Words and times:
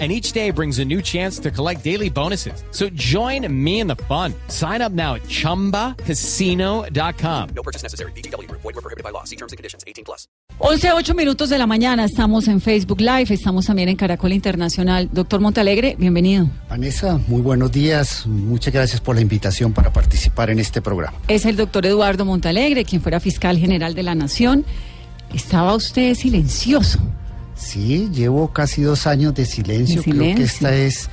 and 0.00 0.10
each 0.10 0.32
day 0.32 0.50
brings 0.50 0.80
a 0.80 0.84
new 0.84 1.00
chance 1.00 1.38
to 1.38 1.52
collect 1.52 1.84
daily 1.84 2.10
bonuses. 2.10 2.64
So 2.72 2.88
join 2.94 3.46
me 3.48 3.78
in 3.78 3.86
the 3.86 3.94
fun. 4.08 4.34
Sign 4.48 4.82
up 4.82 4.90
now 4.90 5.14
at 5.14 5.22
ChumbaCasino.com. 5.28 7.48
No 7.54 7.62
purchase 7.62 7.84
necessary. 7.84 8.10
BGW. 8.16 8.50
Void 8.50 8.64
were 8.64 8.72
prohibited 8.72 9.04
by 9.04 9.10
law. 9.10 9.22
See 9.22 9.36
terms 9.36 9.52
and 9.52 9.56
conditions. 9.56 9.84
18 9.86 10.04
plus. 10.04 10.26
11, 10.58 10.92
8 10.92 11.14
minutos 11.14 11.48
de 11.48 11.56
la 11.58 11.66
mañana. 11.66 12.04
Estamos 12.04 12.46
en 12.48 12.60
Facebook 12.60 13.00
Live. 13.00 13.34
Estamos 13.34 13.66
también 13.66 13.88
en 13.88 13.96
Caracol 13.96 14.32
Internacional. 14.32 15.08
Doctor 15.12 15.40
Montalegre, 15.40 15.96
bienvenido. 15.98 16.48
Vanessa, 16.68 17.18
muy 17.26 17.42
buenos 17.42 17.72
días. 17.72 18.24
Muchas 18.26 18.72
gracias 18.72 19.00
por 19.00 19.16
la 19.16 19.22
invitación 19.22 19.72
para 19.72 19.92
participar 19.92 20.50
en 20.50 20.60
este 20.60 20.80
programa. 20.80 21.18
Es 21.28 21.44
el 21.44 21.56
doctor 21.56 21.84
Eduardo 21.86 22.24
Montalegre, 22.24 22.84
quien 22.84 23.02
fuera 23.02 23.18
fiscal 23.20 23.58
general 23.58 23.94
de 23.94 24.02
la 24.04 24.14
Nación. 24.14 24.64
Estaba 25.34 25.74
usted 25.74 26.14
silencioso. 26.14 27.00
Sí, 27.56 28.10
llevo 28.12 28.52
casi 28.52 28.82
dos 28.82 29.06
años 29.06 29.34
de 29.34 29.46
silencio. 29.46 30.02
Creo 30.02 30.34
que 30.34 30.42
esta 30.42 30.74
es 30.74 31.08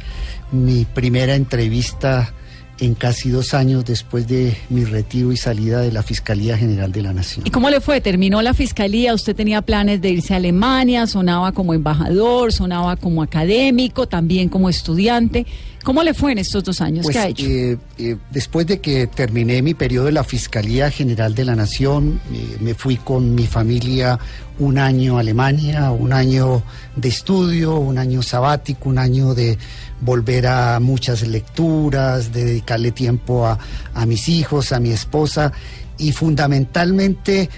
mi 0.52 0.86
primera 0.86 1.36
entrevista 1.36 2.34
en 2.82 2.96
casi 2.96 3.30
dos 3.30 3.54
años 3.54 3.86
después 3.86 4.28
de 4.28 4.58
mi 4.70 4.84
retiro 4.86 5.32
y 5.32 5.38
salida 5.38 5.82
de 5.82 5.92
la 5.92 6.02
Fiscalía 6.02 6.58
General 6.58 6.92
de 6.92 7.04
la 7.04 7.14
Nación. 7.14 7.46
¿Y 7.46 7.52
cómo 7.52 7.70
le 7.70 7.80
fue? 7.80 8.02
¿Terminó 8.02 8.42
la 8.42 8.56
Fiscalía? 8.56 9.14
¿Usted 9.14 9.36
tenía 9.36 9.62
planes 9.62 10.02
de 10.02 10.10
irse 10.10 10.34
a 10.34 10.38
Alemania? 10.38 11.06
¿Sonaba 11.06 11.52
como 11.52 11.76
embajador? 11.76 12.52
¿Sonaba 12.52 12.96
como 12.96 13.22
académico? 13.22 14.08
¿También 14.08 14.50
como 14.50 14.68
estudiante? 14.68 15.46
¿Cómo 15.84 16.04
le 16.04 16.14
fue 16.14 16.32
en 16.32 16.40
estos 16.40 16.64
dos 16.64 16.82
años? 16.82 17.04
Pues, 17.04 17.16
¿Qué 17.16 17.22
ha 17.22 17.28
hecho? 17.28 17.46
Eh, 17.46 17.78
eh, 18.00 18.18
después 18.32 18.66
de 18.66 18.80
que 18.80 19.08
terminé 19.08 19.62
mi 19.62 19.74
periodo 19.76 20.06
de 20.06 20.12
la 20.12 20.24
Fiscalía 20.24 20.90
General 20.90 21.34
de 21.36 21.46
la 21.46 21.56
Nación, 21.56 22.20
eh, 22.34 22.58
me 22.60 22.74
fui 22.74 22.98
con 22.98 23.34
mi 23.36 23.46
familia 23.46 24.20
un 24.60 24.78
año 24.78 25.18
a 25.18 25.22
Alemania, 25.22 25.92
un 25.92 26.14
año 26.14 26.62
de 26.96 27.10
estudio, 27.10 27.78
un 27.78 27.98
año 27.98 28.22
sabático, 28.22 28.90
un 28.90 29.00
año 29.00 29.34
de 29.34 29.58
volver 30.02 30.48
a 30.48 30.80
muchas 30.80 31.26
lecturas, 31.28 32.34
de 32.34 32.46
dedicarle 32.46 32.92
tiempo 32.92 33.46
a, 33.46 33.58
a 33.94 34.06
mis 34.06 34.28
hijos, 34.30 34.72
a 34.72 34.80
mi 34.80 34.92
esposa. 34.92 35.52
Y 35.98 36.12
fundamentalmente 36.12 37.50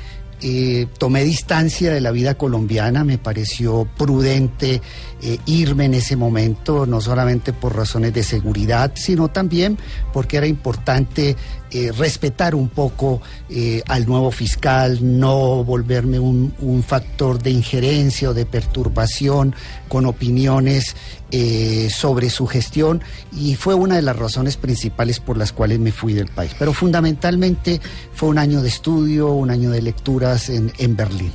eh, 0.45 0.87
tomé 0.97 1.23
distancia 1.23 1.93
de 1.93 2.01
la 2.01 2.11
vida 2.11 2.33
colombiana, 2.33 3.05
me 3.05 3.17
pareció 3.17 3.87
prudente 3.97 4.81
eh, 5.21 5.37
irme 5.45 5.85
en 5.85 5.93
ese 5.93 6.17
momento, 6.17 6.85
no 6.85 6.99
solamente 6.99 7.53
por 7.53 7.77
razones 7.77 8.13
de 8.13 8.23
seguridad, 8.23 8.91
sino 8.95 9.29
también 9.29 9.77
porque 10.11 10.35
era 10.35 10.45
importante 10.45 11.37
eh, 11.73 11.91
respetar 11.91 12.53
un 12.53 12.69
poco 12.69 13.19
eh, 13.49 13.81
al 13.87 14.05
nuevo 14.05 14.29
fiscal, 14.29 14.99
no 15.01 15.63
volverme 15.63 16.19
un, 16.19 16.53
factor 16.85 17.41
de 17.41 17.49
injerencia 17.49 18.29
o 18.29 18.33
de 18.35 18.45
perturbación 18.45 19.55
con 19.87 20.05
opiniones 20.05 20.95
eh, 21.31 21.89
sobre 21.89 22.29
su 22.29 22.45
gestión 22.45 23.01
y 23.31 23.55
fue 23.55 23.73
una 23.73 23.95
de 23.95 24.03
las 24.03 24.15
razones 24.15 24.55
principales 24.55 25.19
por 25.19 25.35
las 25.35 25.51
cuales 25.51 25.79
me 25.79 25.91
fui 25.91 26.13
del 26.13 26.27
país. 26.27 26.51
Pero 26.59 26.73
fundamentalmente 26.73 27.81
fue 28.13 28.29
un 28.29 28.37
año 28.37 28.61
de 28.61 28.67
estudio, 28.67 29.31
un 29.31 29.49
año 29.49 29.71
de 29.71 29.81
lecturas 29.81 30.49
en, 30.49 30.71
en 30.77 30.95
Berlín. 30.95 31.31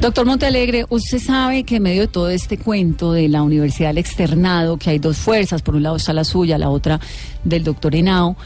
Doctor 0.00 0.26
Montalegre, 0.26 0.84
usted 0.88 1.18
sabe 1.18 1.62
que 1.62 1.76
en 1.76 1.84
medio 1.84 2.02
de 2.02 2.08
todo 2.08 2.28
este 2.28 2.58
cuento 2.58 3.12
de 3.12 3.28
la 3.28 3.42
Universidad 3.42 3.90
del 3.90 3.98
Externado, 3.98 4.76
que 4.76 4.90
hay 4.90 4.98
dos 4.98 5.16
fuerzas, 5.16 5.62
por 5.62 5.76
un 5.76 5.84
lado 5.84 5.96
está 5.96 6.12
la 6.12 6.24
suya, 6.24 6.58
la 6.58 6.70
otra 6.70 6.98
del 7.44 7.62
doctor 7.62 7.94
Henao, 7.94 8.36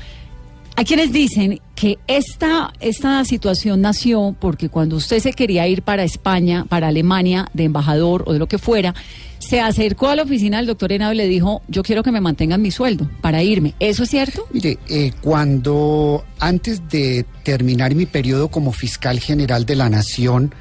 hay 0.76 0.84
quienes 0.84 1.10
dicen 1.10 1.58
que 1.74 1.98
esta, 2.06 2.70
esta 2.80 3.24
situación 3.24 3.80
nació 3.80 4.36
porque 4.38 4.68
cuando 4.68 4.96
usted 4.96 5.20
se 5.20 5.32
quería 5.32 5.66
ir 5.66 5.80
para 5.80 6.04
España, 6.04 6.66
para 6.68 6.88
Alemania, 6.88 7.48
de 7.54 7.64
embajador 7.64 8.24
o 8.26 8.34
de 8.34 8.38
lo 8.38 8.46
que 8.46 8.58
fuera, 8.58 8.94
se 9.38 9.60
acercó 9.60 10.08
a 10.08 10.16
la 10.16 10.24
oficina 10.24 10.58
del 10.58 10.66
doctor 10.66 10.92
Henao 10.92 11.14
y 11.14 11.16
le 11.16 11.28
dijo, 11.28 11.62
yo 11.68 11.82
quiero 11.82 12.02
que 12.02 12.12
me 12.12 12.20
mantengan 12.20 12.60
mi 12.60 12.70
sueldo 12.70 13.10
para 13.22 13.42
irme. 13.42 13.74
¿Eso 13.80 14.02
es 14.02 14.10
cierto? 14.10 14.46
Mire, 14.52 14.78
eh, 14.88 15.12
cuando 15.22 16.24
antes 16.40 16.86
de 16.90 17.24
terminar 17.42 17.94
mi 17.94 18.04
periodo 18.04 18.48
como 18.48 18.72
fiscal 18.72 19.18
general 19.18 19.64
de 19.64 19.76
la 19.76 19.88
Nación, 19.88 20.54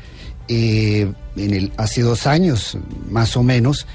eh, 0.48 1.12
en 1.36 1.54
el, 1.54 1.74
hace 1.76 2.02
dos 2.02 2.26
años 2.26 2.78
más 3.10 3.36
o 3.36 3.44
menos, 3.44 3.86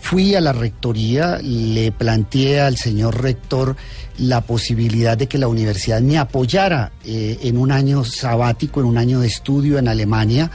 fui 0.00 0.34
a 0.34 0.40
la 0.40 0.52
rectoría, 0.52 1.38
le 1.42 1.92
planteé 1.92 2.60
al 2.60 2.76
señor 2.76 3.20
rector 3.22 3.76
la 4.18 4.40
posibilidad 4.40 5.16
de 5.16 5.26
que 5.28 5.38
la 5.38 5.48
universidad 5.48 6.00
me 6.00 6.18
apoyara 6.18 6.92
eh, 7.04 7.38
en 7.42 7.56
un 7.56 7.72
año 7.72 8.04
sabático, 8.04 8.80
en 8.80 8.86
un 8.86 8.98
año 8.98 9.20
de 9.20 9.28
estudio 9.28 9.78
en 9.78 9.88
Alemania. 9.88 10.50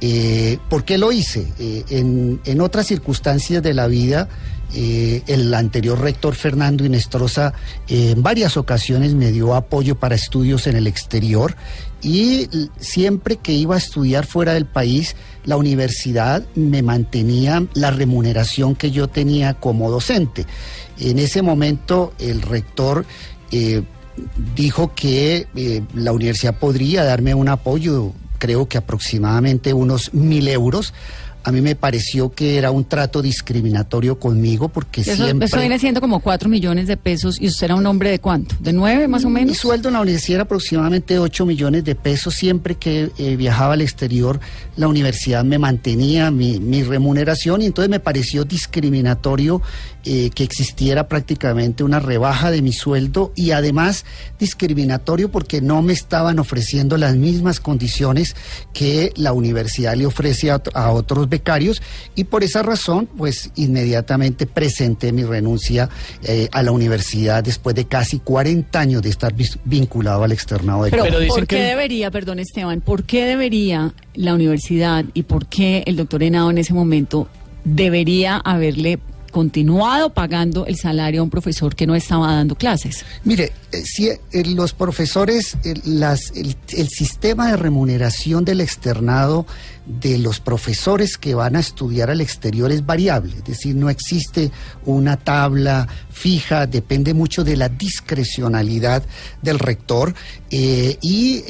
Eh, 0.00 0.58
¿Por 0.68 0.84
qué 0.84 0.98
lo 0.98 1.12
hice? 1.12 1.46
Eh, 1.58 1.84
en, 1.90 2.40
en, 2.44 2.60
otras 2.60 2.86
circunstancias 2.86 3.62
de 3.62 3.74
la 3.74 3.86
vida, 3.86 4.28
el 4.74 5.54
anterior 5.54 5.98
rector 5.98 6.34
Fernando 6.34 6.84
Inestrosa 6.84 7.54
en 7.88 8.22
varias 8.22 8.56
ocasiones 8.56 9.14
me 9.14 9.30
dio 9.30 9.54
apoyo 9.54 9.94
para 9.94 10.16
estudios 10.16 10.66
en 10.66 10.76
el 10.76 10.86
exterior 10.88 11.54
y 12.02 12.48
siempre 12.78 13.36
que 13.36 13.52
iba 13.52 13.74
a 13.74 13.78
estudiar 13.78 14.26
fuera 14.26 14.54
del 14.54 14.66
país, 14.66 15.16
la 15.44 15.56
universidad 15.56 16.44
me 16.54 16.82
mantenía 16.82 17.66
la 17.74 17.90
remuneración 17.90 18.74
que 18.74 18.90
yo 18.90 19.08
tenía 19.08 19.54
como 19.54 19.90
docente. 19.90 20.46
En 20.98 21.18
ese 21.18 21.42
momento 21.42 22.12
el 22.18 22.42
rector 22.42 23.06
eh, 23.50 23.82
dijo 24.54 24.94
que 24.94 25.46
eh, 25.54 25.82
la 25.94 26.12
universidad 26.12 26.58
podría 26.58 27.04
darme 27.04 27.34
un 27.34 27.48
apoyo, 27.48 28.12
creo 28.38 28.68
que 28.68 28.78
aproximadamente 28.78 29.72
unos 29.72 30.12
mil 30.14 30.48
euros 30.48 30.94
a 31.46 31.52
mí 31.52 31.60
me 31.60 31.76
pareció 31.76 32.32
que 32.32 32.58
era 32.58 32.72
un 32.72 32.86
trato 32.86 33.22
discriminatorio 33.22 34.18
conmigo 34.18 34.68
porque 34.68 35.02
eso, 35.02 35.14
siempre... 35.14 35.46
Eso 35.46 35.60
viene 35.60 35.78
siendo 35.78 36.00
como 36.00 36.18
cuatro 36.18 36.48
millones 36.48 36.88
de 36.88 36.96
pesos 36.96 37.40
y 37.40 37.46
usted 37.46 37.66
era 37.66 37.76
un 37.76 37.86
hombre 37.86 38.10
de 38.10 38.18
cuánto, 38.18 38.56
de 38.58 38.72
nueve 38.72 39.06
más 39.06 39.24
o 39.24 39.30
menos. 39.30 39.50
Mi 39.50 39.54
sueldo 39.54 39.88
en 39.88 39.94
la 39.94 40.00
universidad 40.00 40.38
era 40.38 40.42
aproximadamente 40.42 41.20
ocho 41.20 41.46
millones 41.46 41.84
de 41.84 41.94
pesos. 41.94 42.34
Siempre 42.34 42.74
que 42.74 43.12
eh, 43.16 43.36
viajaba 43.36 43.74
al 43.74 43.82
exterior, 43.82 44.40
la 44.74 44.88
universidad 44.88 45.44
me 45.44 45.56
mantenía 45.60 46.32
mi, 46.32 46.58
mi 46.58 46.82
remuneración 46.82 47.62
y 47.62 47.66
entonces 47.66 47.90
me 47.90 48.00
pareció 48.00 48.44
discriminatorio 48.44 49.62
eh, 50.08 50.30
que 50.34 50.42
existiera 50.42 51.06
prácticamente 51.06 51.84
una 51.84 52.00
rebaja 52.00 52.50
de 52.50 52.62
mi 52.62 52.72
sueldo 52.72 53.32
y 53.36 53.52
además 53.52 54.04
discriminatorio 54.38 55.30
porque 55.30 55.60
no 55.60 55.82
me 55.82 55.92
estaban 55.92 56.40
ofreciendo 56.40 56.96
las 56.96 57.14
mismas 57.14 57.60
condiciones 57.60 58.34
que 58.72 59.12
la 59.16 59.32
universidad 59.32 59.94
le 59.94 60.06
ofrece 60.06 60.50
a, 60.50 60.60
a 60.74 60.90
otros 60.90 61.28
becarios 61.36 61.82
y 62.14 62.24
por 62.24 62.44
esa 62.44 62.62
razón 62.62 63.08
pues 63.16 63.50
inmediatamente 63.56 64.46
presenté 64.46 65.12
mi 65.12 65.24
renuncia 65.24 65.88
eh, 66.22 66.48
a 66.52 66.62
la 66.62 66.72
universidad 66.72 67.44
después 67.44 67.74
de 67.74 67.86
casi 67.86 68.18
40 68.18 68.78
años 68.78 69.02
de 69.02 69.10
estar 69.10 69.34
vinculado 69.64 70.24
al 70.24 70.32
externado 70.32 70.84
de 70.84 70.90
Pero, 70.90 71.04
Pero 71.04 71.18
¿por 71.28 71.46
qué 71.46 71.56
que... 71.56 71.62
debería, 71.62 72.10
perdón 72.10 72.38
Esteban, 72.38 72.80
por 72.80 73.04
qué 73.04 73.26
debería 73.26 73.92
la 74.14 74.34
universidad 74.34 75.04
y 75.14 75.22
por 75.24 75.46
qué 75.46 75.82
el 75.86 75.96
doctor 75.96 76.22
Henao 76.22 76.50
en 76.50 76.58
ese 76.58 76.72
momento 76.74 77.28
debería 77.64 78.36
haberle 78.36 78.98
continuado 79.36 80.14
pagando 80.14 80.64
el 80.64 80.78
salario 80.78 81.20
a 81.20 81.24
un 81.24 81.28
profesor 81.28 81.76
que 81.76 81.86
no 81.86 81.94
estaba 81.94 82.32
dando 82.32 82.54
clases? 82.54 83.04
Mire, 83.22 83.52
eh, 83.70 83.82
si 83.84 84.08
eh, 84.08 84.18
los 84.46 84.72
profesores, 84.72 85.58
eh, 85.62 85.74
el, 85.84 86.88
sistema 86.88 87.50
de 87.50 87.58
remuneración 87.58 88.46
del 88.46 88.62
externado 88.62 89.44
de 89.84 90.16
los 90.16 90.40
profesores 90.40 91.18
que 91.18 91.34
van 91.34 91.54
a 91.54 91.60
estudiar 91.60 92.10
al 92.10 92.22
exterior 92.22 92.72
es 92.72 92.86
variable, 92.86 93.34
es 93.36 93.44
decir, 93.44 93.76
no 93.76 93.90
existe 93.90 94.50
una 94.86 95.18
tabla 95.18 95.86
fija, 96.10 96.66
depende 96.66 97.12
mucho 97.12 97.44
de 97.44 97.56
la 97.56 97.68
discrecionalidad 97.68 99.04
del 99.42 99.58
rector 99.58 100.14
eh, 100.50 100.96
y, 101.02 101.42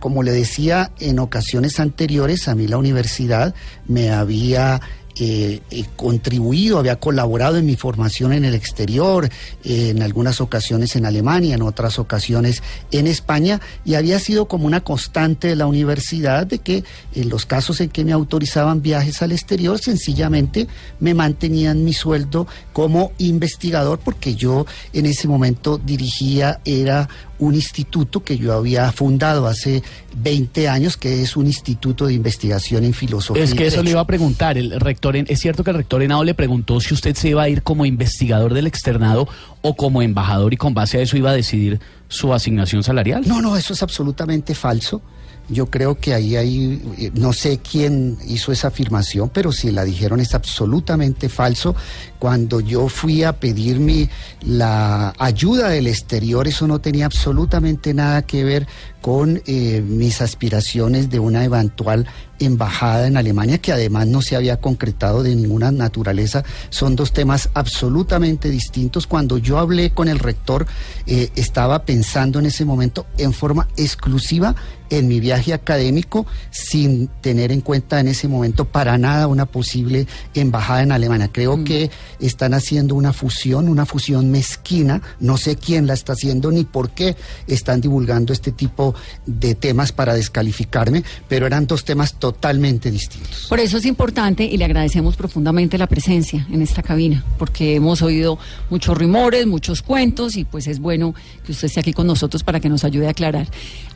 como 0.00 0.22
le 0.22 0.32
decía, 0.32 0.92
en 0.98 1.18
ocasiones 1.18 1.78
anteriores 1.78 2.48
a 2.48 2.54
mí 2.54 2.66
la 2.66 2.78
universidad 2.78 3.54
me 3.86 4.10
había 4.10 4.80
eh, 5.16 5.60
eh, 5.70 5.84
contribuido, 5.96 6.78
había 6.78 6.96
colaborado 6.96 7.56
en 7.56 7.66
mi 7.66 7.76
formación 7.76 8.32
en 8.32 8.44
el 8.44 8.54
exterior, 8.54 9.28
en 9.62 10.02
algunas 10.02 10.40
ocasiones 10.40 10.96
en 10.96 11.06
Alemania, 11.06 11.54
en 11.54 11.62
otras 11.62 11.98
ocasiones 11.98 12.62
en 12.90 13.06
España, 13.06 13.60
y 13.84 13.94
había 13.94 14.18
sido 14.18 14.46
como 14.46 14.66
una 14.66 14.82
constante 14.82 15.48
de 15.48 15.56
la 15.56 15.66
universidad 15.66 16.46
de 16.46 16.58
que 16.58 16.84
en 17.14 17.28
los 17.28 17.46
casos 17.46 17.80
en 17.80 17.90
que 17.90 18.04
me 18.04 18.12
autorizaban 18.12 18.82
viajes 18.82 19.22
al 19.22 19.32
exterior, 19.32 19.78
sencillamente 19.78 20.66
me 21.00 21.14
mantenían 21.14 21.84
mi 21.84 21.92
sueldo 21.92 22.46
como 22.72 23.12
investigador, 23.18 24.00
porque 24.00 24.34
yo 24.34 24.66
en 24.92 25.06
ese 25.06 25.28
momento 25.28 25.78
dirigía, 25.78 26.60
era 26.64 27.08
un 27.44 27.54
instituto 27.54 28.24
que 28.24 28.38
yo 28.38 28.52
había 28.52 28.90
fundado 28.92 29.46
hace 29.46 29.82
20 30.16 30.68
años, 30.68 30.96
que 30.96 31.22
es 31.22 31.36
un 31.36 31.46
instituto 31.46 32.06
de 32.06 32.14
investigación 32.14 32.84
en 32.84 32.92
filosofía. 32.92 33.44
Es 33.44 33.54
que 33.54 33.66
eso 33.66 33.82
le 33.82 33.90
iba 33.90 34.00
a 34.00 34.06
preguntar. 34.06 34.58
El 34.58 34.80
rector, 34.80 35.16
es 35.16 35.40
cierto 35.40 35.64
que 35.64 35.70
el 35.70 35.76
rector 35.76 36.02
Henao 36.02 36.24
le 36.24 36.34
preguntó 36.34 36.80
si 36.80 36.94
usted 36.94 37.14
se 37.14 37.30
iba 37.30 37.42
a 37.42 37.48
ir 37.48 37.62
como 37.62 37.86
investigador 37.86 38.54
del 38.54 38.66
externado 38.66 39.28
o 39.62 39.76
como 39.76 40.02
embajador 40.02 40.52
y 40.52 40.56
con 40.56 40.74
base 40.74 40.98
a 40.98 41.02
eso 41.02 41.16
iba 41.16 41.30
a 41.30 41.34
decidir 41.34 41.80
su 42.08 42.32
asignación 42.32 42.82
salarial. 42.82 43.24
No, 43.26 43.40
no, 43.40 43.56
eso 43.56 43.72
es 43.72 43.82
absolutamente 43.82 44.54
falso. 44.54 45.02
Yo 45.48 45.66
creo 45.66 45.96
que 45.96 46.14
ahí 46.14 46.36
hay, 46.36 46.82
eh, 46.98 47.10
no 47.14 47.32
sé 47.32 47.58
quién 47.58 48.16
hizo 48.26 48.50
esa 48.50 48.68
afirmación, 48.68 49.28
pero 49.28 49.52
si 49.52 49.70
la 49.70 49.84
dijeron 49.84 50.20
es 50.20 50.34
absolutamente 50.34 51.28
falso. 51.28 51.74
Cuando 52.18 52.60
yo 52.60 52.88
fui 52.88 53.24
a 53.24 53.38
pedir 53.38 53.78
mi, 53.78 54.08
la 54.40 55.12
ayuda 55.18 55.68
del 55.68 55.86
exterior, 55.86 56.48
eso 56.48 56.66
no 56.66 56.80
tenía 56.80 57.06
absolutamente 57.06 57.92
nada 57.92 58.22
que 58.22 58.42
ver 58.42 58.66
con 59.04 59.42
eh, 59.44 59.82
mis 59.86 60.22
aspiraciones 60.22 61.10
de 61.10 61.18
una 61.18 61.44
eventual 61.44 62.06
embajada 62.38 63.06
en 63.06 63.18
Alemania, 63.18 63.58
que 63.58 63.70
además 63.70 64.06
no 64.06 64.22
se 64.22 64.34
había 64.34 64.62
concretado 64.62 65.22
de 65.22 65.36
ninguna 65.36 65.70
naturaleza. 65.70 66.42
Son 66.70 66.96
dos 66.96 67.12
temas 67.12 67.50
absolutamente 67.52 68.48
distintos. 68.48 69.06
Cuando 69.06 69.36
yo 69.36 69.58
hablé 69.58 69.90
con 69.90 70.08
el 70.08 70.18
rector, 70.18 70.66
eh, 71.06 71.30
estaba 71.36 71.84
pensando 71.84 72.38
en 72.38 72.46
ese 72.46 72.64
momento 72.64 73.04
en 73.18 73.34
forma 73.34 73.68
exclusiva 73.76 74.54
en 74.90 75.08
mi 75.08 75.18
viaje 75.18 75.52
académico, 75.52 76.26
sin 76.50 77.08
tener 77.20 77.52
en 77.52 77.62
cuenta 77.62 78.00
en 78.00 78.08
ese 78.08 78.28
momento 78.28 78.66
para 78.66 78.96
nada 78.98 79.26
una 79.26 79.46
posible 79.46 80.06
embajada 80.34 80.82
en 80.82 80.92
Alemania. 80.92 81.30
Creo 81.32 81.64
que 81.64 81.90
están 82.20 82.54
haciendo 82.54 82.94
una 82.94 83.12
fusión, 83.12 83.68
una 83.68 83.86
fusión 83.86 84.30
mezquina. 84.30 85.02
No 85.20 85.36
sé 85.36 85.56
quién 85.56 85.86
la 85.86 85.94
está 85.94 86.12
haciendo 86.12 86.50
ni 86.50 86.64
por 86.64 86.90
qué 86.90 87.16
están 87.46 87.80
divulgando 87.80 88.32
este 88.32 88.52
tipo 88.52 88.93
de 89.26 89.54
temas 89.54 89.92
para 89.92 90.14
descalificarme, 90.14 91.04
pero 91.28 91.46
eran 91.46 91.66
dos 91.66 91.84
temas 91.84 92.14
totalmente 92.14 92.90
distintos. 92.90 93.46
Por 93.48 93.60
eso 93.60 93.76
es 93.76 93.84
importante 93.86 94.44
y 94.44 94.56
le 94.56 94.64
agradecemos 94.64 95.16
profundamente 95.16 95.78
la 95.78 95.86
presencia 95.86 96.46
en 96.50 96.62
esta 96.62 96.82
cabina, 96.82 97.24
porque 97.38 97.76
hemos 97.76 98.02
oído 98.02 98.38
muchos 98.70 98.96
rumores, 98.96 99.46
muchos 99.46 99.82
cuentos 99.82 100.36
y 100.36 100.44
pues 100.44 100.66
es 100.66 100.78
bueno 100.78 101.14
que 101.44 101.52
usted 101.52 101.66
esté 101.66 101.80
aquí 101.80 101.92
con 101.92 102.06
nosotros 102.06 102.42
para 102.42 102.60
que 102.60 102.68
nos 102.68 102.84
ayude 102.84 103.06
a 103.06 103.10
aclarar. 103.10 103.48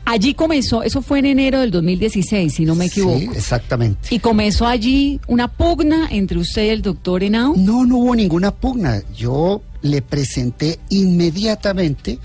Allí 0.05 0.33
comenzó, 0.33 0.81
eso 0.83 1.01
fue 1.01 1.19
en 1.19 1.25
enero 1.25 1.59
del 1.59 1.71
2016, 1.71 2.53
si 2.53 2.65
no 2.65 2.75
me 2.75 2.85
equivoco. 2.85 3.19
Sí, 3.19 3.29
exactamente. 3.33 4.07
Y 4.09 4.19
comenzó 4.19 4.65
allí 4.65 5.19
una 5.27 5.47
pugna 5.47 6.07
entre 6.09 6.39
usted 6.39 6.65
y 6.65 6.69
el 6.69 6.81
doctor 6.81 7.23
Henao. 7.23 7.53
No, 7.55 7.85
no 7.85 7.97
hubo 7.97 8.15
ninguna 8.15 8.51
pugna. 8.51 9.01
Yo 9.15 9.61
le 9.81 10.01
presenté 10.01 10.79
inmediatamente, 10.89 12.19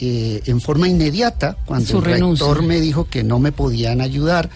eh, 0.00 0.42
en 0.46 0.60
forma 0.60 0.88
inmediata, 0.88 1.56
cuando 1.64 1.86
Su 1.86 1.98
el 1.98 2.04
renuncia. 2.04 2.46
rector 2.46 2.64
me 2.64 2.80
dijo 2.80 3.08
que 3.08 3.24
no 3.24 3.38
me 3.38 3.52
podían 3.52 4.00
ayudar, 4.00 4.48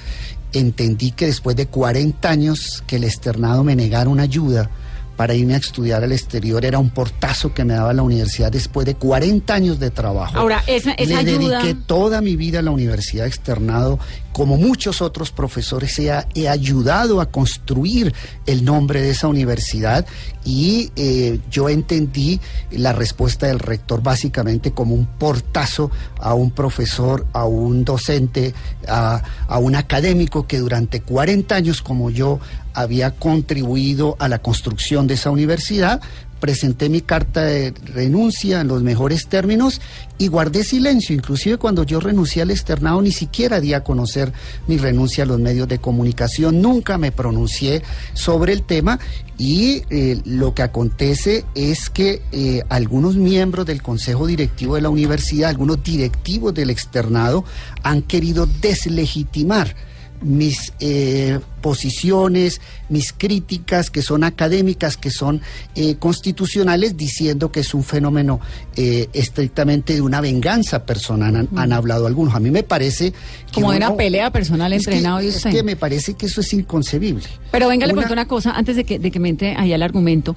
entendí 0.53 1.13
que 1.13 1.27
después 1.27 1.57
de 1.57 1.67
40 1.67 2.29
años 2.29 2.83
que 2.87 2.97
el 2.97 3.05
externado 3.05 3.65
me 3.65 3.75
negara 3.77 4.09
una 4.11 4.25
ayuda 4.25 4.71
para 5.17 5.35
irme 5.35 5.55
a 5.55 5.59
estudiar 5.59 6.03
al 6.03 6.13
exterior, 6.13 6.65
era 6.65 6.79
un 6.79 6.89
portazo 6.91 7.53
que 7.53 7.65
me 7.65 7.75
daba 7.75 7.93
la 7.93 8.03
universidad 8.03 8.51
después 8.51 8.87
de 8.87 8.95
40 8.95 9.55
años 9.55 9.79
de 9.79 9.91
trabajo. 9.91 10.37
Ahora, 10.39 10.65
esa- 10.67 10.93
esa 10.93 11.23
Le 11.23 11.31
ayuda- 11.31 11.59
dediqué 11.63 11.79
toda 11.87 12.21
mi 12.23 12.35
vida 12.35 12.59
a 12.61 12.63
la 12.63 12.71
universidad 12.71 13.27
externado, 13.27 13.99
como 14.33 14.57
muchos 14.57 15.03
otros 15.03 15.31
profesores, 15.31 15.99
he, 15.99 16.13
he 16.35 16.49
ayudado 16.49 17.21
a 17.21 17.27
construir 17.27 18.15
el 18.47 18.65
nombre 18.65 19.03
de 19.03 19.11
esa 19.11 19.29
universidad 19.29 20.07
y 20.45 20.91
eh, 20.97 21.39
yo 21.51 21.69
entendí 21.69 22.41
la 22.71 22.93
respuesta 22.93 23.47
del 23.47 23.59
rector 23.59 24.03
básicamente 24.03 24.73
como 24.73 24.95
un 24.95 25.07
portazo 25.07 25.91
a 26.19 26.35
un 26.35 26.51
profesor, 26.51 27.27
a 27.33 27.45
un 27.45 27.85
docente, 27.85 28.55
a, 28.89 29.23
a 29.47 29.59
un 29.59 29.77
académico 29.77 30.47
que 30.47 30.59
durante 30.59 31.01
40 31.01 31.55
años 31.55 31.83
como 31.83 32.11
yo 32.11 32.41
había 32.75 33.13
contribuido 33.13 34.17
a 34.19 34.29
la 34.29 34.41
construcción 34.41 35.07
de 35.07 35.15
esa 35.15 35.31
universidad 35.31 36.01
presenté 36.43 36.89
mi 36.89 37.03
carta 37.03 37.45
de 37.45 37.73
renuncia 37.95 38.61
en 38.63 38.67
los 38.67 38.83
mejores 38.83 39.29
términos 39.29 39.81
y 40.19 40.27
guardé 40.27 40.65
silencio. 40.65 41.15
Inclusive 41.15 41.57
cuando 41.57 41.85
yo 41.85 42.01
renuncié 42.01 42.43
al 42.43 42.51
externado 42.51 43.01
ni 43.01 43.13
siquiera 43.13 43.61
di 43.61 43.75
a 43.75 43.85
conocer 43.85 44.33
mi 44.67 44.77
renuncia 44.77 45.23
a 45.23 45.29
los 45.29 45.39
medios 45.39 45.69
de 45.69 45.79
comunicación. 45.79 46.61
Nunca 46.61 46.99
me 46.99 47.13
pronuncié 47.13 47.85
sobre 48.15 48.55
el 48.55 48.65
tema 48.65 48.99
y 49.39 49.85
eh, 49.89 50.21
lo 50.25 50.53
que 50.53 50.63
acontece 50.63 51.45
es 51.55 51.91
que 51.91 52.23
eh, 52.33 52.65
algunos 52.69 53.15
miembros 53.15 53.65
del 53.65 53.81
Consejo 53.81 54.27
Directivo 54.27 54.75
de 54.75 54.81
la 54.81 54.91
universidad, 54.91 55.49
algunos 55.49 55.81
directivos 55.85 56.53
del 56.53 56.71
externado 56.71 57.45
han 57.85 58.03
querido 58.03 58.49
deslegitimar 58.61 59.77
mis 60.23 60.73
eh, 60.81 61.39
posiciones, 61.61 62.61
mis 62.89 63.13
críticas 63.13 63.91
que 63.91 64.03
son 64.03 64.25
académicas, 64.25 64.97
que 64.97 65.11
son 65.11 65.41
eh, 65.75 65.97
constitucionales, 65.97 66.97
diciendo 66.97 67.51
que 67.53 67.61
es 67.61 67.75
un 67.75 67.85
fenómeno 67.85 68.41
eh, 68.77 69.09
estrictamente 69.13 69.95
de 69.95 70.01
una 70.01 70.21
venganza 70.21 70.85
personal, 70.87 71.35
han, 71.37 71.49
han 71.57 71.73
hablado 71.73 72.07
algunos. 72.07 72.35
A 72.35 72.41
mí 72.41 72.51
me 72.51 72.63
parece... 72.63 73.13
que 73.13 73.19
Mm. 73.53 73.55
Como 73.55 73.71
de 73.73 73.77
una 73.79 73.95
pelea 73.97 74.31
personal 74.31 74.73
es 74.73 74.87
entre 74.87 74.99
Henao 75.01 75.21
y 75.23 75.27
Es 75.27 75.37
usted. 75.37 75.51
que 75.51 75.63
me 75.63 75.77
parece 75.77 76.15
que 76.15 76.27
eso 76.27 76.41
es 76.41 76.53
inconcebible. 76.55 77.25
Pero 77.51 77.69
venga, 77.69 77.87
le 77.87 77.93
Una- 77.93 78.03
cuento 78.03 78.13
una 78.15 78.27
cosa 78.27 78.53
antes 78.53 78.77
de 78.77 78.85
que, 78.85 78.99
de 78.99 79.11
que 79.11 79.19
me 79.21 79.29
entre 79.29 79.57
ahí 79.57 79.73
al 79.73 79.83
argumento. 79.83 80.37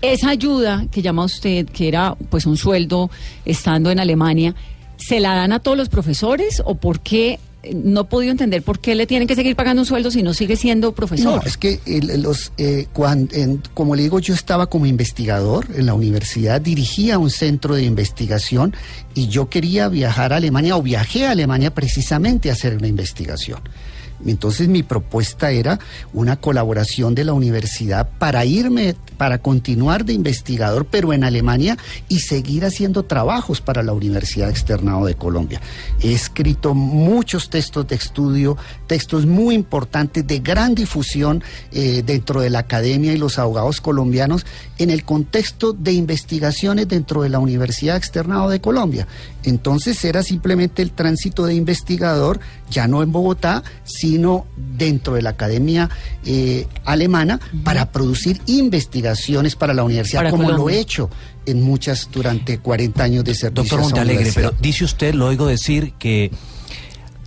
Esa 0.00 0.30
ayuda 0.30 0.86
que 0.90 1.02
llama 1.02 1.24
usted, 1.24 1.66
que 1.66 1.88
era 1.88 2.14
pues 2.30 2.46
un 2.46 2.56
sueldo 2.56 3.10
estando 3.44 3.90
en 3.90 4.00
Alemania, 4.00 4.54
¿se 4.96 5.18
la 5.20 5.34
dan 5.34 5.52
a 5.52 5.60
todos 5.60 5.76
los 5.78 5.88
profesores 5.88 6.62
o 6.64 6.74
por 6.74 7.00
qué? 7.00 7.38
No 7.72 8.08
podido 8.08 8.32
entender 8.32 8.62
por 8.62 8.78
qué 8.78 8.94
le 8.94 9.06
tienen 9.06 9.28
que 9.28 9.34
seguir 9.34 9.56
pagando 9.56 9.82
un 9.82 9.86
sueldo 9.86 10.10
si 10.10 10.22
no 10.22 10.34
sigue 10.34 10.56
siendo 10.56 10.92
profesor. 10.92 11.36
No, 11.36 11.42
es 11.46 11.56
que 11.56 11.80
los, 12.18 12.52
eh, 12.58 12.86
cuan- 12.92 13.28
en- 13.32 13.62
como 13.74 13.94
le 13.94 14.02
digo, 14.02 14.18
yo 14.18 14.34
estaba 14.34 14.66
como 14.68 14.86
investigador 14.86 15.66
en 15.74 15.86
la 15.86 15.94
universidad, 15.94 16.60
dirigía 16.60 17.18
un 17.18 17.30
centro 17.30 17.74
de 17.74 17.84
investigación 17.84 18.74
y 19.14 19.28
yo 19.28 19.48
quería 19.48 19.88
viajar 19.88 20.32
a 20.32 20.36
Alemania 20.36 20.76
o 20.76 20.82
viajé 20.82 21.26
a 21.26 21.30
Alemania 21.30 21.72
precisamente 21.74 22.50
a 22.50 22.52
hacer 22.52 22.76
una 22.76 22.88
investigación. 22.88 23.60
Entonces 24.26 24.68
mi 24.68 24.82
propuesta 24.82 25.50
era 25.50 25.78
una 26.12 26.36
colaboración 26.36 27.14
de 27.14 27.24
la 27.24 27.32
universidad 27.32 28.08
para 28.18 28.44
irme, 28.44 28.94
para 29.16 29.38
continuar 29.38 30.04
de 30.04 30.12
investigador, 30.12 30.86
pero 30.86 31.12
en 31.12 31.24
Alemania 31.24 31.76
y 32.08 32.20
seguir 32.20 32.64
haciendo 32.64 33.04
trabajos 33.04 33.60
para 33.60 33.82
la 33.82 33.92
Universidad 33.92 34.50
Externado 34.50 35.06
de 35.06 35.14
Colombia. 35.14 35.60
He 36.00 36.12
escrito 36.12 36.74
muchos 36.74 37.50
textos 37.50 37.86
de 37.88 37.96
estudio, 37.96 38.56
textos 38.86 39.26
muy 39.26 39.54
importantes 39.54 40.26
de 40.26 40.38
gran 40.40 40.74
difusión 40.74 41.42
eh, 41.72 42.02
dentro 42.04 42.40
de 42.40 42.50
la 42.50 42.60
academia 42.60 43.12
y 43.12 43.18
los 43.18 43.38
abogados 43.38 43.80
colombianos 43.80 44.46
en 44.78 44.90
el 44.90 45.04
contexto 45.04 45.72
de 45.72 45.92
investigaciones 45.92 46.88
dentro 46.88 47.22
de 47.22 47.28
la 47.28 47.38
Universidad 47.38 47.96
Externado 47.96 48.48
de 48.48 48.60
Colombia. 48.60 49.06
Entonces 49.44 50.04
era 50.04 50.22
simplemente 50.22 50.82
el 50.82 50.92
tránsito 50.92 51.46
de 51.46 51.54
investigador, 51.54 52.40
ya 52.70 52.88
no 52.88 53.02
en 53.02 53.12
Bogotá, 53.12 53.62
sino 53.84 54.13
dentro 54.56 55.14
de 55.14 55.22
la 55.22 55.30
academia 55.30 55.90
eh, 56.24 56.66
alemana, 56.84 57.40
para 57.62 57.90
producir 57.92 58.40
investigaciones 58.46 59.56
para 59.56 59.74
la 59.74 59.84
universidad, 59.84 60.20
Para 60.20 60.30
como 60.30 60.50
lo 60.50 60.68
he 60.68 60.78
hecho 60.78 61.10
en 61.46 61.62
muchas 61.62 62.08
durante 62.12 62.58
40 62.58 63.02
años 63.02 63.24
de 63.24 63.34
servicio. 63.34 63.62
Doctor 63.62 63.80
Montalegre, 63.80 64.14
universidad. 64.16 64.50
pero 64.50 64.60
dice 64.60 64.84
usted, 64.84 65.14
lo 65.14 65.26
oigo 65.26 65.46
decir, 65.46 65.92
que 65.98 66.30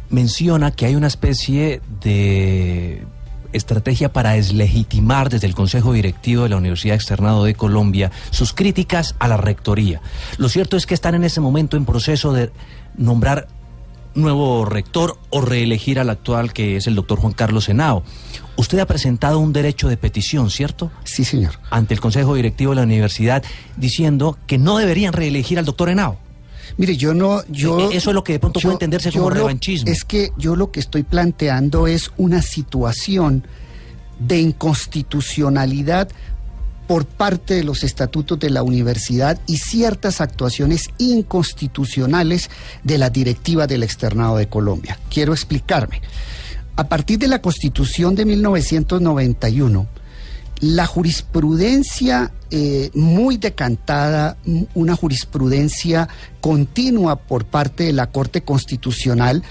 menciona 0.10 0.72
que 0.72 0.86
hay 0.86 0.96
una 0.96 1.08
especie 1.08 1.82
de 2.02 3.06
estrategia 3.54 4.12
para 4.12 4.32
deslegitimar 4.32 5.30
desde 5.30 5.48
el 5.48 5.56
Consejo 5.56 5.94
Directivo 5.94 6.44
de 6.44 6.50
la 6.50 6.58
Universidad 6.58 6.96
Externado 6.96 7.44
de 7.44 7.56
Colombia 7.56 8.12
sus 8.30 8.54
críticas 8.54 9.16
a 9.20 9.28
la 9.28 9.38
rectoría. 9.38 10.02
Lo 10.38 10.50
cierto 10.50 10.78
es 10.78 10.86
que 10.86 10.94
están 10.94 11.16
en 11.16 11.24
ese 11.24 11.42
momento 11.42 11.78
en 11.78 11.86
proceso 11.86 12.34
de 12.34 12.52
nombrar 12.98 13.48
nuevo 14.18 14.66
rector 14.66 15.18
o 15.30 15.42
reelegir 15.42 16.00
al 16.00 16.10
actual 16.10 16.52
que 16.54 16.76
es 16.76 16.88
el 16.88 16.96
doctor 16.96 17.20
Juan 17.20 17.34
Carlos 17.34 17.70
Henao. 17.70 18.04
Usted 18.58 18.80
ha 18.80 18.86
presentado 18.86 19.40
un 19.40 19.54
derecho 19.54 19.88
de 19.88 19.98
petición, 19.98 20.50
¿cierto? 20.50 20.92
Sí, 21.04 21.24
señor. 21.24 21.60
Ante 21.70 21.94
el 21.94 22.00
Consejo 22.02 22.36
Directivo 22.36 22.72
de 22.72 22.78
la 22.78 22.84
Universidad 22.84 23.44
diciendo 23.78 24.38
que 24.48 24.58
no 24.58 24.78
deberían 24.78 25.14
reelegir 25.14 25.60
al 25.60 25.66
doctor 25.66 25.90
Henao. 25.90 26.18
Mire, 26.76 26.98
yo 26.98 27.14
no, 27.14 27.44
yo... 27.48 27.92
E- 27.92 27.96
eso 27.98 28.10
es 28.10 28.14
lo 28.14 28.24
que 28.24 28.34
de 28.34 28.40
pronto 28.40 28.60
puede 28.60 28.74
entenderse 28.74 29.12
como 29.12 29.30
lo- 29.30 29.36
revanchismo. 29.36 29.90
Es 29.90 30.04
que 30.04 30.32
yo 30.38 30.56
lo 30.56 30.72
que 30.72 30.80
estoy 30.82 31.04
planteando 31.04 31.88
es 31.88 32.12
una 32.18 32.42
situación 32.42 33.48
de 34.20 34.40
inconstitucionalidad 34.42 36.10
por 36.88 37.06
parte 37.06 37.56
de 37.56 37.64
los 37.64 37.84
estatutos 37.84 38.40
de 38.40 38.50
la 38.50 38.64
universidad 38.64 39.40
y 39.46 39.58
ciertas 39.58 40.22
actuaciones 40.22 40.90
inconstitucionales 40.98 42.50
de 42.84 42.98
la 42.98 43.10
directiva 43.10 43.68
del 43.68 43.84
externado 43.84 44.38
de 44.38 44.48
Colombia. 44.48 44.98
Quiero 45.10 45.34
explicarme. 45.34 46.02
A 46.78 46.88
partir 46.88 47.20
de 47.20 47.28
la 47.28 47.42
constitución 47.42 48.16
de 48.16 48.26
1991, 48.26 49.88
la 50.62 50.86
jurisprudencia 50.86 52.32
eh, 52.50 52.90
muy 52.94 53.38
decantada, 53.38 54.38
una 54.74 54.96
jurisprudencia 54.96 56.08
continua 56.40 57.18
por 57.18 57.46
parte 57.46 57.84
de 57.84 57.94
la 57.94 58.08
Corte 58.08 58.42
Constitucional, 58.42 59.44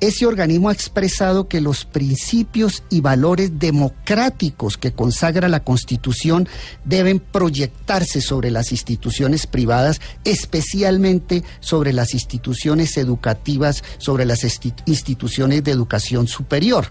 ese 0.00 0.26
organismo 0.26 0.68
ha 0.68 0.72
expresado 0.72 1.48
que 1.48 1.60
los 1.60 1.84
principios 1.84 2.82
y 2.90 3.00
valores 3.00 3.58
democráticos 3.58 4.76
que 4.76 4.92
consagra 4.92 5.48
la 5.48 5.64
Constitución 5.64 6.48
deben 6.84 7.20
proyectarse 7.20 8.20
sobre 8.20 8.50
las 8.50 8.72
instituciones 8.72 9.46
privadas, 9.46 10.00
especialmente 10.24 11.42
sobre 11.60 11.92
las 11.92 12.14
instituciones 12.14 12.96
educativas, 12.96 13.82
sobre 13.98 14.24
las 14.24 14.44
instituciones 14.86 15.64
de 15.64 15.70
educación 15.70 16.28
superior. 16.28 16.86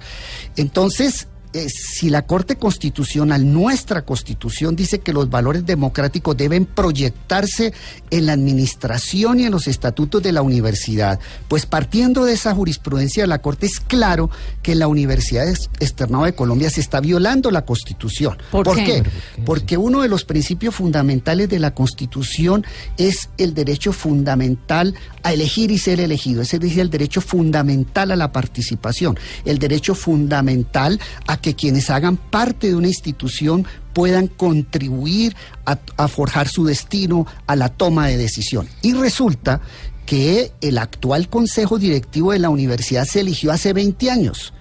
Entonces, 0.56 1.28
eh, 1.54 1.70
si 1.70 2.10
la 2.10 2.26
Corte 2.26 2.56
Constitucional, 2.58 3.52
nuestra 3.52 4.04
Constitución, 4.04 4.76
dice 4.76 5.00
que 5.00 5.14
los 5.14 5.30
valores 5.30 5.66
democráticos 5.66 6.36
deben 6.36 6.66
proyectarse 6.66 7.74
en 8.10 8.26
la 8.26 8.34
administración 8.34 9.40
y 9.40 9.46
en 9.46 9.52
los 9.52 9.68
estatutos 9.68 10.22
de 10.24 10.32
la 10.32 10.42
universidad, 10.42 11.20
pues 11.48 11.66
partiendo 11.66 12.26
de 12.26 12.34
esa 12.34 12.54
jurisprudencia 12.54 13.24
de 13.24 13.28
la 13.28 13.40
Corte 13.42 13.66
es 13.66 13.80
claro 13.80 14.30
que 14.62 14.74
en 14.74 14.80
la 14.80 14.88
Universidad 14.88 15.48
Ex- 15.48 15.70
Externado 15.80 16.26
de 16.26 16.36
Colombia 16.36 16.70
se 16.70 16.82
está 16.82 17.00
violando 17.00 17.52
la 17.52 17.66
Constitución. 17.66 18.38
¿Por 18.52 18.76
qué? 18.76 19.04
Porque 19.46 19.78
uno 19.78 20.02
de 20.02 20.10
los 20.10 20.26
principios 20.26 20.76
fundamentales 20.76 21.50
de 21.50 21.60
la 21.60 21.74
Constitución 21.74 22.66
es 22.98 23.30
el 23.38 23.54
derecho 23.54 23.94
fundamental 23.94 24.96
a 25.24 25.34
elegir 25.34 25.72
y 25.72 25.78
ser 25.78 26.00
elegido, 26.00 26.42
ese 26.42 26.58
es 26.58 26.78
el 26.78 26.90
derecho 26.90 27.22
fundamental 27.22 28.12
a 28.12 28.16
la 28.16 28.32
participación, 28.32 29.18
el 29.46 29.60
derecho 29.60 29.96
fundamental 29.96 31.00
a 31.28 31.38
que 31.44 31.54
quienes 31.54 31.92
hagan 31.92 32.18
parte 32.18 32.70
de 32.70 32.76
una 32.76 32.88
institución 32.88 33.68
puedan 33.94 34.28
contribuir 34.28 35.36
a, 35.66 36.08
forjar 36.08 36.48
su 36.48 36.66
destino, 36.66 37.28
a 37.46 37.56
la 37.56 37.70
toma 37.70 38.08
de 38.08 38.18
decisión. 38.18 38.68
Y 38.82 38.94
resulta 38.94 39.62
que 40.08 40.52
el 40.62 40.80
actual 40.80 41.30
consejo 41.30 41.78
directivo 41.78 42.32
de 42.32 42.40
la 42.40 42.50
universidad 42.50 43.06
se 43.06 43.20
eligió 43.20 43.52
hace 43.52 43.74
20 43.74 44.10
años. 44.10 44.54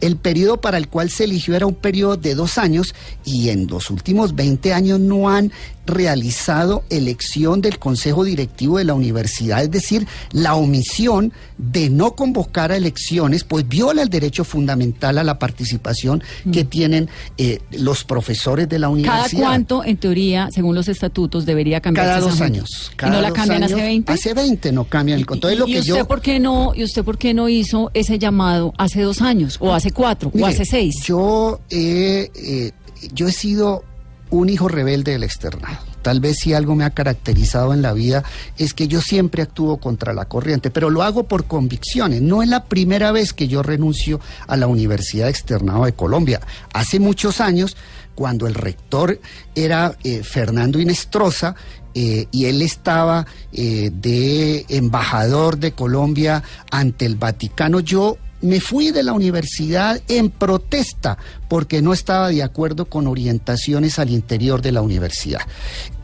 El 0.00 0.16
periodo 0.16 0.60
para 0.60 0.78
el 0.78 0.88
cual 0.88 1.10
se 1.10 1.24
eligió 1.24 1.56
era 1.56 1.66
un 1.66 1.74
periodo 1.74 2.16
de 2.16 2.34
dos 2.34 2.56
años 2.56 2.94
y 3.24 3.50
en 3.50 3.66
los 3.66 3.90
últimos 3.90 4.34
20 4.34 4.72
años 4.72 5.00
no 5.00 5.28
han 5.28 5.52
realizado 5.88 6.84
elección 6.90 7.60
del 7.60 7.78
consejo 7.78 8.22
directivo 8.22 8.78
de 8.78 8.84
la 8.84 8.94
universidad, 8.94 9.62
es 9.62 9.70
decir, 9.70 10.06
la 10.32 10.54
omisión 10.54 11.32
de 11.56 11.90
no 11.90 12.14
convocar 12.14 12.70
a 12.70 12.76
elecciones, 12.76 13.42
pues 13.42 13.66
viola 13.68 14.02
el 14.02 14.08
derecho 14.08 14.44
fundamental 14.44 15.18
a 15.18 15.24
la 15.24 15.38
participación 15.38 16.22
que 16.52 16.64
tienen 16.64 17.08
eh, 17.36 17.60
los 17.72 18.04
profesores 18.04 18.68
de 18.68 18.78
la 18.78 18.86
¿Cada 18.86 18.92
universidad. 18.92 19.42
cuánto, 19.42 19.84
en 19.84 19.96
teoría, 19.96 20.48
según 20.52 20.74
los 20.76 20.88
estatutos, 20.88 21.46
debería 21.46 21.80
cambiarse 21.80 22.08
Cada 22.08 22.20
dos 22.20 22.40
años. 22.40 22.90
¿Y 22.92 22.96
cada 22.96 23.12
no 23.12 23.20
la 23.20 23.32
cambian 23.32 23.64
hace 23.64 23.74
años. 23.74 23.86
20? 23.86 24.12
Hace 24.12 24.34
20 24.34 24.72
no 24.72 24.84
cambian 24.84 25.18
el 25.18 25.26
control. 25.26 25.52
Es 25.54 25.58
lo 25.58 25.66
¿Y 25.66 25.72
que 25.72 25.80
usted 25.80 25.94
yo 25.96 26.06
por 26.06 26.20
qué 26.20 26.38
no 26.38 26.72
y 26.74 26.84
usted 26.84 27.02
por 27.02 27.18
qué 27.18 27.34
no 27.34 27.48
hizo 27.48 27.90
ese 27.94 28.18
llamado 28.18 28.72
hace 28.78 29.02
dos 29.02 29.20
años 29.22 29.56
o 29.60 29.72
hace 29.72 29.90
cuatro 29.90 30.30
o 30.38 30.46
hace 30.46 30.64
seis? 30.64 30.94
Yo, 31.04 31.60
he, 31.70 32.30
eh, 32.34 32.72
yo 33.12 33.26
he 33.26 33.32
sido 33.32 33.84
un 34.30 34.48
hijo 34.48 34.68
rebelde 34.68 35.12
del 35.12 35.24
externado. 35.24 35.78
Tal 36.02 36.20
vez 36.20 36.38
si 36.38 36.54
algo 36.54 36.74
me 36.74 36.84
ha 36.84 36.90
caracterizado 36.90 37.74
en 37.74 37.82
la 37.82 37.92
vida 37.92 38.24
es 38.56 38.72
que 38.72 38.88
yo 38.88 39.00
siempre 39.00 39.42
actúo 39.42 39.78
contra 39.78 40.12
la 40.12 40.26
corriente, 40.26 40.70
pero 40.70 40.90
lo 40.90 41.02
hago 41.02 41.24
por 41.24 41.44
convicciones. 41.44 42.22
No 42.22 42.42
es 42.42 42.48
la 42.48 42.64
primera 42.64 43.12
vez 43.12 43.32
que 43.32 43.48
yo 43.48 43.62
renuncio 43.62 44.20
a 44.46 44.56
la 44.56 44.68
Universidad 44.68 45.28
Externado 45.28 45.84
de 45.84 45.92
Colombia. 45.92 46.40
Hace 46.72 47.00
muchos 47.00 47.40
años, 47.40 47.76
cuando 48.14 48.46
el 48.46 48.54
rector 48.54 49.20
era 49.54 49.96
eh, 50.04 50.22
Fernando 50.22 50.80
Inestrosa, 50.80 51.54
eh, 51.94 52.28
y 52.30 52.44
él 52.44 52.62
estaba 52.62 53.26
eh, 53.52 53.90
de 53.92 54.66
embajador 54.68 55.58
de 55.58 55.72
Colombia 55.72 56.44
ante 56.70 57.06
el 57.06 57.16
Vaticano, 57.16 57.80
yo 57.80 58.18
me 58.40 58.60
fui 58.60 58.90
de 58.90 59.02
la 59.02 59.12
universidad 59.12 60.00
en 60.08 60.30
protesta 60.30 61.18
porque 61.48 61.82
no 61.82 61.92
estaba 61.92 62.28
de 62.28 62.42
acuerdo 62.42 62.84
con 62.84 63.06
orientaciones 63.06 63.98
al 63.98 64.10
interior 64.10 64.62
de 64.62 64.72
la 64.72 64.82
universidad. 64.82 65.40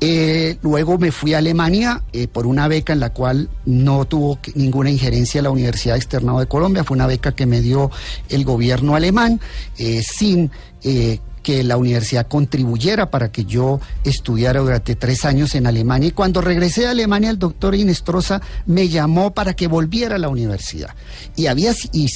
Eh, 0.01 0.59
luego 0.63 0.99
me 0.99 1.13
fui 1.13 1.35
a 1.35 1.39
Alemania 1.39 2.03
eh, 2.13 2.29
por 2.29 2.47
una 2.47 2.67
beca 2.69 2.93
en 2.93 3.01
la 3.01 3.13
cual 3.13 3.49
no 3.67 4.05
tuvo 4.05 4.39
ninguna 4.55 4.91
injerencia 4.91 5.43
la 5.43 5.51
Universidad 5.51 5.97
Externado 5.97 6.41
de 6.41 6.47
Colombia. 6.47 6.85
Fue 6.85 6.97
una 6.97 7.07
beca 7.07 7.33
que 7.33 7.47
me 7.47 7.61
dio 7.61 7.91
el 8.29 8.45
gobierno 8.45 8.97
alemán 8.97 9.41
eh, 9.79 10.03
sin 10.03 10.51
que 11.45 11.63
la 11.63 11.77
universidad 11.77 12.27
contribuyera 12.27 13.11
para 13.11 13.31
que 13.31 13.45
yo 13.45 13.79
estudiara 14.03 14.59
durante 14.59 14.97
tres 14.97 15.25
años 15.25 15.55
en 15.55 15.69
Alemania. 15.69 16.09
Y 16.09 16.13
cuando 16.13 16.41
regresé 16.41 16.89
a 16.89 16.91
Alemania, 16.91 17.31
el 17.31 17.39
doctor 17.39 17.77
Inestrosa 17.77 18.43
me 18.67 18.89
llamó 18.89 19.33
para 19.33 19.55
que 19.55 19.69
volviera 19.69 20.17
a 20.17 20.19
la 20.19 20.29
universidad. 20.29 20.91
Y, 21.37 21.47
había, 21.47 21.73
y, 21.93 22.11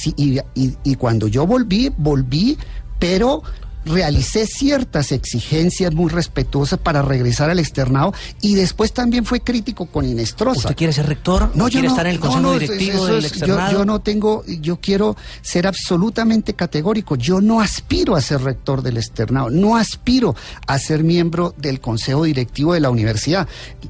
y 0.83 0.95
cuando 0.95 1.27
yo 1.27 1.45
volví, 1.47 1.93
volví, 1.95 2.57
pero 2.97 3.43
realicé 3.89 4.45
ciertas 4.45 5.11
exigencias 5.11 5.93
muy 5.93 6.09
respetuosas 6.09 6.79
para 6.79 7.01
regresar 7.01 7.49
al 7.49 7.59
externado 7.59 8.13
y 8.41 8.55
después 8.55 8.93
también 8.93 9.25
fue 9.25 9.41
crítico 9.41 9.87
con 9.87 10.05
Inestrosa. 10.05 10.59
¿Usted 10.59 10.75
quiere 10.75 10.93
ser 10.93 11.07
rector? 11.07 11.51
No, 11.55 11.65
¿O 11.65 11.67
yo 11.67 11.73
quiere 11.73 11.87
no, 11.87 11.93
estar 11.93 12.05
en 12.07 12.13
el 12.13 12.19
consejo 12.19 12.41
no, 12.41 12.53
directivo 12.53 13.05
del 13.07 13.15
es- 13.17 13.21
yo- 13.23 13.27
externado? 13.27 13.71
Yo, 13.71 13.85
no 13.85 13.99
tengo, 13.99 14.45
yo 14.45 14.77
quiero 14.79 15.17
ser 15.41 15.67
absolutamente 15.67 16.53
categórico. 16.53 17.15
Yo 17.15 17.41
no 17.41 17.61
aspiro 17.61 18.15
a 18.15 18.21
ser 18.21 18.41
rector 18.41 18.81
del 18.81 18.97
externado, 18.97 19.49
no 19.49 19.75
aspiro 19.75 20.35
a 20.67 20.77
ser 20.79 21.03
miembro 21.03 21.53
del 21.57 21.81
consejo 21.81 22.23
directivo 22.23 22.73
de 22.73 22.79
la 22.79 22.89
universidad. 22.89 23.47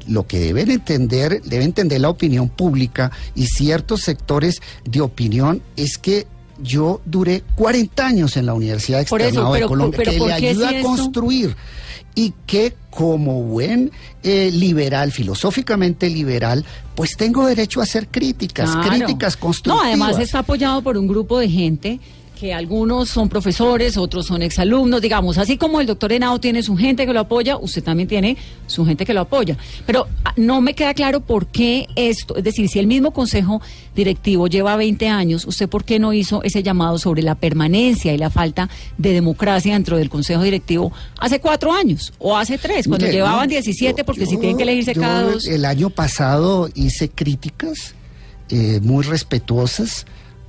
Lo 0.07 0.25
que 0.25 0.39
deben 0.39 0.71
entender, 0.71 1.41
debe 1.43 1.63
entender 1.65 2.01
la 2.01 2.09
opinión 2.09 2.49
pública 2.49 3.11
y 3.35 3.47
ciertos 3.47 4.01
sectores 4.01 4.61
de 4.85 5.01
opinión 5.01 5.61
es 5.75 5.97
que 5.97 6.25
yo 6.61 7.01
duré 7.05 7.43
40 7.55 8.05
años 8.05 8.37
en 8.37 8.45
la 8.45 8.53
Universidad 8.53 9.01
Externado 9.01 9.53
de 9.53 9.61
Colombia, 9.65 9.97
pero 9.97 10.11
que 10.11 10.17
¿por 10.17 10.27
le 10.27 10.33
ayuda 10.33 10.69
si 10.69 10.75
a 10.75 10.81
construir 10.81 11.55
y 12.15 12.33
que 12.45 12.75
como 12.89 13.43
buen 13.43 13.91
eh, 14.23 14.49
liberal, 14.51 15.11
filosóficamente 15.11 16.09
liberal, 16.09 16.65
pues 16.95 17.15
tengo 17.15 17.45
derecho 17.45 17.79
a 17.79 17.83
hacer 17.83 18.07
críticas, 18.09 18.71
Claro. 18.71 18.89
críticas 18.89 19.35
No, 19.35 19.39
constructivas. 19.41 19.87
además 19.87 20.19
está 20.19 20.39
apoyado 20.39 20.81
por 20.81 20.97
un 20.97 21.07
grupo 21.07 21.39
de 21.39 21.49
gente 21.49 21.99
que 22.39 22.53
algunos 22.53 23.09
son 23.09 23.27
profesores, 23.27 23.97
otros 23.97 24.27
son 24.27 24.41
exalumnos, 24.41 25.01
digamos, 25.01 25.37
así 25.37 25.57
como 25.57 25.81
el 25.81 25.87
doctor 25.87 26.13
Henao 26.13 26.39
tiene 26.39 26.63
su 26.63 26.77
gente 26.77 27.05
que 27.05 27.11
lo 27.11 27.19
apoya, 27.19 27.57
usted 27.57 27.83
también 27.83 28.07
tiene 28.07 28.37
su 28.65 28.85
gente 28.85 29.05
que 29.05 29.13
lo 29.13 29.19
apoya. 29.21 29.57
Pero 29.85 30.07
ah, 30.23 30.33
no 30.37 30.61
me 30.61 30.73
queda 30.73 30.93
claro 30.93 31.19
por 31.19 31.47
qué 31.47 31.87
esto, 31.97 32.37
es 32.37 32.43
decir, 32.45 32.69
si 32.69 32.79
el 32.79 32.87
mismo 32.87 33.11
consejo 33.11 33.61
directivo 33.93 34.47
lleva 34.47 34.77
20 34.77 35.09
años, 35.09 35.43
¿usted 35.45 35.67
por 35.67 35.83
qué 35.83 35.99
no 35.99 36.13
hizo 36.13 36.41
ese 36.43 36.63
llamado 36.63 36.97
sobre 36.97 37.23
la 37.23 37.35
permanencia 37.35 38.13
y 38.13 38.17
la 38.17 38.29
falta 38.29 38.69
de 38.97 39.11
democracia 39.11 39.73
dentro 39.73 39.97
del 39.97 40.09
consejo 40.09 40.41
directivo 40.41 40.93
hace 41.19 41.41
cuatro 41.41 41.73
años 41.73 42.13
o 42.19 42.37
hace 42.37 42.57
tres, 42.57 42.87
cuando 42.87 43.05
Mire, 43.05 43.17
llevaban 43.17 43.47
no, 43.47 43.51
17, 43.51 43.97
yo- 43.99 44.05
porque 44.05 44.25
si 44.25 44.37
tienen 44.37 44.55
que 44.55 44.63
elegirse 44.63 44.93
yo 44.93 45.01
cada 45.01 45.23
dos... 45.23 45.45
El 45.45 45.65
año 45.65 45.89
pasado 45.89 46.69
hice 46.73 47.09
críticas 47.09 47.95
eh, 48.49 48.79
muy 48.81 49.03
respetuosas 49.03 50.05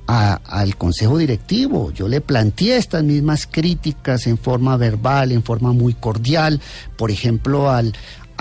a- 0.07 0.39
al 0.45 0.75
Consejo 0.77 1.17
Directivo. 1.17 1.91
Yo 1.91 2.07
le 2.07 2.21
planteé 2.21 2.77
estas 2.77 3.03
mismas 3.03 3.47
críticas 3.49 4.27
en 4.27 4.37
forma 4.37 4.75
verbal, 4.77 5.31
en 5.31 5.43
forma 5.43 5.71
muy 5.73 5.93
cordial, 5.93 6.59
por 6.97 7.11
ejemplo, 7.11 7.69
al 7.69 7.93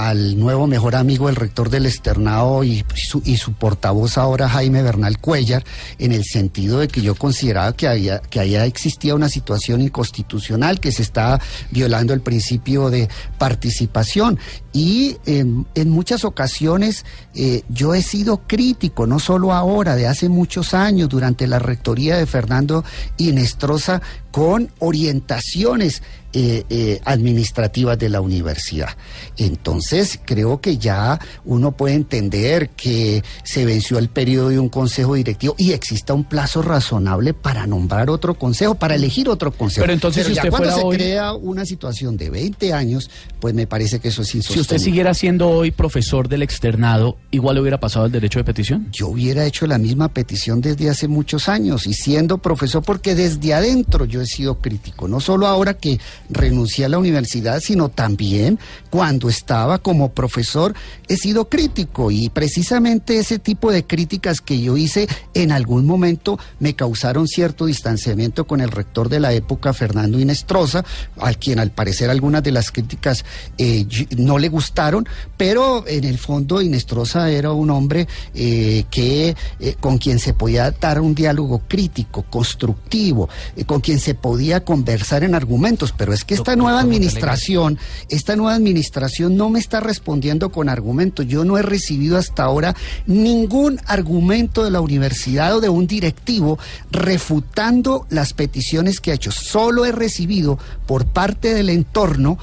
al 0.08 0.38
nuevo 0.38 0.66
mejor 0.66 0.96
amigo 0.96 1.26
del 1.26 1.36
rector 1.36 1.68
del 1.68 1.84
externado 1.84 2.64
y 2.64 2.84
su, 2.94 3.22
y 3.24 3.36
su 3.36 3.52
portavoz 3.52 4.16
ahora 4.16 4.48
Jaime 4.48 4.82
Bernal 4.82 5.18
Cuellar 5.18 5.62
en 5.98 6.12
el 6.12 6.24
sentido 6.24 6.78
de 6.78 6.88
que 6.88 7.02
yo 7.02 7.14
consideraba 7.14 7.74
que 7.74 7.86
había 7.86 8.20
que 8.20 8.40
allá 8.40 8.64
existía 8.64 9.14
una 9.14 9.28
situación 9.28 9.82
inconstitucional 9.82 10.80
que 10.80 10.92
se 10.92 11.02
estaba 11.02 11.40
violando 11.70 12.14
el 12.14 12.22
principio 12.22 12.88
de 12.88 13.08
participación. 13.38 14.38
Y 14.72 15.16
en, 15.26 15.66
en 15.74 15.90
muchas 15.90 16.24
ocasiones 16.24 17.04
eh, 17.34 17.62
yo 17.68 17.94
he 17.94 18.02
sido 18.02 18.42
crítico, 18.46 19.06
no 19.06 19.18
solo 19.18 19.52
ahora, 19.52 19.96
de 19.96 20.06
hace 20.06 20.28
muchos 20.28 20.74
años, 20.74 21.08
durante 21.08 21.46
la 21.46 21.58
rectoría 21.58 22.16
de 22.16 22.26
Fernando 22.26 22.84
Inestrosa, 23.16 24.00
con 24.30 24.70
orientaciones 24.78 26.02
eh, 26.32 26.62
eh, 26.70 27.00
administrativas 27.04 27.98
de 27.98 28.08
la 28.08 28.20
universidad. 28.20 28.90
Entonces, 29.36 30.20
creo 30.24 30.60
que 30.60 30.78
ya 30.78 31.18
uno 31.44 31.72
puede 31.72 31.94
entender 31.94 32.70
que 32.70 33.24
se 33.42 33.64
venció 33.64 33.98
el 33.98 34.08
periodo 34.08 34.50
de 34.50 34.58
un 34.60 34.68
consejo 34.68 35.14
directivo 35.14 35.56
y 35.58 35.72
exista 35.72 36.14
un 36.14 36.22
plazo 36.22 36.62
razonable 36.62 37.34
para 37.34 37.66
nombrar 37.66 38.10
otro 38.10 38.34
consejo, 38.34 38.76
para 38.76 38.94
elegir 38.94 39.28
otro 39.28 39.50
consejo. 39.50 39.82
Pero 39.82 39.92
entonces, 39.92 40.24
si 40.26 40.34
ya 40.34 40.42
usted 40.42 40.50
cuando 40.50 40.68
fuera 40.70 40.80
se 40.80 40.86
hoy- 40.86 40.96
crea 40.96 41.32
una 41.32 41.64
situación 41.66 42.16
de 42.16 42.30
20 42.30 42.72
años, 42.74 43.10
pues 43.40 43.52
me 43.54 43.66
parece 43.66 43.98
que 43.98 44.08
eso 44.08 44.22
es 44.22 44.28
Si 44.28 44.36
insostenible. 44.38 44.62
usted 44.62 44.78
siguiera 44.78 45.14
siendo 45.14 45.48
hoy 45.48 45.72
profesor 45.72 46.28
del 46.28 46.42
externado, 46.42 47.16
igual 47.32 47.56
le 47.56 47.62
hubiera 47.62 47.80
pasado 47.80 48.06
el 48.06 48.12
derecho 48.12 48.38
de 48.38 48.44
petición. 48.44 48.86
yo 48.92 49.08
hubiera 49.08 49.44
hecho 49.46 49.66
la 49.66 49.78
misma 49.78 50.08
petición 50.12 50.60
desde 50.60 50.88
hace 50.90 51.08
muchos 51.08 51.48
años 51.48 51.88
y 51.88 51.94
siendo 51.94 52.38
profesor, 52.38 52.82
porque 52.84 53.16
desde 53.16 53.52
adentro 53.54 54.04
yo 54.04 54.19
he 54.20 54.26
sido 54.26 54.58
crítico, 54.58 55.08
no 55.08 55.20
solo 55.20 55.46
ahora 55.46 55.74
que 55.74 55.98
renuncié 56.28 56.84
a 56.84 56.88
la 56.88 56.98
universidad, 56.98 57.60
sino 57.60 57.88
también 57.88 58.58
cuando 58.90 59.28
estaba 59.28 59.78
como 59.78 60.12
profesor 60.12 60.74
he 61.08 61.16
sido 61.16 61.48
crítico 61.48 62.10
y 62.10 62.28
precisamente 62.28 63.18
ese 63.18 63.38
tipo 63.38 63.72
de 63.72 63.84
críticas 63.84 64.40
que 64.40 64.60
yo 64.60 64.76
hice 64.76 65.08
en 65.34 65.52
algún 65.52 65.86
momento 65.86 66.38
me 66.58 66.74
causaron 66.74 67.28
cierto 67.28 67.66
distanciamiento 67.66 68.46
con 68.46 68.60
el 68.60 68.70
rector 68.70 69.08
de 69.08 69.20
la 69.20 69.32
época, 69.32 69.72
Fernando 69.72 70.18
Inestrosa, 70.18 70.84
al 71.18 71.38
quien 71.38 71.58
al 71.58 71.70
parecer 71.70 72.10
algunas 72.10 72.42
de 72.42 72.52
las 72.52 72.70
críticas 72.70 73.24
eh, 73.58 73.86
no 74.16 74.38
le 74.38 74.48
gustaron, 74.48 75.08
pero 75.36 75.86
en 75.86 76.04
el 76.04 76.18
fondo 76.18 76.62
Inestrosa 76.62 77.30
era 77.30 77.52
un 77.52 77.70
hombre 77.70 78.08
eh, 78.34 78.84
que 78.90 79.36
eh, 79.58 79.76
con 79.80 79.98
quien 79.98 80.18
se 80.18 80.34
podía 80.34 80.70
dar 80.70 81.00
un 81.00 81.14
diálogo 81.14 81.62
crítico, 81.66 82.22
constructivo, 82.22 83.28
con 83.66 83.80
quien 83.80 83.98
se 83.98 84.09
podía 84.14 84.64
conversar 84.64 85.24
en 85.24 85.34
argumentos, 85.34 85.94
pero 85.96 86.12
es 86.12 86.24
que 86.24 86.34
esta 86.34 86.52
Doctor 86.52 86.58
nueva 86.58 86.80
administración, 86.80 87.78
esta 88.08 88.36
nueva 88.36 88.54
administración 88.54 89.36
no 89.36 89.50
me 89.50 89.58
está 89.58 89.80
respondiendo 89.80 90.50
con 90.50 90.68
argumentos. 90.68 91.26
Yo 91.26 91.44
no 91.44 91.58
he 91.58 91.62
recibido 91.62 92.16
hasta 92.16 92.44
ahora 92.44 92.74
ningún 93.06 93.80
argumento 93.86 94.64
de 94.64 94.70
la 94.70 94.80
universidad 94.80 95.56
o 95.56 95.60
de 95.60 95.68
un 95.68 95.86
directivo 95.86 96.58
refutando 96.90 98.06
las 98.10 98.32
peticiones 98.32 99.00
que 99.00 99.12
ha 99.12 99.14
hecho. 99.14 99.32
Solo 99.32 99.84
he 99.84 99.92
recibido 99.92 100.58
por 100.86 101.06
parte 101.06 101.54
del 101.54 101.68
entorno 101.68 102.38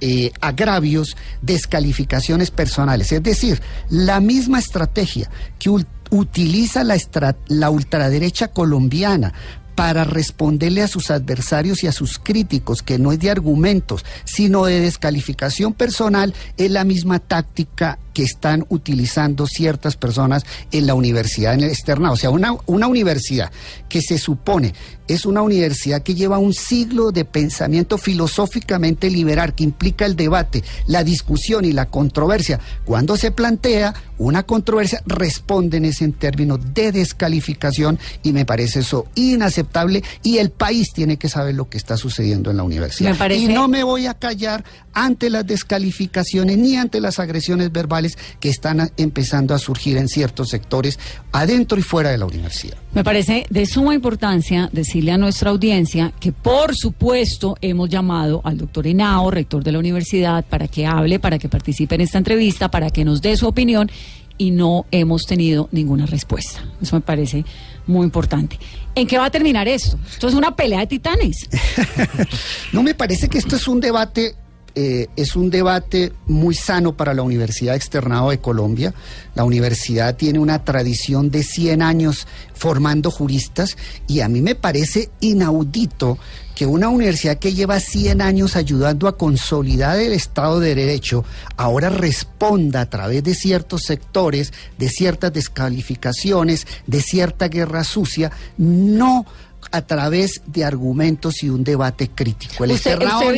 eh, 0.00 0.32
agravios, 0.40 1.16
descalificaciones 1.40 2.50
personales. 2.50 3.10
Es 3.12 3.22
decir, 3.22 3.62
la 3.88 4.20
misma 4.20 4.58
estrategia 4.58 5.30
que 5.58 5.70
utiliza 6.10 6.84
la, 6.84 6.96
la 7.48 7.70
ultraderecha 7.70 8.48
colombiana 8.48 9.32
para 9.74 10.04
responderle 10.04 10.82
a 10.82 10.88
sus 10.88 11.10
adversarios 11.10 11.82
y 11.82 11.86
a 11.86 11.92
sus 11.92 12.18
críticos, 12.18 12.82
que 12.82 12.98
no 12.98 13.12
es 13.12 13.18
de 13.18 13.30
argumentos, 13.30 14.04
sino 14.24 14.64
de 14.64 14.80
descalificación 14.80 15.72
personal, 15.72 16.34
es 16.56 16.70
la 16.70 16.84
misma 16.84 17.18
táctica 17.18 17.98
que 18.12 18.22
están 18.22 18.64
utilizando 18.68 19.46
ciertas 19.46 19.96
personas 19.96 20.46
en 20.70 20.86
la 20.86 20.94
universidad 20.94 21.54
en 21.54 21.64
el 21.64 21.70
externado. 21.70 22.14
O 22.14 22.16
sea, 22.16 22.30
una, 22.30 22.54
una 22.66 22.86
universidad 22.86 23.50
que 23.88 24.00
se 24.00 24.18
supone 24.18 24.72
es 25.08 25.26
una 25.26 25.42
universidad 25.42 26.02
que 26.02 26.14
lleva 26.14 26.38
un 26.38 26.54
siglo 26.54 27.12
de 27.12 27.24
pensamiento 27.24 27.98
filosóficamente 27.98 29.10
liberal, 29.10 29.54
que 29.54 29.64
implica 29.64 30.06
el 30.06 30.16
debate, 30.16 30.62
la 30.86 31.04
discusión 31.04 31.64
y 31.64 31.72
la 31.72 31.86
controversia. 31.86 32.60
Cuando 32.84 33.16
se 33.16 33.30
plantea 33.30 33.94
una 34.18 34.44
controversia, 34.44 35.02
responden 35.06 35.84
ese 35.84 36.04
en 36.04 36.12
términos 36.12 36.60
de 36.74 36.92
descalificación 36.92 37.98
y 38.22 38.32
me 38.32 38.44
parece 38.44 38.80
eso 38.80 39.06
inaceptable 39.14 40.02
y 40.22 40.38
el 40.38 40.50
país 40.50 40.92
tiene 40.92 41.16
que 41.16 41.28
saber 41.28 41.54
lo 41.54 41.68
que 41.68 41.78
está 41.78 41.96
sucediendo 41.96 42.50
en 42.50 42.56
la 42.56 42.62
universidad. 42.62 43.16
Parece- 43.16 43.42
Y 43.44 43.48
no 43.48 43.68
me 43.68 43.82
voy 43.84 44.06
a 44.06 44.14
callar 44.14 44.64
ante 44.92 45.30
las 45.30 45.46
descalificaciones 45.46 46.56
ni 46.58 46.76
ante 46.76 47.00
las 47.00 47.18
agresiones 47.18 47.72
verbales 47.72 48.16
que 48.40 48.48
están 48.48 48.90
empezando 48.96 49.54
a 49.54 49.58
surgir 49.58 49.96
en 49.96 50.08
ciertos 50.08 50.50
sectores 50.50 50.98
adentro 51.32 51.78
y 51.78 51.82
fuera 51.82 52.10
de 52.10 52.18
la 52.18 52.26
universidad. 52.26 52.76
Me 52.92 53.02
parece 53.02 53.46
de 53.50 53.66
suma 53.66 53.94
importancia 53.94 54.68
decirle 54.94 55.10
a 55.10 55.18
nuestra 55.18 55.50
audiencia 55.50 56.12
que 56.20 56.30
por 56.30 56.76
supuesto 56.76 57.56
hemos 57.60 57.88
llamado 57.88 58.40
al 58.44 58.56
doctor 58.56 58.86
Henao, 58.86 59.28
rector 59.28 59.64
de 59.64 59.72
la 59.72 59.80
universidad, 59.80 60.44
para 60.44 60.68
que 60.68 60.86
hable, 60.86 61.18
para 61.18 61.36
que 61.36 61.48
participe 61.48 61.96
en 61.96 62.02
esta 62.02 62.18
entrevista, 62.18 62.70
para 62.70 62.90
que 62.90 63.04
nos 63.04 63.20
dé 63.20 63.36
su 63.36 63.48
opinión 63.48 63.90
y 64.38 64.52
no 64.52 64.86
hemos 64.92 65.26
tenido 65.26 65.68
ninguna 65.72 66.06
respuesta. 66.06 66.64
Eso 66.80 66.94
me 66.94 67.00
parece 67.00 67.44
muy 67.88 68.04
importante. 68.04 68.56
¿En 68.94 69.08
qué 69.08 69.18
va 69.18 69.24
a 69.24 69.30
terminar 69.30 69.66
esto? 69.66 69.98
Esto 70.08 70.28
es 70.28 70.34
una 70.34 70.54
pelea 70.54 70.78
de 70.78 70.86
titanes. 70.86 71.48
No 72.72 72.84
me 72.84 72.94
parece 72.94 73.28
que 73.28 73.38
esto 73.38 73.56
es 73.56 73.66
un 73.66 73.80
debate, 73.80 74.36
eh, 74.76 75.08
es 75.14 75.36
un 75.36 75.50
debate 75.50 76.12
muy 76.26 76.54
sano 76.56 76.96
para 76.96 77.14
la 77.14 77.22
Universidad 77.22 77.76
Externado 77.76 78.30
de 78.30 78.40
Colombia. 78.40 78.92
La 79.36 79.44
universidad 79.44 80.16
tiene 80.16 80.40
una 80.40 80.64
tradición 80.64 81.30
de 81.30 81.44
100 81.44 81.80
años 81.80 82.26
formando 82.54 83.12
juristas 83.12 83.76
y 84.08 84.20
a 84.20 84.28
mí 84.28 84.40
me 84.40 84.56
parece 84.56 85.10
inaudito 85.20 86.18
que 86.56 86.66
una 86.66 86.88
universidad 86.88 87.38
que 87.38 87.54
lleva 87.54 87.78
100 87.78 88.20
años 88.20 88.56
ayudando 88.56 89.06
a 89.06 89.16
consolidar 89.16 89.98
el 89.98 90.12
Estado 90.12 90.58
de 90.58 90.74
Derecho 90.74 91.24
ahora 91.56 91.88
responda 91.88 92.80
a 92.80 92.90
través 92.90 93.22
de 93.22 93.34
ciertos 93.34 93.82
sectores, 93.82 94.52
de 94.76 94.88
ciertas 94.88 95.32
descalificaciones, 95.32 96.66
de 96.86 97.00
cierta 97.00 97.46
guerra 97.46 97.84
sucia, 97.84 98.32
no 98.56 99.24
a 99.74 99.82
través 99.86 100.40
de 100.46 100.64
argumentos 100.64 101.42
y 101.42 101.48
un 101.50 101.64
debate 101.64 102.08
crítico. 102.14 102.64
El 102.64 102.72
Usted- 102.72 102.92
externado 102.92 103.20
usted 103.20 103.32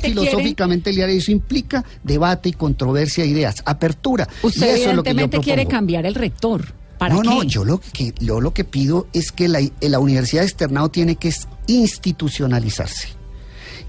quiere- 0.00 0.22
filosóficamente 0.24 0.90
el 0.90 0.96
eso 1.16 1.30
implica 1.30 1.84
debate 2.02 2.48
y 2.48 2.52
controversia 2.52 3.24
de 3.24 3.30
ideas, 3.30 3.56
apertura. 3.64 4.28
Usted 4.42 4.66
y 4.66 4.80
eso 4.80 4.90
es 4.90 4.96
lo 4.96 5.02
que 5.02 5.10
yo 5.10 5.12
evidentemente 5.12 5.38
quiere 5.44 5.66
cambiar 5.66 6.04
el 6.06 6.14
rector. 6.14 6.74
¿Para 6.98 7.14
no, 7.14 7.22
qué? 7.22 7.28
no, 7.28 7.42
yo 7.44 7.64
lo 7.64 7.78
que 7.80 8.12
yo 8.18 8.40
lo 8.40 8.52
que 8.52 8.64
pido 8.64 9.06
es 9.12 9.30
que 9.30 9.46
la, 9.46 9.60
la 9.80 10.00
universidad 10.00 10.42
externado 10.42 10.88
tiene 10.90 11.14
que 11.14 11.32
institucionalizarse. 11.68 13.08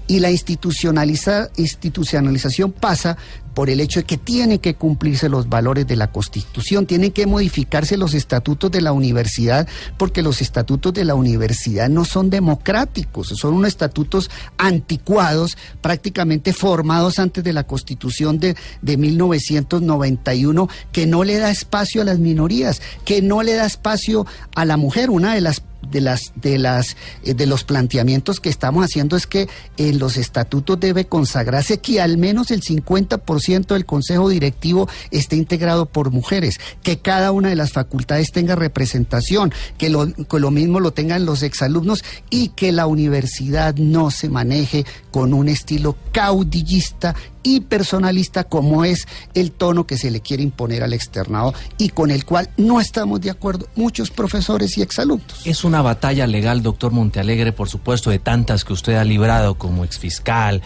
Y 0.06 0.18
la 0.20 0.30
institucionaliza, 0.30 1.50
institucionalización 1.56 2.72
pasa 2.72 3.16
por 3.60 3.68
el 3.68 3.80
hecho 3.80 4.00
de 4.00 4.06
que 4.06 4.16
tienen 4.16 4.58
que 4.58 4.72
cumplirse 4.72 5.28
los 5.28 5.50
valores 5.50 5.86
de 5.86 5.94
la 5.94 6.10
Constitución, 6.10 6.86
tienen 6.86 7.12
que 7.12 7.26
modificarse 7.26 7.98
los 7.98 8.14
estatutos 8.14 8.70
de 8.70 8.80
la 8.80 8.92
universidad, 8.92 9.68
porque 9.98 10.22
los 10.22 10.40
estatutos 10.40 10.94
de 10.94 11.04
la 11.04 11.14
universidad 11.14 11.90
no 11.90 12.06
son 12.06 12.30
democráticos, 12.30 13.28
son 13.28 13.52
unos 13.52 13.68
estatutos 13.68 14.30
anticuados, 14.56 15.58
prácticamente 15.82 16.54
formados 16.54 17.18
antes 17.18 17.44
de 17.44 17.52
la 17.52 17.64
Constitución 17.64 18.38
de, 18.38 18.56
de 18.80 18.96
1991, 18.96 20.66
que 20.90 21.06
no 21.06 21.22
le 21.22 21.36
da 21.36 21.50
espacio 21.50 22.00
a 22.00 22.06
las 22.06 22.18
minorías, 22.18 22.80
que 23.04 23.20
no 23.20 23.42
le 23.42 23.56
da 23.56 23.66
espacio 23.66 24.26
a 24.54 24.64
la 24.64 24.78
mujer, 24.78 25.10
una 25.10 25.34
de 25.34 25.42
las 25.42 25.62
de 25.90 26.00
las 26.00 26.32
de 26.36 26.58
las 26.58 26.96
eh, 27.24 27.34
de 27.34 27.46
los 27.46 27.64
planteamientos 27.64 28.40
que 28.40 28.48
estamos 28.48 28.84
haciendo 28.84 29.16
es 29.16 29.26
que 29.26 29.48
en 29.76 29.98
los 29.98 30.16
estatutos 30.16 30.78
debe 30.78 31.06
consagrarse 31.06 31.78
que 31.78 32.00
al 32.00 32.18
menos 32.18 32.50
el 32.50 32.62
50% 32.62 33.66
del 33.66 33.86
consejo 33.86 34.28
directivo 34.28 34.88
esté 35.10 35.36
integrado 35.36 35.86
por 35.86 36.10
mujeres, 36.10 36.58
que 36.82 36.98
cada 36.98 37.32
una 37.32 37.48
de 37.48 37.56
las 37.56 37.72
facultades 37.72 38.32
tenga 38.32 38.56
representación, 38.56 39.52
que 39.78 39.90
lo, 39.90 40.12
que 40.12 40.38
lo 40.38 40.50
mismo 40.50 40.80
lo 40.80 40.92
tengan 40.92 41.24
los 41.24 41.42
exalumnos 41.42 42.04
y 42.28 42.48
que 42.48 42.72
la 42.72 42.86
universidad 42.86 43.74
no 43.76 44.10
se 44.10 44.28
maneje 44.28 44.84
con 45.10 45.34
un 45.34 45.48
estilo 45.48 45.96
caudillista 46.12 47.14
y 47.42 47.60
personalista 47.60 48.44
como 48.44 48.84
es 48.84 49.06
el 49.34 49.52
tono 49.52 49.86
que 49.86 49.96
se 49.96 50.10
le 50.10 50.20
quiere 50.20 50.42
imponer 50.42 50.82
al 50.82 50.92
externado 50.92 51.54
y 51.78 51.90
con 51.90 52.10
el 52.10 52.24
cual 52.24 52.50
no 52.56 52.80
estamos 52.80 53.20
de 53.20 53.30
acuerdo 53.30 53.68
muchos 53.76 54.10
profesores 54.10 54.76
y 54.78 54.82
exalumnos. 54.82 55.46
Es 55.46 55.64
una 55.64 55.82
batalla 55.82 56.26
legal, 56.26 56.62
doctor 56.62 56.92
Montealegre, 56.92 57.52
por 57.52 57.68
supuesto, 57.68 58.10
de 58.10 58.18
tantas 58.18 58.64
que 58.64 58.72
usted 58.72 58.94
ha 58.94 59.04
librado 59.04 59.56
como 59.56 59.84
exfiscal, 59.84 60.62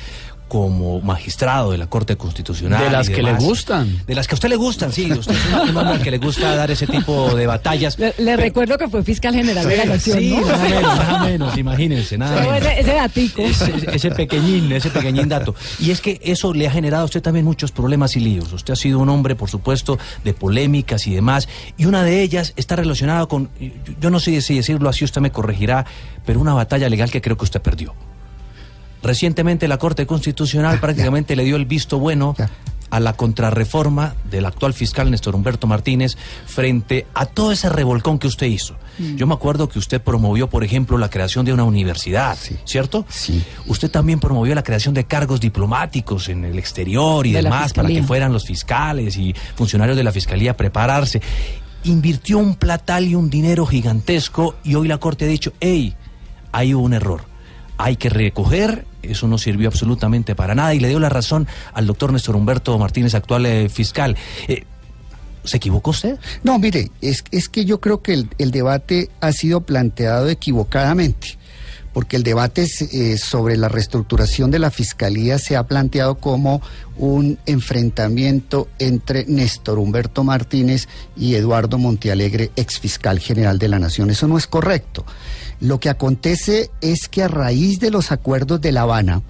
como 0.55 1.01
magistrado 1.01 1.73
de 1.73 1.79
la 1.79 1.89
Corte 1.89 2.17
Constitucional. 2.17 2.85
De 2.85 2.89
las 2.89 3.11
que 3.11 3.25
le 3.25 3.35
gustan. 3.35 4.03
De 4.07 4.15
las 4.15 4.29
que 4.29 4.35
a 4.35 4.37
usted 4.37 4.49
le 4.49 4.55
gustan, 4.55 4.93
sí. 4.93 5.11
Usted 5.11 5.35
es 5.35 5.53
un- 5.71 5.77
hombre 5.77 5.95
al 5.97 6.01
que 6.01 6.13
le 6.13 6.19
gusta 6.19 6.55
dar 6.55 6.71
ese 6.71 6.87
tipo 6.87 7.35
de 7.35 7.45
batallas. 7.49 7.99
Le, 7.99 8.15
le 8.19 8.37
recuerdo 8.37 8.79
que 8.79 8.87
fue 8.87 9.03
fiscal 9.03 9.35
general 9.35 9.67
de 9.69 9.77
la 9.79 9.85
Nación, 9.85 10.17
Sí, 10.21 10.31
¿no? 10.31 10.47
nada 10.47 10.63
menos, 10.69 10.97
nada 10.97 11.19
menos, 11.25 11.59
imagínense, 11.59 12.17
nada 12.17 12.41
menos. 12.41 12.59
ese, 12.59 12.81
ese 12.83 12.95
datico. 12.95 13.43
Ese, 13.43 13.73
ese 13.93 14.11
pequeñín, 14.13 14.71
ese 14.71 14.91
pequeñín 14.91 15.29
dato. 15.29 15.57
Y 15.81 15.91
es 15.91 16.01
que 16.01 16.21
eso 16.23 16.55
le 16.55 16.69
ha 16.69 16.71
generado 16.71 17.03
a 17.03 17.07
usted 17.07 17.21
también 17.21 17.45
muchos 17.45 17.73
problemas 17.73 18.15
y 18.15 18.21
líos. 18.21 18.53
Usted 18.53 18.75
ha 18.75 18.77
sido 18.77 19.01
un 19.01 19.09
hombre, 19.09 19.35
por 19.35 19.51
supuesto, 19.51 19.99
de 20.23 20.35
polémicas 20.35 21.09
y 21.09 21.15
demás. 21.17 21.49
Y 21.77 21.87
una 21.87 22.05
de 22.05 22.23
ellas 22.23 22.53
está 22.55 22.77
relacionada 22.77 23.27
con, 23.27 23.51
yo 24.01 24.09
no 24.09 24.21
sé 24.21 24.41
si 24.41 24.55
decirlo 24.55 24.89
así, 24.89 25.05
usted 25.05 25.21
me 25.21 25.33
corregirá, 25.33 25.85
pero 26.25 26.39
una 26.39 26.55
batalla 26.55 26.89
legal 26.89 27.11
que 27.11 27.21
creo 27.21 27.37
que 27.37 27.43
usted 27.43 27.61
perdió. 27.61 27.93
Recientemente 29.05 29.69
la 29.69 29.79
Corte 29.79 30.07
Constitucional 30.07 30.81
prácticamente 30.81 31.37
le 31.37 31.45
dio 31.45 31.57
el 31.57 31.67
visto 31.67 31.99
bueno 31.99 32.35
Ya. 32.39 32.51
a 32.91 33.01
la 33.01 33.13
contrarreforma 33.13 34.15
del 34.31 34.47
actual 34.47 34.73
fiscal 34.73 35.11
Néstor 35.11 35.35
Humberto 35.35 35.67
Martínez 35.67 36.17
frente 36.47 37.07
a 37.15 37.27
todo 37.27 37.53
ese 37.53 37.69
revolcón 37.69 38.19
que 38.19 38.27
usted 38.29 38.47
hizo. 38.47 38.77
Yo 39.17 39.27
me 39.27 39.35
acuerdo 39.35 39.69
que 39.69 39.79
usted 39.81 40.01
promovió, 40.01 40.49
por 40.49 40.63
ejemplo, 40.65 40.97
la 40.99 41.11
creación 41.11 41.45
de 41.45 41.53
una 41.53 41.65
universidad, 41.65 42.37
Sí. 42.41 42.57
¿cierto? 42.65 43.05
Sí. 43.09 43.43
Usted 43.67 43.91
también 43.91 44.21
promovió 44.21 44.55
la 44.55 44.63
creación 44.63 44.95
de 44.95 45.05
cargos 45.05 45.41
diplomáticos 45.41 46.29
en 46.29 46.45
el 46.45 46.59
exterior 46.59 47.27
y 47.27 47.33
De 47.33 47.43
demás 47.43 47.73
para 47.73 47.89
que 47.89 48.03
fueran 48.05 48.33
los 48.33 48.45
fiscales 48.47 49.17
y 49.17 49.35
funcionarios 49.57 49.97
de 49.97 50.05
la 50.05 50.13
Fiscalía 50.13 50.53
a 50.53 50.57
prepararse. 50.57 51.21
Invirtió 51.83 52.39
un 52.39 52.55
platal 52.55 53.05
y 53.07 53.15
un 53.17 53.29
dinero 53.29 53.67
gigantesco 53.67 54.55
y 54.65 54.77
hoy 54.77 54.87
la 54.89 54.99
Corte 54.99 55.25
ha 55.25 55.29
dicho, 55.29 55.53
hey, 55.61 55.95
hay 56.53 56.73
un 56.73 56.95
error. 56.95 57.23
Hay 57.77 57.97
que 57.97 58.09
recoger, 58.09 58.87
eso 59.11 59.29
no 59.29 59.39
sirvió 59.39 59.69
absolutamente 59.69 60.35
para 60.35 60.55
nada 60.55 60.75
y 60.75 60.81
le 60.81 60.89
dio 60.89 61.01
la 61.01 61.09
razón 61.09 61.47
al 61.73 61.87
doctor 61.87 62.13
Néstor 62.13 62.37
Humberto 62.37 62.79
Martínez, 62.79 63.15
actual 63.15 63.47
eh, 63.47 63.69
fiscal. 63.69 64.17
Eh, 64.49 64.65
¿Se 65.45 65.59
equivocó 65.59 65.91
usted? 65.91 66.19
No, 66.43 66.59
mire, 66.59 66.91
es, 67.03 67.23
es 67.31 67.49
que 67.49 67.67
yo 67.67 67.81
creo 67.81 68.01
que 68.01 68.15
el, 68.15 68.31
el 68.39 68.51
debate 68.51 69.11
ha 69.21 69.31
sido 69.33 69.61
planteado 69.61 70.31
equivocadamente, 70.31 71.37
porque 71.93 72.17
el 72.17 72.23
debate 72.23 72.67
eh, 72.93 73.19
sobre 73.19 73.59
la 73.59 73.69
reestructuración 73.69 74.51
de 74.51 74.59
la 74.59 74.71
fiscalía 74.71 75.39
se 75.39 75.57
ha 75.57 75.65
planteado 75.65 76.15
como 76.15 76.63
un 76.97 77.39
enfrentamiento 77.45 78.69
entre 78.79 79.27
Néstor 79.27 79.79
Humberto 79.79 80.25
Martínez 80.25 80.89
y 81.15 81.35
Eduardo 81.35 81.77
Montealegre, 81.77 82.51
ex 82.57 82.81
fiscal 82.81 83.19
general 83.19 83.59
de 83.59 83.69
la 83.69 83.79
Nación. 83.79 84.09
Eso 84.09 84.27
no 84.27 84.39
es 84.39 84.47
correcto. 84.47 85.05
Lo 85.61 85.81
que 85.81 85.89
acontece 85.89 86.71
es 86.81 87.09
que 87.09 87.23
a 87.23 87.29
raíz 87.29 87.81
de 87.81 87.91
los 87.91 88.13
acuerdos 88.13 88.61
de 88.61 88.73
La 88.73 88.83
Habana, 88.83 89.23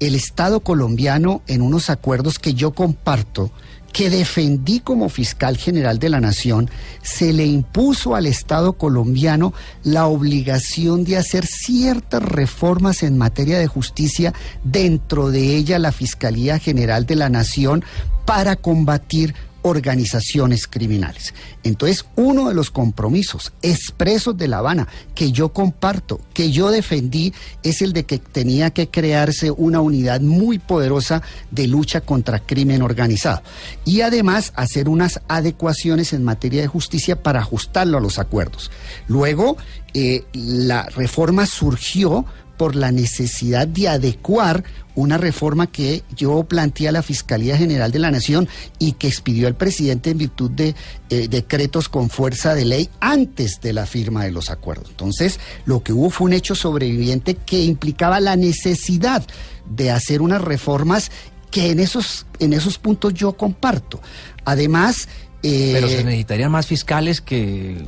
el 0.00 0.14
Estado 0.14 0.60
colombiano, 0.60 1.42
en 1.46 1.62
unos 1.62 1.90
acuerdos 1.90 2.38
que 2.38 2.54
yo 2.54 2.72
comparto, 2.72 3.52
que 3.92 4.08
defendí 4.08 4.80
como 4.80 5.08
fiscal 5.08 5.56
general 5.56 5.98
de 5.98 6.08
la 6.08 6.20
Nación, 6.20 6.70
se 7.02 7.32
le 7.32 7.44
impuso 7.44 8.14
al 8.14 8.26
Estado 8.26 8.74
colombiano 8.74 9.52
la 9.82 10.06
obligación 10.06 11.04
de 11.04 11.16
hacer 11.16 11.46
ciertas 11.46 12.22
reformas 12.22 13.02
en 13.02 13.18
materia 13.18 13.58
de 13.58 13.66
justicia, 13.66 14.32
dentro 14.64 15.30
de 15.30 15.56
ella 15.56 15.78
la 15.78 15.92
Fiscalía 15.92 16.58
General 16.58 17.04
de 17.04 17.16
la 17.16 17.28
Nación, 17.28 17.84
para 18.24 18.56
combatir 18.56 19.34
organizaciones 19.62 20.66
criminales. 20.66 21.34
Entonces, 21.62 22.06
uno 22.16 22.48
de 22.48 22.54
los 22.54 22.70
compromisos 22.70 23.52
expresos 23.62 24.36
de 24.36 24.48
La 24.48 24.58
Habana 24.58 24.88
que 25.14 25.32
yo 25.32 25.50
comparto, 25.50 26.20
que 26.32 26.50
yo 26.50 26.70
defendí, 26.70 27.32
es 27.62 27.82
el 27.82 27.92
de 27.92 28.04
que 28.04 28.18
tenía 28.18 28.70
que 28.70 28.88
crearse 28.88 29.50
una 29.50 29.80
unidad 29.80 30.20
muy 30.20 30.58
poderosa 30.58 31.22
de 31.50 31.66
lucha 31.66 32.00
contra 32.00 32.40
crimen 32.40 32.82
organizado 32.82 33.42
y 33.84 34.00
además 34.00 34.52
hacer 34.56 34.88
unas 34.88 35.20
adecuaciones 35.28 36.12
en 36.12 36.24
materia 36.24 36.62
de 36.62 36.68
justicia 36.68 37.22
para 37.22 37.40
ajustarlo 37.40 37.98
a 37.98 38.00
los 38.00 38.18
acuerdos. 38.18 38.70
Luego, 39.08 39.56
eh, 39.94 40.24
la 40.32 40.84
reforma 40.84 41.46
surgió 41.46 42.24
por 42.60 42.76
la 42.76 42.92
necesidad 42.92 43.66
de 43.66 43.88
adecuar 43.88 44.64
una 44.94 45.16
reforma 45.16 45.66
que 45.68 46.02
yo 46.14 46.44
planteé 46.44 46.88
a 46.88 46.92
la 46.92 47.02
Fiscalía 47.02 47.56
General 47.56 47.90
de 47.90 47.98
la 47.98 48.10
Nación 48.10 48.50
y 48.78 48.92
que 48.92 49.08
expidió 49.08 49.48
el 49.48 49.54
presidente 49.54 50.10
en 50.10 50.18
virtud 50.18 50.50
de 50.50 50.74
eh, 51.08 51.28
decretos 51.28 51.88
con 51.88 52.10
fuerza 52.10 52.54
de 52.54 52.66
ley 52.66 52.90
antes 53.00 53.62
de 53.62 53.72
la 53.72 53.86
firma 53.86 54.24
de 54.24 54.32
los 54.32 54.50
acuerdos. 54.50 54.90
Entonces, 54.90 55.40
lo 55.64 55.82
que 55.82 55.94
hubo 55.94 56.10
fue 56.10 56.26
un 56.26 56.34
hecho 56.34 56.54
sobreviviente 56.54 57.34
que 57.34 57.62
implicaba 57.62 58.20
la 58.20 58.36
necesidad 58.36 59.26
de 59.64 59.90
hacer 59.90 60.20
unas 60.20 60.42
reformas 60.42 61.10
que 61.50 61.70
en 61.70 61.80
esos, 61.80 62.26
en 62.40 62.52
esos 62.52 62.76
puntos 62.76 63.14
yo 63.14 63.38
comparto. 63.38 64.02
Además... 64.44 65.08
Eh, 65.42 65.70
Pero 65.72 65.88
se 65.88 66.04
necesitarían 66.04 66.52
más 66.52 66.66
fiscales 66.66 67.22
que 67.22 67.78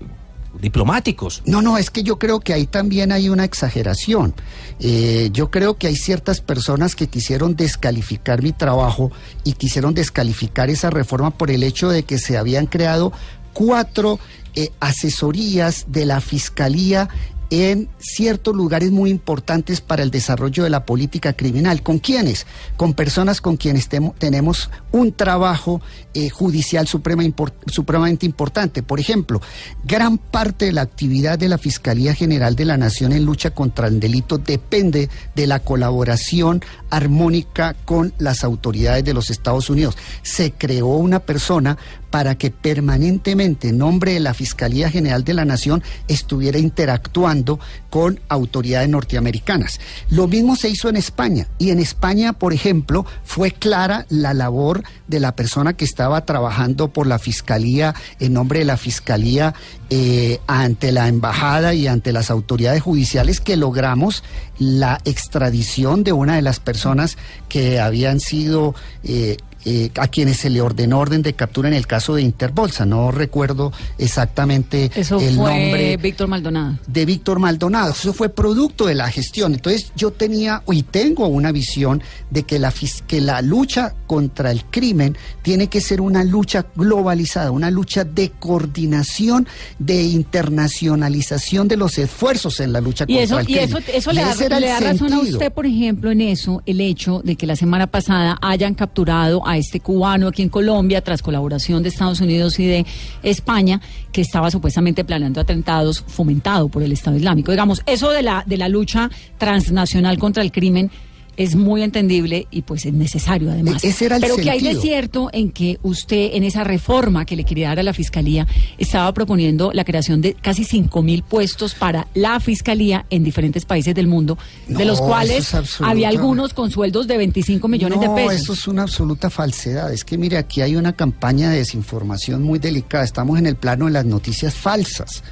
diplomáticos. 0.61 1.43
No, 1.47 1.63
no, 1.63 1.79
es 1.79 1.91
que 1.91 2.03
yo 2.03 2.19
creo 2.19 2.41
que 2.41 2.53
ahí 2.53 2.67
también 2.67 3.13
hay 3.13 3.29
una 3.29 3.45
exageración. 3.45 4.35
Eh, 4.81 5.31
yo 5.33 5.51
creo 5.51 5.77
que 5.77 5.87
hay 5.87 5.97
ciertas 5.97 6.41
personas 6.41 6.95
que 6.95 7.09
quisieron 7.09 7.57
descalificar 7.57 8.43
mi 8.43 8.53
trabajo 8.53 9.11
y 9.45 9.55
quisieron 9.55 9.95
descalificar 9.95 10.71
esa 10.71 10.91
reforma 10.91 11.31
por 11.31 11.51
el 11.51 11.63
hecho 11.63 11.89
de 11.89 12.03
que 12.03 12.19
se 12.19 12.37
habían 12.37 12.67
creado 12.67 13.13
cuatro 13.53 14.19
eh, 14.55 14.71
asesorías 14.81 15.87
de 15.89 16.05
la 16.05 16.21
Fiscalía 16.21 17.09
en 17.53 17.91
ciertos 17.99 18.57
lugares 18.57 18.91
muy 18.93 19.11
importantes 19.11 19.83
para 19.83 20.03
el 20.03 20.11
desarrollo 20.11 20.65
de 20.65 20.71
la 20.71 20.87
política 20.87 21.35
criminal. 21.35 21.83
¿Con 21.83 21.99
quiénes? 21.99 22.47
Con 22.79 22.95
personas 22.95 23.43
con 23.43 23.59
quienes 23.59 23.91
tenemos 23.91 24.71
un 24.91 25.13
trabajo 25.13 25.83
eh, 26.15 26.31
judicial 26.31 26.89
suprema 26.89 27.23
supremamente 27.67 28.25
importante. 28.25 28.83
Por 28.83 29.01
ejemplo, 29.01 29.43
gran 29.85 30.17
parte 30.17 30.65
de 30.65 30.73
la 30.73 30.81
actividad 30.81 31.39
de 31.39 31.51
la 31.51 31.59
Fiscalía 31.59 32.15
General 32.15 32.57
de 32.57 32.65
la 32.65 32.79
Nación 32.79 33.13
en 33.13 33.27
lucha 33.27 33.51
contra 33.51 33.87
el 33.87 34.01
delito 34.01 34.39
depende 34.39 35.11
de 35.35 35.47
la 35.47 35.59
colaboración 35.59 36.63
armónica 36.89 37.77
con 37.85 38.15
las 38.17 38.45
autoridades 38.45 39.05
de 39.05 39.13
los 39.13 39.29
Estados 39.29 39.69
Unidos. 39.69 39.99
Se 40.23 40.53
creó 40.53 40.87
una 40.87 41.19
persona 41.19 41.77
para 42.13 42.37
que 42.37 42.51
permanentemente 42.51 43.71
en 43.71 43.79
nombre 43.79 44.13
de 44.13 44.21
la 44.21 44.35
Fiscalía 44.35 44.91
General 44.91 45.25
de 45.25 45.33
la 45.33 45.47
Nación 45.47 45.83
estuviera 46.09 46.59
interactuando 46.59 47.59
con 47.89 48.21
autoridades 48.29 48.91
norteamericanas. 48.91 49.81
Lo 50.11 50.29
mismo 50.29 50.55
se 50.55 50.69
hizo 50.69 50.91
en 50.91 50.97
España 50.97 51.49
y 51.59 51.71
en 51.71 51.79
España, 51.79 52.35
por 52.35 52.53
ejemplo, 52.53 53.07
fue 53.25 53.51
clara 53.51 54.05
la 54.11 54.35
labor 54.35 54.83
de 55.09 55.21
la 55.21 55.35
persona 55.35 55.73
que 55.73 55.87
estaba 55.87 56.27
trabajando 56.27 56.93
por 56.93 57.07
la 57.07 57.19
Fiscalía 57.19 57.95
en 58.21 58.35
nombre 58.35 58.59
de 58.59 58.67
la 58.67 58.77
Fiscalía 58.77 59.55
eh, 59.89 60.39
ante 60.47 60.93
la 60.93 61.09
embajada 61.09 61.73
y 61.73 61.87
ante 61.87 62.13
las 62.13 62.31
autoridades 62.31 62.83
judiciales 62.83 63.41
que 63.41 63.57
logramos 63.57 64.23
la 64.59 65.01
extradición 65.07 66.05
de 66.05 66.13
una 66.13 66.37
de 66.37 66.43
las 66.43 66.61
personas 66.61 67.17
que 67.49 67.81
habían 67.81 68.21
sido 68.21 68.75
eh, 69.03 69.39
eh, 69.65 69.91
a 69.97 70.09
quienes 70.09 70.39
se 70.39 70.51
le 70.51 70.61
ordenó 70.61 70.99
orden 70.99 71.23
de 71.23 71.35
captura 71.35 71.69
en 71.69 71.75
el 71.75 71.87
caso 71.87 72.15
de 72.15 72.23
Interbolsa. 72.23 72.85
No 72.85 73.11
recuerdo 73.11 73.73
exactamente 73.99 74.91
Eso 74.95 75.21
el 75.21 75.37
fue 75.37 75.63
nombre. 75.63 75.97
Víctor 75.97 76.29
Maldonado. 76.29 76.79
De 76.87 77.05
Víctor 77.05 77.39
Maldonado. 77.39 77.93
Eso 77.93 78.13
fue 78.13 78.29
producto 78.29 78.87
de 78.87 78.95
la 78.95 79.11
gestión. 79.11 79.55
Entonces 79.55 79.93
yo 79.97 80.11
tenía 80.11 80.63
y 80.71 80.83
tengo 80.83 81.27
una 81.27 81.53
visión 81.53 82.03
de 82.31 82.43
que 82.45 82.59
la, 82.59 82.73
que 83.07 83.21
la 83.21 83.43
lucha 83.43 83.95
contra 84.07 84.51
el 84.51 84.65
crimen 84.65 85.17
tiene 85.43 85.69
que 85.69 85.81
ser 85.81 86.01
una 86.01 86.25
lucha 86.25 86.67
globalizada, 86.75 87.51
una 87.51 87.71
lucha 87.71 88.05
de 88.05 88.31
coordinación, 88.31 89.47
de 89.79 90.03
internacionalización 90.03 91.69
de 91.69 91.77
los 91.77 91.99
esfuerzos 91.99 92.61
en 92.61 92.73
la 92.73 92.81
lucha 92.81 93.05
y 93.07 93.15
contra 93.17 93.23
eso, 93.25 93.39
el 93.39 93.51
y 93.51 93.53
crimen. 93.55 93.65
eso, 93.65 93.79
eso 93.93 94.13
le, 94.13 94.21
da, 94.23 94.61
le 94.61 94.69
da 94.69 94.81
razón 94.81 95.13
a 95.13 95.21
usted, 95.21 95.53
por 95.53 95.67
ejemplo, 95.67 96.11
en 96.11 96.21
eso, 96.21 96.63
el 96.67 96.81
hecho 96.81 97.21
de 97.25 97.37
que 97.37 97.47
la 97.47 97.57
semana 97.57 97.87
pasada 97.87 98.39
hayan 98.43 98.75
capturado 98.75 99.47
a 99.47 99.52
este 99.57 99.81
cubano 99.81 100.29
aquí 100.29 100.43
en 100.43 100.49
Colombia 100.49 101.03
tras 101.03 101.23
colaboración 101.23 101.83
de 101.83 101.89
Estados 101.89 102.21
Unidos 102.21 102.59
y 102.59 102.67
de 102.67 102.87
España, 103.23 103.81
que 104.13 104.21
estaba 104.21 104.51
supuestamente 104.51 105.05
planeando 105.05 105.41
atentados 105.41 106.05
fomentado 106.07 106.69
por 106.69 106.83
el 106.83 106.93
Estado 106.93 107.17
Islámico. 107.17 107.51
Digamos, 107.51 107.83
eso 107.87 108.11
de 108.11 108.23
la, 108.23 108.45
de 108.47 108.57
la 108.57 108.69
lucha 108.69 109.11
transnacional 109.39 110.19
contra 110.19 110.43
el 110.43 110.53
crimen 110.53 110.91
es 111.37 111.57
muy 111.57 111.83
entendible 111.83 112.47
y 112.51 112.63
pues 112.63 112.85
es 112.85 112.93
necesario 112.93 113.51
además. 113.51 113.83
E- 113.83 113.89
ese 113.89 114.07
era 114.07 114.17
el 114.17 114.23
Pero 114.23 114.37
que 114.37 114.51
hay 114.51 114.61
de 114.61 114.75
cierto 114.75 115.31
en 115.33 115.51
que 115.51 115.79
usted 115.83 116.31
en 116.35 116.45
esa 116.45 116.65
reforma 116.65 117.25
que 117.25 117.37
le 117.37 117.45
quería 117.45 117.69
dar 117.69 117.81
a 117.81 117.83
la 117.83 117.95
Fiscalía 117.95 118.47
estaba 118.79 119.13
proponiendo 119.15 119.73
la 119.73 119.85
creación 119.85 120.21
de 120.21 120.35
casi 120.35 120.65
5 120.65 121.03
mil 121.03 121.23
puestos 121.23 121.75
para 121.75 122.09
la 122.15 122.39
Fiscalía 122.41 123.07
en 123.11 123.25
diferentes 123.25 123.65
países 123.65 123.95
del 123.95 124.07
mundo, 124.07 124.37
de 124.67 124.85
los 124.85 125.01
cuales 125.01 125.55
es 125.55 125.81
había 125.81 126.09
algunos 126.09 126.53
con 126.53 126.71
sueldos 126.71 127.07
de 127.07 127.17
25 127.17 127.67
millones 127.69 127.99
no, 127.99 128.15
de 128.15 128.23
pesos. 128.23 128.43
eso 128.43 128.53
es 128.53 128.69
una 128.69 128.83
absoluta 128.83 129.31
falsedad. 129.31 129.93
Es 129.93 130.05
que 130.05 130.19
mire, 130.19 130.37
aquí 130.37 130.61
hay 130.61 130.77
una 130.77 130.93
campaña 130.93 131.51
de 131.51 131.59
desinformación 131.59 132.43
muy 132.43 132.59
delicada. 132.59 133.05
Estamos 133.05 133.39
en 133.39 133.47
el 133.47 133.57
plano 133.57 133.87
de 133.87 133.93
las 133.93 134.05
noticias 134.05 134.55
falsas. 134.55 135.23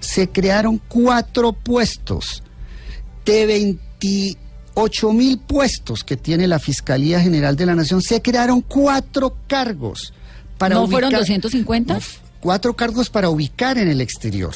Se 0.00 0.28
crearon 0.28 0.80
cuatro 0.88 1.52
puestos 1.52 2.42
de 3.24 3.46
28 4.74 5.12
mil 5.12 5.38
puestos 5.38 6.04
que 6.04 6.16
tiene 6.16 6.46
la 6.48 6.58
Fiscalía 6.58 7.20
General 7.20 7.56
de 7.56 7.66
la 7.66 7.74
Nación. 7.74 8.02
Se 8.02 8.20
crearon 8.22 8.60
cuatro 8.60 9.36
cargos 9.46 10.12
para 10.58 10.74
¿No 10.74 10.86
fueron 10.88 11.10
ubicar- 11.10 11.20
250? 11.20 11.94
No, 11.94 12.00
cuatro 12.40 12.74
cargos 12.74 13.10
para 13.10 13.28
ubicar 13.28 13.78
en 13.78 13.88
el 13.88 14.00
exterior. 14.00 14.52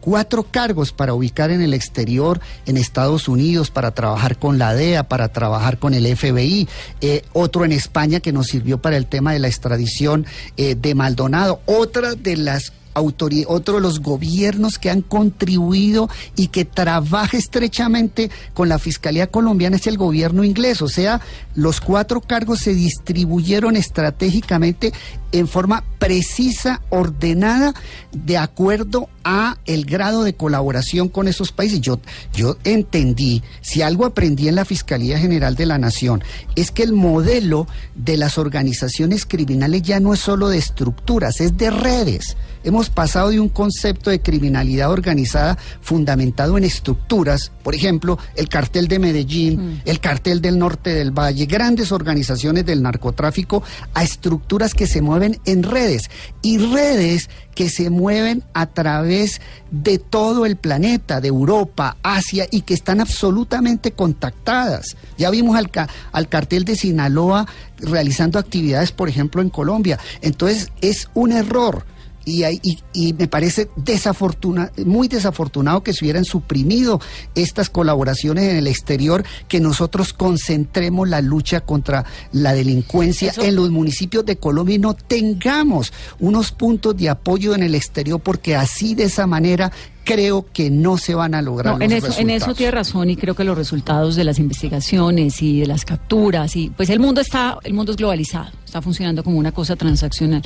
Cuatro 0.00 0.42
cargos 0.42 0.92
para 0.92 1.14
ubicar 1.14 1.52
en 1.52 1.62
el 1.62 1.74
exterior, 1.74 2.40
en 2.66 2.76
Estados 2.76 3.28
Unidos, 3.28 3.70
para 3.70 3.92
trabajar 3.92 4.36
con 4.36 4.58
la 4.58 4.74
DEA, 4.74 5.04
para 5.08 5.28
trabajar 5.28 5.78
con 5.78 5.94
el 5.94 6.04
FBI. 6.16 6.68
Eh, 7.00 7.22
otro 7.32 7.64
en 7.64 7.70
España 7.70 8.18
que 8.18 8.32
nos 8.32 8.48
sirvió 8.48 8.82
para 8.82 8.96
el 8.96 9.06
tema 9.06 9.32
de 9.32 9.38
la 9.38 9.46
extradición 9.46 10.26
eh, 10.56 10.74
de 10.74 10.96
Maldonado. 10.96 11.60
Otra 11.66 12.16
de 12.16 12.36
las 12.36 12.72
otro 12.94 13.74
de 13.74 13.80
los 13.80 14.00
gobiernos 14.00 14.78
que 14.78 14.90
han 14.90 15.02
contribuido 15.02 16.08
y 16.36 16.48
que 16.48 16.64
trabaja 16.64 17.36
estrechamente 17.36 18.30
con 18.54 18.68
la 18.68 18.78
Fiscalía 18.78 19.26
colombiana 19.26 19.76
es 19.76 19.86
el 19.86 19.96
gobierno 19.96 20.44
inglés. 20.44 20.82
O 20.82 20.88
sea, 20.88 21.20
los 21.54 21.80
cuatro 21.80 22.20
cargos 22.20 22.60
se 22.60 22.74
distribuyeron 22.74 23.76
estratégicamente 23.76 24.92
en 25.32 25.48
forma 25.48 25.84
precisa, 25.98 26.82
ordenada, 26.90 27.74
de 28.12 28.36
acuerdo 28.36 29.08
a 29.24 29.58
el 29.66 29.84
grado 29.84 30.24
de 30.24 30.34
colaboración 30.34 31.08
con 31.08 31.28
esos 31.28 31.52
países. 31.52 31.80
Yo, 31.80 32.00
yo 32.34 32.56
entendí, 32.64 33.42
si 33.60 33.82
algo 33.82 34.04
aprendí 34.04 34.48
en 34.48 34.56
la 34.56 34.64
Fiscalía 34.64 35.18
General 35.18 35.54
de 35.54 35.66
la 35.66 35.78
Nación, 35.78 36.22
es 36.56 36.70
que 36.70 36.82
el 36.82 36.92
modelo 36.92 37.66
de 37.94 38.16
las 38.16 38.38
organizaciones 38.38 39.26
criminales 39.26 39.82
ya 39.82 40.00
no 40.00 40.12
es 40.12 40.20
solo 40.20 40.48
de 40.48 40.58
estructuras, 40.58 41.40
es 41.40 41.56
de 41.56 41.70
redes. 41.70 42.36
Hemos 42.64 42.90
pasado 42.90 43.30
de 43.30 43.40
un 43.40 43.48
concepto 43.48 44.10
de 44.10 44.20
criminalidad 44.20 44.90
organizada 44.90 45.58
fundamentado 45.80 46.56
en 46.58 46.64
estructuras, 46.64 47.50
por 47.62 47.74
ejemplo, 47.74 48.18
el 48.36 48.48
cartel 48.48 48.86
de 48.86 49.00
Medellín, 49.00 49.82
el 49.84 49.98
cartel 49.98 50.40
del 50.40 50.58
norte 50.58 50.90
del 50.90 51.10
Valle, 51.10 51.46
grandes 51.46 51.90
organizaciones 51.90 52.64
del 52.64 52.82
narcotráfico, 52.82 53.62
a 53.94 54.04
estructuras 54.04 54.74
que 54.74 54.86
se 54.86 55.02
mueven 55.02 55.21
en 55.22 55.62
redes 55.62 56.10
y 56.42 56.58
redes 56.58 57.28
que 57.54 57.68
se 57.68 57.90
mueven 57.90 58.42
a 58.54 58.66
través 58.66 59.40
de 59.70 59.98
todo 59.98 60.46
el 60.46 60.56
planeta, 60.56 61.20
de 61.20 61.28
Europa, 61.28 61.96
Asia, 62.02 62.46
y 62.50 62.62
que 62.62 62.74
están 62.74 63.00
absolutamente 63.00 63.92
contactadas. 63.92 64.96
Ya 65.18 65.30
vimos 65.30 65.56
al, 65.56 65.70
ca- 65.70 65.88
al 66.12 66.28
cartel 66.28 66.64
de 66.64 66.76
Sinaloa 66.76 67.46
realizando 67.78 68.38
actividades, 68.38 68.92
por 68.92 69.08
ejemplo, 69.08 69.42
en 69.42 69.50
Colombia. 69.50 69.98
Entonces, 70.22 70.70
es 70.80 71.08
un 71.14 71.32
error. 71.32 71.84
Y, 72.24 72.44
hay- 72.44 72.60
y, 72.62 72.78
y 72.92 73.12
me 73.14 73.28
parece 73.28 73.68
desafortuna, 73.76 74.70
muy 74.84 75.08
desafortunado 75.08 75.82
que 75.82 75.92
se 75.92 76.04
hubieran 76.04 76.24
suprimido 76.24 77.00
estas 77.34 77.68
colaboraciones 77.70 78.44
en 78.50 78.56
el 78.56 78.66
exterior, 78.66 79.24
que 79.48 79.60
nosotros 79.60 80.12
concentremos 80.12 81.08
la 81.08 81.20
lucha 81.20 81.60
contra 81.60 82.04
la 82.32 82.52
delincuencia 82.54 83.30
Eso- 83.30 83.42
en 83.42 83.56
los 83.56 83.70
municipios 83.70 84.24
de 84.24 84.36
Colombia 84.36 84.76
y 84.76 84.78
no 84.78 84.94
tengamos 84.94 85.92
unos 86.20 86.52
puntos 86.52 86.96
de 86.96 87.08
apoyo 87.08 87.54
en 87.54 87.62
el 87.62 87.74
exterior, 87.74 88.20
porque 88.20 88.54
así 88.56 88.94
de 88.94 89.04
esa 89.04 89.26
manera 89.26 89.72
creo 90.04 90.46
que 90.52 90.68
no 90.68 90.98
se 90.98 91.14
van 91.14 91.32
a 91.34 91.42
lograr 91.42 91.74
No, 91.74 91.78
los 91.78 91.84
en 91.90 91.96
eso, 91.96 92.20
en 92.20 92.30
eso 92.30 92.54
tiene 92.54 92.72
razón 92.72 93.08
y 93.10 93.16
creo 93.16 93.36
que 93.36 93.44
los 93.44 93.56
resultados 93.56 94.16
de 94.16 94.24
las 94.24 94.40
investigaciones 94.40 95.40
y 95.42 95.60
de 95.60 95.66
las 95.66 95.84
capturas 95.84 96.56
y 96.56 96.70
pues 96.70 96.90
el 96.90 96.98
mundo 96.98 97.20
está, 97.20 97.58
el 97.62 97.72
mundo 97.72 97.92
es 97.92 97.96
globalizado, 97.98 98.50
está 98.64 98.82
funcionando 98.82 99.22
como 99.22 99.38
una 99.38 99.52
cosa 99.52 99.76
transaccional, 99.76 100.42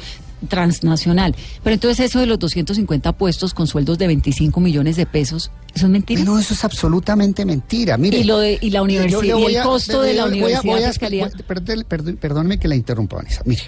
transnacional. 0.49 1.35
Pero 1.63 1.75
entonces 1.75 2.01
eso 2.07 2.21
de 2.21 2.27
los 2.27 2.39
250 2.39 3.13
puestos 3.13 3.55
con 3.55 3.67
sueldos 3.67 3.99
de 3.99 4.07
25 4.07 4.61
millones 4.61 4.97
de 4.97 5.07
pesos, 5.07 5.51
¿eso 5.75 5.87
es 5.87 5.91
mentira? 5.93 6.23
No, 6.25 6.39
eso 6.39 6.55
es 6.55 6.63
absolutamente 6.65 7.45
mentira. 7.45 7.97
Mire, 7.97 8.19
Y 8.19 8.25
lo 8.25 8.39
de- 8.39 8.59
y 8.61 8.71
la 8.71 8.79
yo 8.79 8.85
universidad- 8.85 9.23
le 9.23 9.53
y 9.53 9.57
el 9.57 9.63
costo 9.63 10.03
de 10.03 10.15
la 10.15 10.23
voy 10.25 10.31
a- 10.31 10.33
universidad 10.35 10.63
voy 10.73 10.83
a- 10.83 10.89
fiscalía. 10.89 11.31
perdón- 11.49 12.59
que 12.59 12.69
la 12.69 12.77
interrumpa, 12.77 13.17
Vanessa. 13.17 13.43
Mire, 13.47 13.63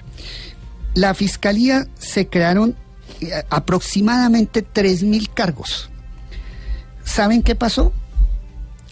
la 0.95 1.15
fiscalía 1.15 1.87
se 1.99 2.29
crearon 2.29 2.77
eh, 3.21 3.31
aproximadamente 3.51 4.63
3.000 4.63 5.29
cargos. 5.33 5.89
¿Saben 7.05 7.43
qué 7.43 7.55
pasó? 7.55 7.93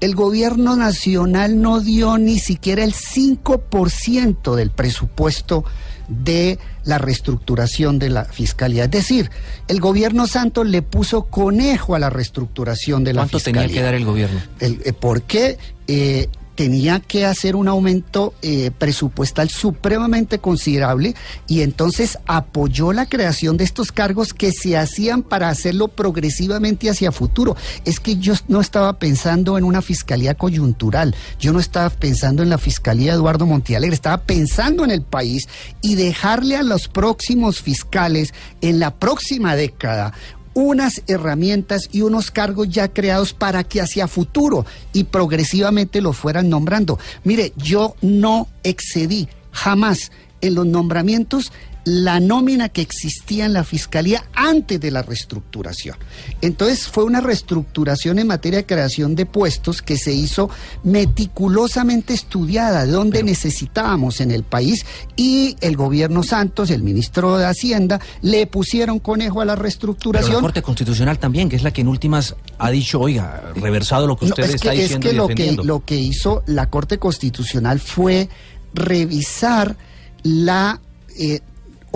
El 0.01 0.15
gobierno 0.15 0.77
nacional 0.77 1.61
no 1.61 1.81
dio 1.81 2.19
ni 2.19 2.39
siquiera 2.39 2.85
el 2.85 2.93
5% 2.93 4.55
del 4.55 4.71
presupuesto 4.71 5.65
de 6.09 6.59
la 6.85 6.99
reestructuración 6.99 7.99
de 7.99 8.11
la 8.11 8.25
fiscalía. 8.25 8.85
Es 8.85 8.91
decir, 8.91 9.31
el 9.69 9.81
gobierno 9.81 10.27
Santos 10.27 10.67
le 10.67 10.83
puso 10.83 11.25
conejo 11.25 11.95
a 11.95 11.99
la 11.99 12.11
reestructuración 12.11 13.05
de 13.05 13.13
la 13.13 13.23
¿Cuánto 13.23 13.39
fiscalía. 13.39 13.63
tenía 13.63 13.75
que 13.75 13.83
dar 13.83 13.95
el 13.95 14.05
gobierno? 14.05 14.41
El, 14.61 14.83
eh, 14.85 14.93
porque 14.93 15.59
eh, 15.89 16.29
tenía 16.57 17.01
que 17.01 17.25
hacer 17.27 17.55
un 17.55 17.69
aumento 17.69 18.35
eh, 18.43 18.73
presupuestal 18.77 19.51
supremamente 19.51 20.39
considerable 20.39 21.15
y 21.47 21.61
entonces 21.61 22.19
apoyó 22.27 22.93
la 22.93 23.07
creación 23.07 23.57
de 23.57 23.65
estos 23.65 23.93
cargos 23.93 24.35
que 24.35 24.51
se 24.51 24.77
hacían 24.77 25.23
para 25.23 25.51
hacerlo 25.51 25.89
progresivamente 25.89 26.91
hacia 26.91 27.13
futuro. 27.13 27.57
Es 27.85 28.01
que 28.01 28.17
yo 28.17 28.35
no 28.49 28.61
estaba 28.61 28.99
pensando 28.99 29.59
en 29.59 29.65
una 29.65 29.83
fiscalía 29.83 30.35
coyuntural, 30.35 31.15
yo 31.39 31.53
no 31.53 31.61
estaba 31.61 31.91
pensando 31.91 32.43
en 32.43 32.49
la 32.49 32.59
fiscalía 32.59 33.13
Eduardo 33.13 33.47
Montialegre, 33.47 33.95
estaba 33.95 34.23
pensando 34.23 34.83
en 34.83 34.91
el 34.91 35.03
país 35.03 35.49
y 35.83 35.95
dejarle 35.95 36.57
a 36.57 36.63
los 36.63 36.89
próximos 36.89 37.61
fiscales 37.61 38.33
en 38.63 38.81
la 38.81 38.95
próxima 38.95 39.55
década 39.57 40.15
unas 40.57 41.03
herramientas 41.07 41.91
y 41.93 42.01
unos 42.01 42.31
cargos 42.31 42.71
ya 42.71 42.89
creados 42.89 43.35
para 43.35 43.63
que 43.63 43.83
hacia 43.83 44.09
futuro 44.09 44.65
y 44.95 45.05
progresivamente 45.05 46.01
los 46.01 46.17
fueran 46.17 46.49
nombrando. 46.49 46.99
Mire, 47.25 47.53
yo 47.57 47.95
no 48.01 48.49
excedí 48.63 49.29
jamás 49.53 50.11
en 50.41 50.55
los 50.55 50.65
nombramientos 50.65 51.53
la 51.87 52.19
nómina 52.19 52.69
que 52.69 52.83
existía 52.83 53.45
en 53.45 53.53
la 53.53 53.63
fiscalía 53.63 54.25
antes 54.35 54.81
de 54.81 54.91
la 54.91 55.03
reestructuración. 55.03 55.97
Entonces 56.41 56.89
fue 56.89 57.05
una 57.05 57.21
reestructuración 57.21 58.19
en 58.19 58.27
materia 58.27 58.59
de 58.59 58.67
creación 58.67 59.15
de 59.15 59.25
puestos 59.25 59.83
que 59.83 59.97
se 59.97 60.13
hizo 60.13 60.51
meticulosamente 60.83 62.13
estudiada, 62.13 62.87
de 62.87 62.91
donde 62.91 63.23
necesitábamos 63.23 64.21
en 64.21 64.33
el 64.33 64.43
país 64.43 64.85
y 65.15 65.55
el 65.61 65.77
gobierno 65.77 66.25
Santos, 66.25 66.71
el 66.71 66.83
ministro 66.83 67.39
de 67.39 67.47
Hacienda, 67.47 68.01
le 68.21 68.49
pusieron 68.49 68.99
conejo 68.99 69.41
a 69.41 69.45
la 69.45 69.55
Pero 69.55 69.63
reestructuración. 69.63 70.35
la 70.35 70.41
Corte 70.41 70.63
Constitucional 70.63 71.21
también, 71.21 71.49
que 71.49 71.55
es 71.55 71.63
la 71.63 71.71
que 71.71 71.83
en 71.83 71.89
últimas 71.89 72.35
ha 72.59 72.71
dicho, 72.73 72.99
oiga, 72.99 73.53
reversado 73.55 74.09
lo 74.09 74.17
que 74.17 74.27
No, 74.27 74.31
usted 74.31 74.43
es 74.43 74.55
está 74.57 74.73
que, 74.73 74.79
es 74.79 74.83
diciendo 74.83 75.07
que 75.29 75.45
y 75.45 75.53
lo 75.53 75.63
que 75.63 75.67
lo 75.69 75.85
que 75.85 75.97
hizo 75.97 76.43
la 76.47 76.69
Corte 76.69 76.99
Constitucional 76.99 77.79
fue 77.79 78.29
revisar 78.75 79.77
la 80.25 80.81
eh, 81.17 81.41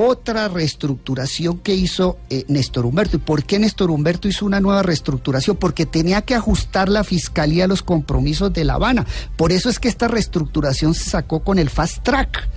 otra 0.06 0.48
reestructuración 0.48 1.58
que 1.58 1.74
hizo 1.74 2.18
eh, 2.30 2.44
Néstor 2.48 2.86
Humberto. 2.86 3.16
¿Y 3.16 3.20
por 3.20 3.44
qué 3.44 3.58
Néstor 3.58 3.90
Humberto 3.90 4.28
hizo 4.28 4.46
una 4.46 4.60
nueva 4.60 4.82
reestructuración? 4.82 5.56
Porque 5.56 5.86
tenía 5.86 6.22
que 6.22 6.34
ajustar 6.34 6.88
la 6.88 7.04
fiscalía 7.04 7.64
a 7.64 7.68
los 7.68 7.82
compromisos 7.82 8.52
de 8.52 8.64
La 8.64 8.74
Habana. 8.74 9.06
Por 9.36 9.52
eso 9.52 9.68
es 9.68 9.78
que 9.78 9.88
esta 9.88 10.08
reestructuración 10.08 10.94
se 10.94 11.10
sacó 11.10 11.40
con 11.40 11.58
el 11.58 11.70
fast 11.70 12.02
track. 12.02 12.48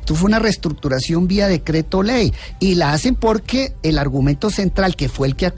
Esto 0.00 0.16
fue 0.16 0.26
una 0.26 0.40
reestructuración 0.40 1.28
vía 1.28 1.46
decreto 1.46 2.02
ley 2.02 2.32
y 2.58 2.74
la 2.74 2.92
hacen 2.92 3.14
porque 3.14 3.74
el 3.84 3.98
argumento 3.98 4.50
central, 4.50 4.96
que 4.96 5.08
fue 5.08 5.28
el 5.28 5.36
que 5.36 5.52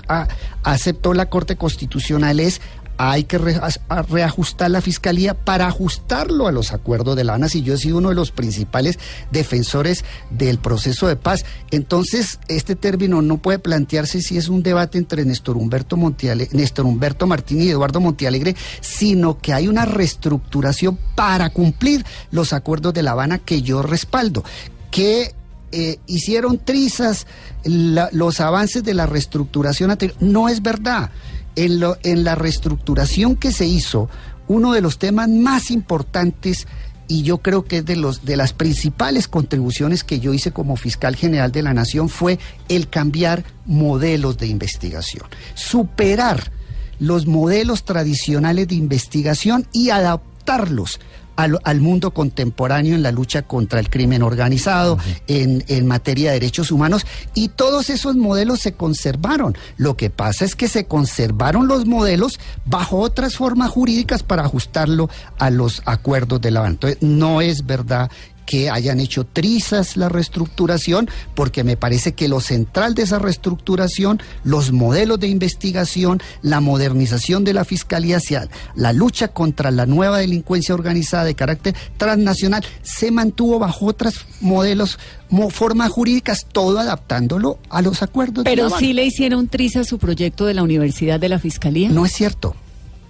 aceptó 0.62 1.14
la 1.14 1.30
Corte 1.30 1.57
Constitucional, 1.57 2.40
es 2.40 2.61
hay 2.96 3.24
que 3.24 3.38
reajustar 3.38 4.70
la 4.70 4.80
fiscalía 4.80 5.35
para 5.35 5.66
ajustarlo 5.66 6.46
a 6.46 6.52
los 6.52 6.72
acuerdos 6.72 7.16
de 7.16 7.24
la 7.24 7.35
ANAS 7.35 7.54
y 7.57 7.62
yo 7.62 7.74
he 7.74 7.78
sido 7.78 7.98
uno 7.98 8.11
de 8.11 8.14
los 8.14 8.30
principales 8.30 8.98
defensores 9.30 10.04
del 10.30 10.59
proceso 10.59 11.07
de 11.09 11.16
paz. 11.16 11.44
Entonces, 11.70 12.38
este 12.48 12.76
término 12.76 13.20
no 13.22 13.38
puede 13.38 13.59
plantearse 13.59 14.22
si 14.22 14.37
es 14.37 14.48
un 14.48 14.62
debate 14.62 14.98
entre 14.98 15.24
Néstor 15.24 15.57
Humberto, 15.57 15.96
Montiale- 15.96 16.48
Néstor 16.52 16.87
Humberto 16.87 17.26
Martínez 17.26 17.66
y 17.66 17.70
Eduardo 17.70 18.00
Montialegre, 18.00 18.54
sino 18.80 19.38
que 19.38 19.52
hay 19.52 19.66
una 19.68 19.85
reestructuración 19.85 20.98
para 21.14 21.50
cumplir 21.50 22.04
los 22.30 22.52
acuerdos 22.52 22.94
de 22.94 23.02
La 23.02 23.12
Habana 23.12 23.38
que 23.38 23.62
yo 23.62 23.83
respaldo. 23.83 24.44
Que 24.90 25.35
eh, 25.72 25.98
hicieron 26.07 26.59
trizas 26.59 27.26
los 27.64 28.38
avances 28.40 28.85
de 28.85 28.94
la 28.94 29.07
reestructuración 29.07 29.90
anterior. 29.90 30.16
No 30.20 30.48
es 30.48 30.62
verdad. 30.62 31.11
En, 31.57 32.25
la 32.25 32.35
reestructuración 32.35 33.37
que 33.37 33.53
se 33.53 33.67
hizo, 33.67 34.09
uno 34.49 34.73
de 34.73 34.81
los 34.81 34.99
temas 34.99 35.29
más 35.29 35.71
importantes 35.71 36.67
y 37.07 37.23
yo 37.23 37.38
creo 37.38 37.64
que 37.64 37.79
es 37.79 37.85
de 37.85 37.97
los 37.97 38.25
de 38.25 38.37
las 38.37 38.53
principales 38.53 39.29
contribuciones 39.29 40.05
que 40.05 40.21
yo 40.21 40.33
hice 40.33 40.53
como 40.53 40.77
fiscal 40.77 41.17
general 41.17 41.53
de 41.53 41.62
la 41.62 41.75
nación 41.75 42.09
fue 42.09 42.38
el 42.69 42.88
cambiar 42.88 43.45
modelos 43.67 44.38
de 44.38 44.47
investigación, 44.47 45.27
superar 45.55 46.51
los 46.99 47.27
modelos 47.27 47.85
tradicionales 47.85 48.69
de 48.69 48.77
investigación 48.77 49.67
y 49.73 49.90
adaptarlos 49.90 50.99
al, 51.37 51.59
al 51.64 51.81
mundo 51.81 52.12
contemporáneo 52.12 52.94
en 52.94 53.03
la 53.03 53.12
lucha 53.12 53.42
contra 53.42 53.81
el 53.81 53.90
crimen 53.90 54.23
organizado, 54.23 54.99
en, 55.27 55.64
en 55.68 55.87
materia 55.87 56.31
de 56.31 56.40
derechos 56.40 56.70
humanos, 56.70 57.07
y 57.35 57.49
todos 57.49 57.90
esos 57.90 58.16
modelos 58.16 58.61
se 58.61 58.75
conservaron. 58.75 59.57
Lo 59.77 59.97
que 59.97 60.11
pasa 60.11 60.44
es 60.44 60.57
que 60.57 60.68
se 60.68 60.87
conservaron 60.87 61.68
los 61.68 61.87
modelos 61.87 62.38
bajo 62.64 62.99
otras 62.99 63.37
formas 63.37 63.70
jurídicas 63.70 64.23
para 64.23 64.44
ajustarlo 64.44 65.09
a 65.38 65.51
los 65.51 65.83
acuerdos 65.85 66.40
de 66.40 66.51
la 66.51 66.61
Habana. 66.61 66.75
Entonces, 66.75 66.99
no 67.03 67.40
es 67.40 67.66
verdad 67.66 68.11
que 68.46 68.70
hayan 68.70 69.00
hecho 69.00 69.24
trizas 69.24 69.96
la 69.96 70.09
reestructuración, 70.09 71.09
porque 71.35 71.64
me 71.64 71.76
parece 71.76 72.12
que 72.12 72.28
lo 72.28 72.40
central 72.40 72.94
de 72.94 73.02
esa 73.02 73.18
reestructuración, 73.18 74.20
los 74.44 74.72
modelos 74.72 75.20
de 75.20 75.28
investigación, 75.28 76.20
la 76.42 76.61
modernización 76.61 77.44
de 77.44 77.54
la 77.54 77.64
fiscalía 77.64 78.18
hacia 78.18 78.48
la 78.74 78.92
lucha 78.92 79.28
contra 79.28 79.70
la 79.70 79.87
nueva 79.87 80.18
delincuencia 80.18 80.74
organizada 80.74 81.24
de 81.24 81.35
carácter 81.35 81.74
transnacional, 81.96 82.64
se 82.83 83.11
mantuvo 83.11 83.59
bajo 83.59 83.87
otros 83.87 84.26
modelos, 84.40 84.98
mo- 85.30 85.50
formas 85.50 85.90
jurídicas, 85.90 86.46
todo 86.50 86.78
adaptándolo 86.78 87.59
a 87.70 87.83
los 87.83 88.02
acuerdos. 88.02 88.44
de 88.44 88.50
Pero 88.50 88.64
La 88.64 88.68
Habana. 88.68 88.80
sí 88.87 88.92
le 88.92 89.04
hicieron 89.04 89.48
triza 89.48 89.80
a 89.80 89.85
su 89.85 89.98
proyecto 89.98 90.46
de 90.46 90.54
la 90.54 90.62
Universidad 90.62 91.18
de 91.20 91.28
la 91.28 91.38
Fiscalía. 91.38 91.88
No 91.88 92.04
es 92.04 92.12
cierto. 92.12 92.54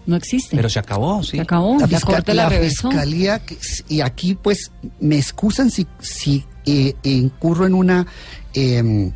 No 0.07 0.17
existe. 0.17 0.55
Pero 0.57 0.69
se 0.69 0.79
acabó, 0.79 1.23
sí. 1.23 1.33
Se 1.37 1.41
acabó. 1.41 1.79
La, 1.79 2.01
Corte 2.01 2.35
la, 2.35 2.45
la 2.45 2.49
revisó. 2.51 2.91
fiscalía, 2.91 3.41
y 3.89 4.01
aquí 4.03 4.35
pues 4.35 4.71
me 5.01 5.17
excusan 5.17 5.71
si, 5.71 5.87
si 6.01 6.45
eh, 6.67 6.95
incurro 7.05 7.67
en 7.67 7.75
una 7.75 8.07
eh, 8.53 9.11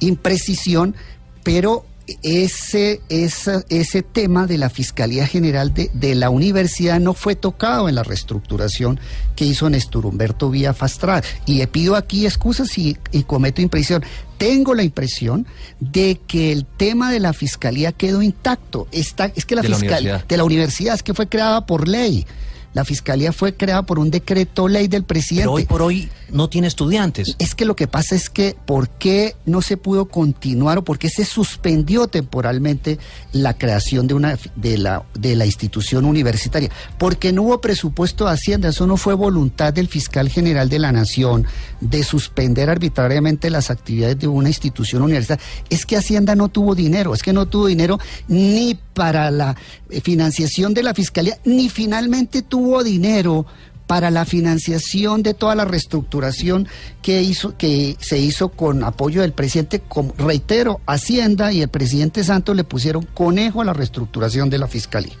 imprecisión, 0.00 0.94
pero 1.42 1.84
ese, 2.22 3.00
esa- 3.08 3.62
ese 3.68 4.02
tema 4.02 4.46
de 4.46 4.58
la 4.58 4.68
Fiscalía 4.68 5.26
General 5.26 5.72
de, 5.72 5.90
de 5.94 6.14
la 6.16 6.28
Universidad 6.30 6.98
no 6.98 7.14
fue 7.14 7.36
tocado 7.36 7.88
en 7.88 7.94
la 7.94 8.02
reestructuración 8.02 8.98
que 9.36 9.44
hizo 9.44 9.70
Néstor 9.70 10.06
Humberto 10.06 10.50
vía 10.50 10.74
Fast 10.74 11.00
Track. 11.00 11.24
Y 11.46 11.54
le 11.58 11.66
pido 11.68 11.94
aquí 11.94 12.26
excusas 12.26 12.76
y, 12.78 12.96
y 13.12 13.22
cometo 13.22 13.62
imprecisión. 13.62 14.02
Tengo 14.40 14.74
la 14.74 14.82
impresión 14.82 15.46
de 15.80 16.18
que 16.26 16.50
el 16.50 16.64
tema 16.64 17.12
de 17.12 17.20
la 17.20 17.34
Fiscalía 17.34 17.92
quedó 17.92 18.22
intacto. 18.22 18.88
Está, 18.90 19.26
es 19.36 19.44
que 19.44 19.54
la 19.54 19.60
De 19.60 19.68
Fiscalía 19.68 20.24
de 20.26 20.36
la 20.38 20.44
universidad 20.44 20.94
es 20.94 21.02
que 21.02 21.12
fue 21.12 21.28
creada 21.28 21.66
por 21.66 21.86
ley. 21.86 22.24
La 22.72 22.84
fiscalía 22.84 23.32
fue 23.32 23.54
creada 23.54 23.82
por 23.82 23.98
un 23.98 24.10
decreto 24.10 24.68
ley 24.68 24.86
del 24.86 25.04
presidente. 25.04 25.44
Pero 25.44 25.52
hoy 25.52 25.64
por 25.64 25.82
hoy 25.82 26.08
no 26.30 26.48
tiene 26.48 26.68
estudiantes. 26.68 27.34
Es 27.38 27.54
que 27.54 27.64
lo 27.64 27.74
que 27.74 27.88
pasa 27.88 28.14
es 28.14 28.30
que 28.30 28.56
¿por 28.64 28.88
qué 28.88 29.34
no 29.44 29.62
se 29.62 29.76
pudo 29.76 30.06
continuar 30.06 30.78
o 30.78 30.84
por 30.84 30.98
qué 30.98 31.10
se 31.10 31.24
suspendió 31.24 32.06
temporalmente 32.06 32.98
la 33.32 33.58
creación 33.58 34.06
de 34.06 34.14
una 34.14 34.38
de 34.54 34.78
la 34.78 35.02
de 35.14 35.34
la 35.34 35.46
institución 35.46 36.04
universitaria? 36.04 36.70
Porque 36.98 37.32
no 37.32 37.42
hubo 37.42 37.60
presupuesto 37.60 38.26
de 38.26 38.32
Hacienda, 38.32 38.68
eso 38.68 38.86
no 38.86 38.96
fue 38.96 39.14
voluntad 39.14 39.72
del 39.72 39.88
fiscal 39.88 40.28
general 40.28 40.68
de 40.68 40.78
la 40.78 40.92
Nación 40.92 41.46
de 41.80 42.04
suspender 42.04 42.70
arbitrariamente 42.70 43.50
las 43.50 43.70
actividades 43.70 44.18
de 44.18 44.28
una 44.28 44.48
institución 44.48 45.02
universitaria. 45.02 45.44
Es 45.70 45.86
que 45.86 45.96
Hacienda 45.96 46.36
no 46.36 46.48
tuvo 46.48 46.74
dinero, 46.74 47.14
es 47.14 47.22
que 47.22 47.32
no 47.32 47.46
tuvo 47.46 47.66
dinero 47.66 47.98
ni 48.28 48.78
para 48.94 49.30
la 49.30 49.56
financiación 50.02 50.74
de 50.74 50.82
la 50.82 50.94
fiscalía, 50.94 51.38
ni 51.44 51.68
finalmente 51.68 52.42
tuvo 52.42 52.82
dinero 52.84 53.46
para 53.86 54.12
la 54.12 54.24
financiación 54.24 55.24
de 55.24 55.34
toda 55.34 55.56
la 55.56 55.64
reestructuración 55.64 56.68
que 57.02 57.22
hizo 57.22 57.56
que 57.56 57.96
se 57.98 58.18
hizo 58.18 58.50
con 58.50 58.84
apoyo 58.84 59.22
del 59.22 59.32
presidente, 59.32 59.80
como, 59.80 60.14
reitero, 60.16 60.80
Hacienda 60.86 61.52
y 61.52 61.60
el 61.60 61.68
presidente 61.68 62.22
Santos 62.22 62.54
le 62.54 62.62
pusieron 62.62 63.02
conejo 63.14 63.62
a 63.62 63.64
la 63.64 63.72
reestructuración 63.72 64.48
de 64.48 64.58
la 64.58 64.68
fiscalía. 64.68 65.14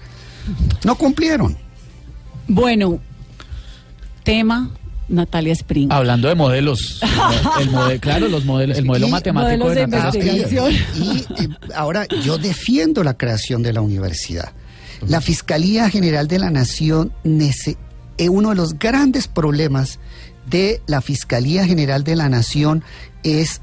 No 0.84 0.94
cumplieron. 0.94 1.56
Bueno, 2.46 3.00
tema 4.22 4.70
Natalia 5.08 5.52
Spring. 5.52 5.90
Hablando 5.90 6.28
de 6.28 6.36
modelos, 6.36 7.00
el 7.60 7.70
modelo, 7.70 8.00
claro, 8.00 8.28
los 8.28 8.44
modelos, 8.44 8.78
el 8.78 8.84
modelo 8.84 9.08
Y 9.08 9.10
matemático 9.10 9.64
modelos 9.64 9.68
de 9.70 9.80
de 9.80 9.86
Natalia. 9.88 10.32
investigación. 10.32 10.72
Y, 10.96 11.42
eh, 11.42 11.48
ahora 11.74 12.06
yo 12.24 12.38
defiendo 12.38 13.02
la 13.02 13.14
creación 13.14 13.62
de 13.62 13.72
la 13.72 13.80
universidad. 13.80 14.52
La 15.06 15.20
Fiscalía 15.20 15.88
General 15.90 16.28
de 16.28 16.38
la 16.38 16.50
Nación, 16.50 17.12
eh, 18.18 18.28
uno 18.28 18.50
de 18.50 18.54
los 18.56 18.78
grandes 18.78 19.28
problemas 19.28 19.98
de 20.48 20.82
la 20.86 21.00
Fiscalía 21.00 21.66
General 21.66 22.04
de 22.04 22.16
la 22.16 22.28
Nación 22.28 22.82
es 23.22 23.60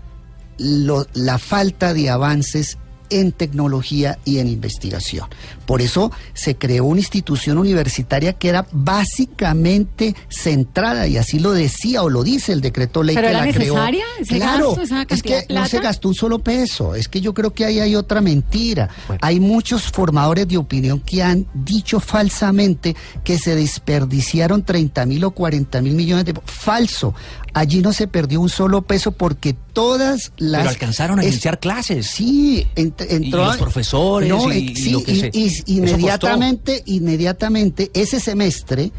lo- 0.57 1.05
la 1.13 1.37
falta 1.37 1.93
de 1.93 2.09
avances 2.09 2.77
en 3.09 3.31
tecnología 3.31 4.19
y 4.25 4.39
en 4.39 4.47
investigación. 4.47 5.27
Por 5.65 5.81
eso 5.81 6.11
se 6.33 6.55
creó 6.55 6.85
una 6.85 6.99
institución 6.99 7.57
universitaria 7.57 8.33
que 8.33 8.49
era 8.49 8.67
básicamente 8.71 10.15
centrada, 10.29 11.07
y 11.07 11.17
así 11.17 11.39
lo 11.39 11.51
decía 11.51 12.03
o 12.03 12.09
lo 12.09 12.23
dice 12.23 12.53
el 12.53 12.61
decreto 12.61 13.03
ley 13.03 13.15
¿Pero 13.15 13.27
que 13.27 13.31
era 13.31 13.45
la 13.45 13.51
creó. 13.51 13.73
necesaria 13.73 14.05
ese 14.19 14.35
claro, 14.37 14.67
gasto, 14.69 14.81
esa 14.81 15.05
es 15.09 15.23
que 15.23 15.45
no 15.49 15.65
se 15.65 15.79
gastó 15.79 16.09
un 16.09 16.15
solo 16.15 16.39
peso. 16.39 16.95
Es 16.95 17.07
que 17.07 17.21
yo 17.21 17.33
creo 17.33 17.53
que 17.53 17.65
ahí 17.65 17.79
hay 17.79 17.95
otra 17.95 18.21
mentira. 18.21 18.89
Bueno. 19.07 19.19
Hay 19.23 19.39
muchos 19.39 19.83
formadores 19.83 20.47
de 20.47 20.57
opinión 20.57 20.99
que 20.99 21.23
han 21.23 21.47
dicho 21.53 21.99
falsamente 21.99 22.95
que 23.23 23.37
se 23.37 23.55
desperdiciaron 23.55 24.63
30 24.63 25.05
mil 25.05 25.23
o 25.23 25.31
40 25.31 25.81
mil 25.81 25.93
millones 25.93 26.25
de... 26.25 26.33
Falso. 26.45 27.13
Allí 27.57 27.81
no 27.81 27.91
se 27.93 28.07
perdió 28.07 28.39
un 28.39 28.49
solo 28.49 28.81
peso 28.83 29.11
porque 29.11 29.55
todas 29.73 30.31
las... 30.37 30.59
Pero 30.61 30.69
alcanzaron 30.69 31.19
a 31.19 31.23
es- 31.23 31.29
iniciar 31.33 31.59
clases. 31.59 32.07
Sí, 32.07 32.67
ent- 32.75 33.05
entró. 33.09 33.45
los 33.45 33.57
profesores 33.57 34.29
No, 34.29 34.51
y- 34.51 34.57
eh, 34.57 34.59
y 34.59 34.75
sí, 34.75 34.89
lo 34.91 35.03
que 35.03 35.11
y- 35.11 35.19
se- 35.19 35.31
y- 35.33 35.77
inmediatamente, 35.77 36.83
inmediatamente, 36.85 37.89
ese 37.93 38.19
semestre, 38.19 38.91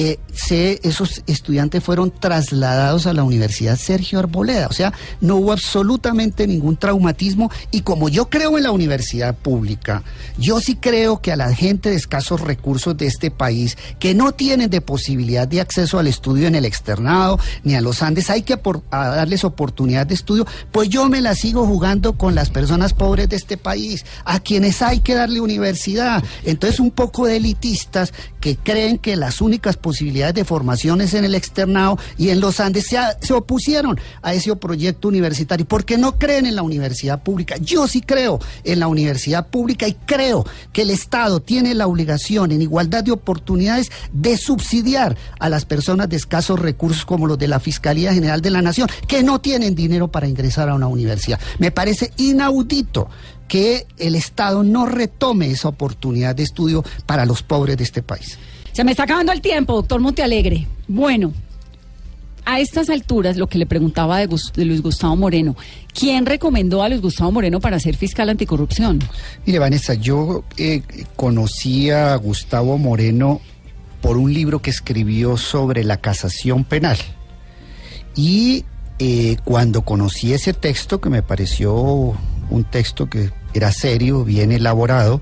eh, 0.00 0.20
se- 0.32 0.78
esos 0.84 1.22
estudiantes 1.26 1.82
fueron 1.82 2.12
trasladados 2.12 3.06
a 3.08 3.12
la 3.12 3.24
Universidad 3.24 3.76
Sergio 3.76 4.20
Arboleda. 4.20 4.68
O 4.68 4.72
sea, 4.72 4.92
no 5.20 5.34
hubo 5.36 5.50
absolutamente 5.50 6.46
ningún 6.46 6.76
traumatismo. 6.76 7.50
Y 7.72 7.80
como 7.80 8.08
yo 8.08 8.30
creo 8.30 8.56
en 8.56 8.62
la 8.62 8.70
universidad 8.70 9.34
pública, 9.34 10.04
yo 10.38 10.60
sí 10.60 10.76
creo 10.76 11.20
que 11.20 11.32
a 11.32 11.36
la 11.36 11.52
gente 11.52 11.90
de 11.90 11.96
escasos 11.96 12.40
recursos 12.42 12.96
de 12.96 13.06
este 13.06 13.32
país, 13.32 13.76
que 13.98 14.14
no 14.14 14.30
tienen 14.30 14.70
de 14.70 14.80
posibilidad 14.80 15.48
de 15.48 15.60
acceso 15.60 15.98
al 15.98 16.06
estudio 16.06 16.46
en 16.46 16.54
el 16.54 16.64
externado 16.64 17.40
ni 17.64 17.74
a 17.74 17.80
los 17.80 18.00
Andes, 18.02 18.30
hay 18.30 18.42
que 18.42 18.56
darles 18.92 19.42
oportunidad 19.42 20.06
de 20.06 20.14
estudio. 20.14 20.46
Pues 20.70 20.88
yo 20.90 21.08
me 21.08 21.20
la 21.20 21.34
sigo 21.34 21.66
jugando 21.66 22.12
con 22.16 22.36
las 22.36 22.50
personas 22.50 22.94
pobres 22.94 23.28
de 23.28 23.34
este 23.36 23.56
país, 23.56 24.04
a 24.24 24.38
quienes 24.38 24.80
hay 24.80 25.00
que 25.00 25.14
darle 25.14 25.40
universidad. 25.40 26.22
Entonces, 26.44 26.78
un 26.78 26.92
poco 26.92 27.26
de 27.26 27.38
elitistas 27.38 28.12
que 28.38 28.56
creen 28.56 28.98
que 28.98 29.16
las 29.16 29.40
únicas 29.40 29.74
posibilidades 29.74 29.87
de 29.90 30.44
formación 30.44 31.00
es 31.00 31.14
en 31.14 31.24
el 31.24 31.34
externado 31.34 31.98
y 32.16 32.30
en 32.30 32.40
los 32.40 32.60
Andes 32.60 32.94
se 33.20 33.32
opusieron 33.32 33.98
a 34.22 34.34
ese 34.34 34.54
proyecto 34.56 35.08
universitario 35.08 35.66
porque 35.66 35.98
no 35.98 36.18
creen 36.18 36.46
en 36.46 36.56
la 36.56 36.62
universidad 36.62 37.22
pública. 37.22 37.56
Yo 37.56 37.86
sí 37.86 38.00
creo 38.00 38.38
en 38.64 38.80
la 38.80 38.88
universidad 38.88 39.48
pública 39.48 39.88
y 39.88 39.94
creo 39.94 40.46
que 40.72 40.82
el 40.82 40.90
Estado 40.90 41.40
tiene 41.40 41.74
la 41.74 41.86
obligación 41.86 42.52
en 42.52 42.62
igualdad 42.62 43.04
de 43.04 43.12
oportunidades 43.12 43.90
de 44.12 44.36
subsidiar 44.36 45.16
a 45.38 45.48
las 45.48 45.64
personas 45.64 46.08
de 46.08 46.16
escasos 46.16 46.58
recursos 46.58 47.04
como 47.04 47.26
los 47.26 47.38
de 47.38 47.48
la 47.48 47.60
Fiscalía 47.60 48.12
General 48.12 48.40
de 48.40 48.50
la 48.50 48.62
Nación 48.62 48.88
que 49.06 49.22
no 49.22 49.40
tienen 49.40 49.74
dinero 49.74 50.08
para 50.08 50.28
ingresar 50.28 50.68
a 50.68 50.74
una 50.74 50.86
universidad. 50.86 51.40
Me 51.58 51.70
parece 51.70 52.12
inaudito 52.16 53.08
que 53.48 53.86
el 53.96 54.14
Estado 54.14 54.62
no 54.62 54.86
retome 54.86 55.50
esa 55.50 55.68
oportunidad 55.68 56.36
de 56.36 56.42
estudio 56.44 56.84
para 57.06 57.26
los 57.26 57.42
pobres 57.42 57.78
de 57.78 57.84
este 57.84 58.02
país. 58.02 58.38
Se 58.78 58.84
me 58.84 58.92
está 58.92 59.02
acabando 59.02 59.32
el 59.32 59.40
tiempo, 59.40 59.72
doctor 59.72 60.00
Montealegre. 60.00 60.68
Bueno, 60.86 61.32
a 62.44 62.60
estas 62.60 62.88
alturas, 62.90 63.36
lo 63.36 63.48
que 63.48 63.58
le 63.58 63.66
preguntaba 63.66 64.24
de, 64.24 64.28
de 64.54 64.64
Luis 64.64 64.82
Gustavo 64.82 65.16
Moreno, 65.16 65.56
¿quién 65.92 66.26
recomendó 66.26 66.84
a 66.84 66.88
Luis 66.88 67.00
Gustavo 67.00 67.32
Moreno 67.32 67.58
para 67.58 67.80
ser 67.80 67.96
fiscal 67.96 68.28
anticorrupción? 68.28 69.00
Mire, 69.44 69.58
Vanessa, 69.58 69.94
yo 69.94 70.44
eh, 70.56 70.82
conocí 71.16 71.90
a 71.90 72.14
Gustavo 72.14 72.78
Moreno 72.78 73.40
por 74.00 74.16
un 74.16 74.32
libro 74.32 74.62
que 74.62 74.70
escribió 74.70 75.36
sobre 75.36 75.82
la 75.82 75.96
casación 75.96 76.62
penal. 76.62 76.98
Y 78.14 78.64
eh, 79.00 79.38
cuando 79.42 79.82
conocí 79.82 80.34
ese 80.34 80.52
texto, 80.52 81.00
que 81.00 81.10
me 81.10 81.24
pareció 81.24 81.74
un 81.74 82.64
texto 82.70 83.10
que 83.10 83.32
era 83.54 83.72
serio, 83.72 84.22
bien 84.22 84.52
elaborado, 84.52 85.20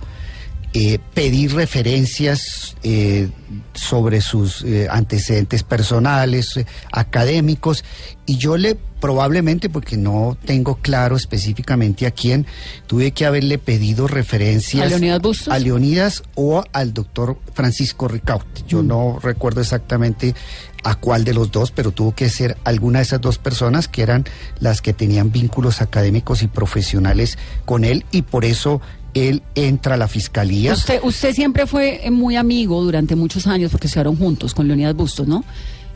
eh, 0.74 0.98
pedí 1.14 1.48
referencias 1.48 2.76
eh, 2.82 3.28
sobre 3.74 4.20
sus 4.20 4.62
eh, 4.62 4.88
antecedentes 4.90 5.62
personales, 5.62 6.56
eh, 6.56 6.66
académicos, 6.92 7.84
y 8.26 8.36
yo 8.36 8.56
le 8.56 8.76
probablemente, 9.00 9.68
porque 9.68 9.96
no 9.96 10.36
tengo 10.46 10.76
claro 10.76 11.16
específicamente 11.16 12.06
a 12.06 12.10
quién, 12.10 12.46
tuve 12.86 13.12
que 13.12 13.24
haberle 13.26 13.58
pedido 13.58 14.08
referencias 14.08 14.84
¿A 14.84 14.88
Leonidas 14.88 15.20
Bustos? 15.22 15.48
a 15.54 15.58
Leonidas 15.58 16.22
o 16.34 16.64
al 16.72 16.92
doctor 16.94 17.38
Francisco 17.54 18.08
Ricaute. 18.08 18.62
Yo 18.66 18.82
Mm. 18.82 18.86
no 18.86 19.18
recuerdo 19.22 19.60
exactamente 19.60 20.34
a 20.82 20.94
cuál 20.94 21.24
de 21.24 21.34
los 21.34 21.52
dos, 21.52 21.70
pero 21.72 21.92
tuvo 21.92 22.14
que 22.14 22.28
ser 22.30 22.56
alguna 22.64 22.98
de 23.00 23.04
esas 23.04 23.20
dos 23.20 23.38
personas 23.38 23.86
que 23.86 24.02
eran 24.02 24.24
las 24.60 24.80
que 24.82 24.92
tenían 24.92 25.30
vínculos 25.30 25.80
académicos 25.82 26.42
y 26.42 26.48
profesionales 26.48 27.38
con 27.64 27.84
él 27.84 28.04
y 28.10 28.22
por 28.22 28.44
eso 28.44 28.80
él 29.16 29.42
entra 29.54 29.94
a 29.94 29.96
la 29.96 30.08
fiscalía. 30.08 30.74
Usted, 30.74 31.00
usted 31.02 31.32
siempre 31.32 31.66
fue 31.66 32.02
muy 32.10 32.36
amigo 32.36 32.82
durante 32.82 33.16
muchos 33.16 33.46
años 33.46 33.70
porque 33.70 33.86
estudiaron 33.86 34.16
juntos 34.16 34.52
con 34.52 34.68
Leonidas 34.68 34.94
Bustos, 34.94 35.26
¿no? 35.26 35.42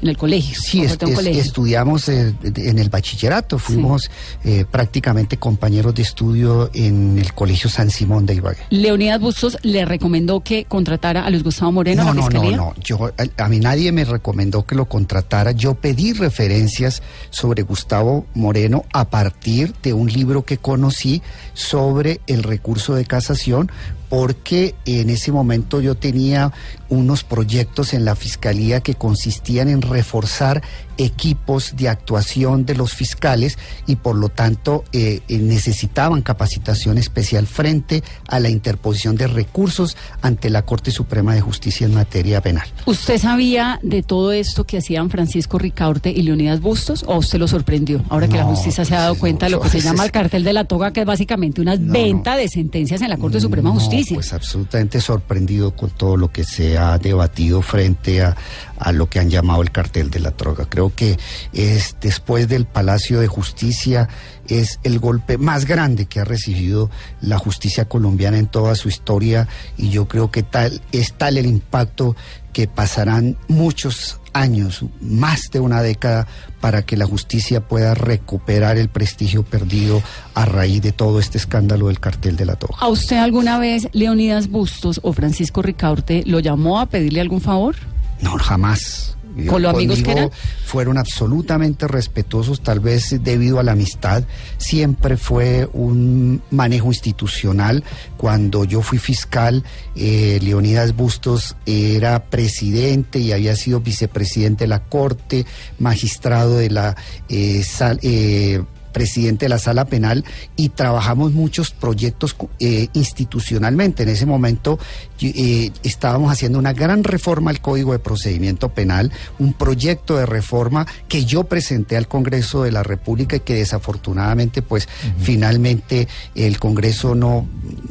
En 0.02 0.08
el 0.08 0.16
colegio. 0.16 0.56
Sí, 0.60 0.86
colegio. 0.98 1.40
estudiamos 1.40 2.08
eh, 2.08 2.34
en 2.42 2.78
el 2.78 2.88
bachillerato, 2.88 3.58
fuimos 3.58 4.10
eh, 4.44 4.64
prácticamente 4.70 5.36
compañeros 5.36 5.94
de 5.94 6.02
estudio 6.02 6.70
en 6.74 7.18
el 7.18 7.32
Colegio 7.34 7.68
San 7.68 7.90
Simón 7.90 8.26
de 8.26 8.34
Ibagué. 8.34 8.60
Leonidas 8.70 9.20
Bustos 9.20 9.58
le 9.62 9.84
recomendó 9.84 10.40
que 10.40 10.64
contratara 10.64 11.24
a 11.24 11.30
Luis 11.30 11.42
Gustavo 11.42 11.72
Moreno 11.72 12.04
No, 12.04 12.10
a 12.10 12.14
la 12.14 12.20
no, 12.30 12.42
no, 12.42 12.56
no. 12.56 12.74
Yo, 12.82 13.06
a, 13.06 13.44
a 13.44 13.48
mí 13.48 13.58
nadie 13.58 13.92
me 13.92 14.04
recomendó 14.04 14.64
que 14.64 14.74
lo 14.74 14.86
contratara. 14.86 15.52
Yo 15.52 15.74
pedí 15.74 16.12
referencias 16.12 17.02
sobre 17.30 17.62
Gustavo 17.62 18.26
Moreno 18.34 18.84
a 18.92 19.10
partir 19.10 19.74
de 19.82 19.92
un 19.92 20.10
libro 20.10 20.44
que 20.44 20.58
conocí 20.58 21.22
sobre 21.54 22.20
el 22.26 22.42
recurso 22.42 22.94
de 22.94 23.04
casación, 23.04 23.70
porque 24.08 24.74
en 24.86 25.10
ese 25.10 25.30
momento 25.32 25.80
yo 25.80 25.94
tenía 25.94 26.52
unos 26.90 27.24
proyectos 27.24 27.94
en 27.94 28.04
la 28.04 28.14
fiscalía 28.16 28.80
que 28.80 28.94
consistían 28.94 29.68
en 29.68 29.80
reforzar 29.82 30.60
equipos 30.98 31.74
de 31.76 31.88
actuación 31.88 32.66
de 32.66 32.74
los 32.74 32.92
fiscales 32.94 33.56
y 33.86 33.96
por 33.96 34.16
lo 34.16 34.28
tanto 34.28 34.84
eh, 34.92 35.20
eh, 35.28 35.38
necesitaban 35.38 36.20
capacitación 36.20 36.98
especial 36.98 37.46
frente 37.46 38.02
a 38.28 38.38
la 38.38 38.50
interposición 38.50 39.16
de 39.16 39.26
recursos 39.26 39.96
ante 40.20 40.50
la 40.50 40.62
Corte 40.66 40.90
Suprema 40.90 41.34
de 41.34 41.40
Justicia 41.40 41.86
en 41.86 41.94
materia 41.94 42.42
penal. 42.42 42.68
¿Usted 42.84 43.18
sabía 43.18 43.80
de 43.82 44.02
todo 44.02 44.32
esto 44.32 44.64
que 44.66 44.76
hacían 44.76 45.08
Francisco 45.08 45.58
Ricaurte 45.58 46.10
y 46.10 46.20
Leonidas 46.22 46.60
Bustos 46.60 47.02
o 47.06 47.16
usted 47.16 47.38
lo 47.38 47.48
sorprendió? 47.48 48.02
Ahora 48.10 48.28
que 48.28 48.36
la 48.36 48.44
justicia 48.44 48.84
se 48.84 48.94
ha 48.94 48.96
pues, 48.98 49.00
dado 49.00 49.14
cuenta 49.14 49.46
de 49.46 49.52
lo 49.52 49.60
que 49.60 49.70
se 49.70 49.78
es- 49.78 49.84
llama 49.84 50.04
el 50.04 50.10
cartel 50.10 50.44
de 50.44 50.52
la 50.52 50.64
toga, 50.64 50.92
que 50.92 51.00
es 51.00 51.06
básicamente 51.06 51.62
una 51.62 51.76
No, 51.76 51.92
venta 51.94 52.36
de 52.36 52.46
sentencias 52.48 53.00
en 53.00 53.08
la 53.08 53.16
Corte 53.16 53.40
Suprema 53.40 53.70
de 53.70 53.76
Justicia. 53.76 54.14
Pues 54.16 54.34
absolutamente 54.34 55.00
sorprendido 55.00 55.74
con 55.74 55.88
todo 55.90 56.18
lo 56.18 56.30
que 56.30 56.44
se 56.44 56.76
ha 56.80 56.98
debatido 56.98 57.62
frente 57.62 58.22
a, 58.22 58.36
a 58.78 58.92
lo 58.92 59.08
que 59.08 59.20
han 59.20 59.30
llamado 59.30 59.62
el 59.62 59.70
cartel 59.70 60.10
de 60.10 60.20
la 60.20 60.30
droga. 60.30 60.66
Creo 60.68 60.92
que 60.94 61.18
es 61.52 61.96
después 62.00 62.48
del 62.48 62.66
Palacio 62.66 63.20
de 63.20 63.28
Justicia 63.28 64.08
es 64.48 64.80
el 64.82 64.98
golpe 64.98 65.38
más 65.38 65.64
grande 65.64 66.06
que 66.06 66.20
ha 66.20 66.24
recibido 66.24 66.90
la 67.20 67.38
justicia 67.38 67.84
colombiana 67.84 68.38
en 68.38 68.46
toda 68.46 68.74
su 68.74 68.88
historia 68.88 69.48
y 69.76 69.90
yo 69.90 70.08
creo 70.08 70.30
que 70.30 70.42
tal 70.42 70.80
es 70.92 71.12
tal 71.12 71.38
el 71.38 71.46
impacto 71.46 72.16
que 72.52 72.66
pasarán 72.66 73.36
muchos 73.48 74.20
años, 74.32 74.84
más 75.00 75.50
de 75.50 75.60
una 75.60 75.82
década, 75.82 76.26
para 76.60 76.82
que 76.82 76.96
la 76.96 77.06
justicia 77.06 77.60
pueda 77.66 77.94
recuperar 77.94 78.78
el 78.78 78.88
prestigio 78.88 79.42
perdido 79.42 80.02
a 80.34 80.44
raíz 80.44 80.82
de 80.82 80.92
todo 80.92 81.18
este 81.18 81.38
escándalo 81.38 81.88
del 81.88 82.00
cartel 82.00 82.36
de 82.36 82.46
la 82.46 82.56
toja. 82.56 82.84
¿A 82.84 82.88
usted 82.88 83.16
alguna 83.16 83.58
vez 83.58 83.88
Leonidas 83.92 84.48
Bustos 84.48 85.00
o 85.02 85.12
Francisco 85.12 85.62
Ricaurte 85.62 86.22
lo 86.26 86.40
llamó 86.40 86.80
a 86.80 86.86
pedirle 86.86 87.20
algún 87.20 87.40
favor? 87.40 87.76
No, 88.20 88.38
jamás. 88.38 89.16
¿Con 89.46 89.62
los 89.62 89.74
amigos 89.74 90.02
que 90.02 90.12
eran? 90.12 90.30
Fueron 90.64 90.98
absolutamente 90.98 91.86
respetuosos, 91.88 92.62
tal 92.62 92.80
vez 92.80 93.16
debido 93.22 93.58
a 93.58 93.62
la 93.62 93.72
amistad. 93.72 94.24
Siempre 94.58 95.16
fue 95.16 95.68
un 95.72 96.42
manejo 96.50 96.88
institucional. 96.88 97.84
Cuando 98.16 98.64
yo 98.64 98.82
fui 98.82 98.98
fiscal, 98.98 99.64
eh, 99.96 100.38
Leonidas 100.42 100.94
Bustos 100.94 101.56
era 101.66 102.24
presidente 102.24 103.18
y 103.18 103.32
había 103.32 103.56
sido 103.56 103.80
vicepresidente 103.80 104.64
de 104.64 104.68
la 104.68 104.84
Corte, 104.84 105.46
magistrado 105.78 106.56
de 106.56 106.70
la 106.70 106.96
eh, 107.28 107.62
sal- 107.62 107.98
eh, 108.02 108.62
presidente 108.92 109.46
de 109.46 109.50
la 109.50 109.58
sala 109.58 109.84
penal 109.86 110.24
y 110.56 110.70
trabajamos 110.70 111.32
muchos 111.32 111.70
proyectos 111.70 112.36
eh, 112.58 112.88
institucionalmente. 112.92 114.02
En 114.02 114.10
ese 114.10 114.26
momento 114.26 114.78
eh, 115.20 115.70
estábamos 115.82 116.32
haciendo 116.32 116.58
una 116.58 116.72
gran 116.72 117.04
reforma 117.04 117.50
al 117.50 117.60
Código 117.60 117.92
de 117.92 117.98
Procedimiento 117.98 118.70
Penal, 118.70 119.12
un 119.38 119.52
proyecto 119.52 120.16
de 120.16 120.26
reforma 120.26 120.86
que 121.08 121.24
yo 121.24 121.44
presenté 121.44 121.96
al 121.96 122.08
Congreso 122.08 122.62
de 122.62 122.72
la 122.72 122.82
República 122.82 123.36
y 123.36 123.40
que 123.40 123.54
desafortunadamente 123.54 124.62
pues 124.62 124.88
finalmente 125.18 126.08
el 126.34 126.58
Congreso 126.58 127.14
no, 127.14 127.46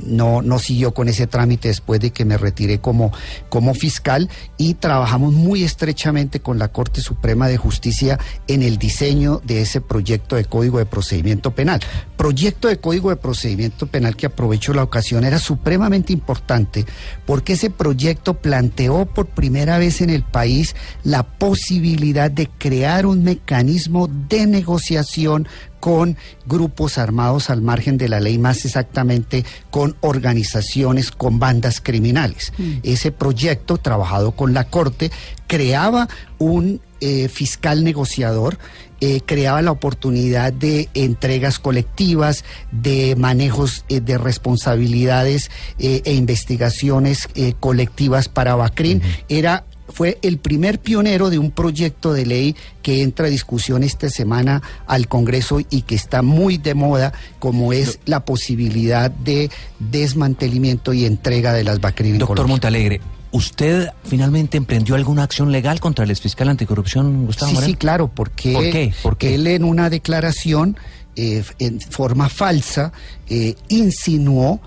no, 0.05 0.41
no 0.41 0.59
siguió 0.59 0.93
con 0.93 1.07
ese 1.07 1.27
trámite 1.27 1.67
después 1.67 1.99
de 1.99 2.11
que 2.11 2.25
me 2.25 2.37
retiré 2.37 2.79
como, 2.79 3.11
como 3.49 3.73
fiscal 3.73 4.29
y 4.57 4.75
trabajamos 4.75 5.33
muy 5.33 5.63
estrechamente 5.63 6.39
con 6.39 6.59
la 6.59 6.69
Corte 6.69 7.01
Suprema 7.01 7.47
de 7.47 7.57
Justicia 7.57 8.19
en 8.47 8.63
el 8.63 8.77
diseño 8.77 9.41
de 9.43 9.61
ese 9.61 9.81
proyecto 9.81 10.35
de 10.35 10.45
Código 10.45 10.79
de 10.79 10.85
Procedimiento 10.89 11.51
Penal. 11.51 11.79
Proyecto 12.17 12.67
de 12.67 12.79
Código 12.79 13.09
de 13.09 13.15
Procedimiento 13.15 13.87
Penal 13.87 14.15
que 14.15 14.25
aprovecho 14.25 14.73
la 14.73 14.83
ocasión 14.83 15.23
era 15.23 15.39
supremamente 15.39 16.13
importante 16.13 16.85
porque 17.25 17.53
ese 17.53 17.69
proyecto 17.69 18.35
planteó 18.35 19.05
por 19.05 19.27
primera 19.27 19.77
vez 19.77 20.01
en 20.01 20.09
el 20.09 20.23
país 20.23 20.75
la 21.03 21.23
posibilidad 21.23 22.31
de 22.31 22.47
crear 22.47 23.05
un 23.05 23.23
mecanismo 23.23 24.07
de 24.07 24.45
negociación 24.47 25.47
con 25.79 26.17
grupos 26.45 26.97
armados 26.97 27.49
al 27.49 27.61
margen 27.61 27.97
de 27.97 28.09
la 28.09 28.19
ley, 28.19 28.37
más 28.37 28.65
exactamente 28.65 29.45
con 29.69 29.95
organizaciones, 30.01 31.11
con 31.11 31.39
bandas 31.39 31.81
criminales. 31.81 32.51
Ese 32.83 33.11
proyecto, 33.11 33.77
trabajado 33.77 34.31
con 34.31 34.53
la 34.53 34.65
Corte, 34.65 35.11
creaba 35.47 36.09
un 36.37 36.81
eh, 37.01 37.27
fiscal 37.29 37.83
negociador, 37.83 38.57
eh, 39.01 39.21
creaba 39.25 39.61
la 39.61 39.71
oportunidad 39.71 40.51
de 40.51 40.89
entregas 40.93 41.57
colectivas, 41.57 42.43
de 42.73 43.15
manejos 43.15 43.85
eh, 43.87 44.01
de 44.01 44.17
responsabilidades 44.17 45.51
eh, 45.79 46.01
e 46.03 46.13
investigaciones 46.15 47.29
colectivas 47.61 48.27
para 48.27 48.55
Bacrin. 48.55 49.01
Era 49.29 49.63
fue 49.87 50.19
el 50.21 50.37
primer 50.37 50.79
pionero 50.79 51.29
de 51.29 51.39
un 51.39 51.49
proyecto 51.49 52.13
de 52.13 52.25
ley 52.25 52.55
que 52.83 53.01
entra 53.01 53.27
a 53.27 53.29
discusión 53.29 53.83
esta 53.83 54.09
semana 54.09 54.61
al 54.85 55.07
Congreso 55.07 55.61
y 55.69 55.81
que 55.83 55.95
está 55.95 56.21
muy 56.21 56.57
de 56.57 56.73
moda, 56.73 57.13
como 57.39 57.73
es 57.73 57.99
la 58.05 58.25
posibilidad 58.25 59.09
de 59.09 59.49
desmantelamiento 59.79 60.93
y 60.93 61.05
entrega 61.05 61.53
de 61.53 61.63
las 61.63 61.79
Bacrin 61.79 62.13
en 62.13 62.19
Doctor 62.19 62.35
Colombia. 62.35 62.53
Montalegre, 62.53 63.01
¿usted 63.31 63.89
finalmente 64.03 64.57
emprendió 64.57 64.95
alguna 64.95 65.23
acción 65.23 65.51
legal 65.51 65.79
contra 65.79 66.05
el 66.05 66.11
exfiscal 66.11 66.49
anticorrupción 66.49 67.25
Gustavo 67.25 67.49
Sí, 67.49 67.55
Moreno? 67.55 67.71
sí, 67.73 67.77
claro, 67.77 68.07
porque 68.13 68.53
¿Por 68.53 68.63
qué? 68.69 68.93
¿Por 69.03 69.17
qué? 69.17 69.35
él 69.35 69.47
en 69.47 69.63
una 69.63 69.89
declaración 69.89 70.77
eh, 71.15 71.43
en 71.59 71.79
forma 71.81 72.29
falsa 72.29 72.91
eh, 73.27 73.55
insinuó 73.67 74.59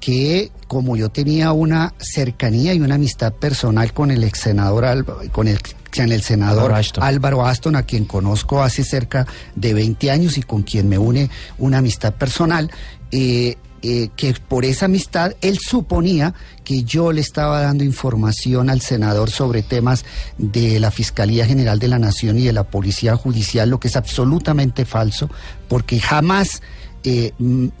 que 0.00 0.50
como 0.66 0.96
yo 0.96 1.08
tenía 1.10 1.52
una 1.52 1.94
cercanía 1.98 2.72
y 2.74 2.80
una 2.80 2.94
amistad 2.94 3.32
personal 3.32 3.92
con 3.92 4.10
el 4.10 4.24
ex 4.24 4.38
senador 4.40 5.04
con 5.30 5.46
el, 5.48 5.58
con 5.94 6.10
el 6.12 6.22
senador. 6.22 6.72
Álvaro 7.00 7.44
Aston, 7.46 7.76
a 7.76 7.82
quien 7.82 8.04
conozco 8.06 8.62
hace 8.62 8.82
cerca 8.84 9.26
de 9.56 9.74
20 9.74 10.10
años 10.10 10.38
y 10.38 10.42
con 10.42 10.62
quien 10.62 10.88
me 10.88 10.96
une 10.96 11.28
una 11.58 11.78
amistad 11.78 12.14
personal, 12.14 12.70
eh, 13.10 13.56
eh, 13.82 14.10
que 14.14 14.34
por 14.34 14.64
esa 14.64 14.86
amistad 14.86 15.32
él 15.40 15.58
suponía 15.58 16.34
que 16.64 16.84
yo 16.84 17.12
le 17.12 17.20
estaba 17.20 17.62
dando 17.62 17.82
información 17.82 18.68
al 18.68 18.80
senador 18.80 19.30
sobre 19.30 19.62
temas 19.62 20.04
de 20.36 20.78
la 20.80 20.90
Fiscalía 20.90 21.46
General 21.46 21.78
de 21.78 21.88
la 21.88 21.98
Nación 21.98 22.38
y 22.38 22.44
de 22.44 22.52
la 22.52 22.64
Policía 22.64 23.16
Judicial, 23.16 23.70
lo 23.70 23.80
que 23.80 23.88
es 23.88 23.96
absolutamente 23.96 24.84
falso, 24.84 25.30
porque 25.68 25.98
jamás 25.98 26.60
eh, 27.04 27.32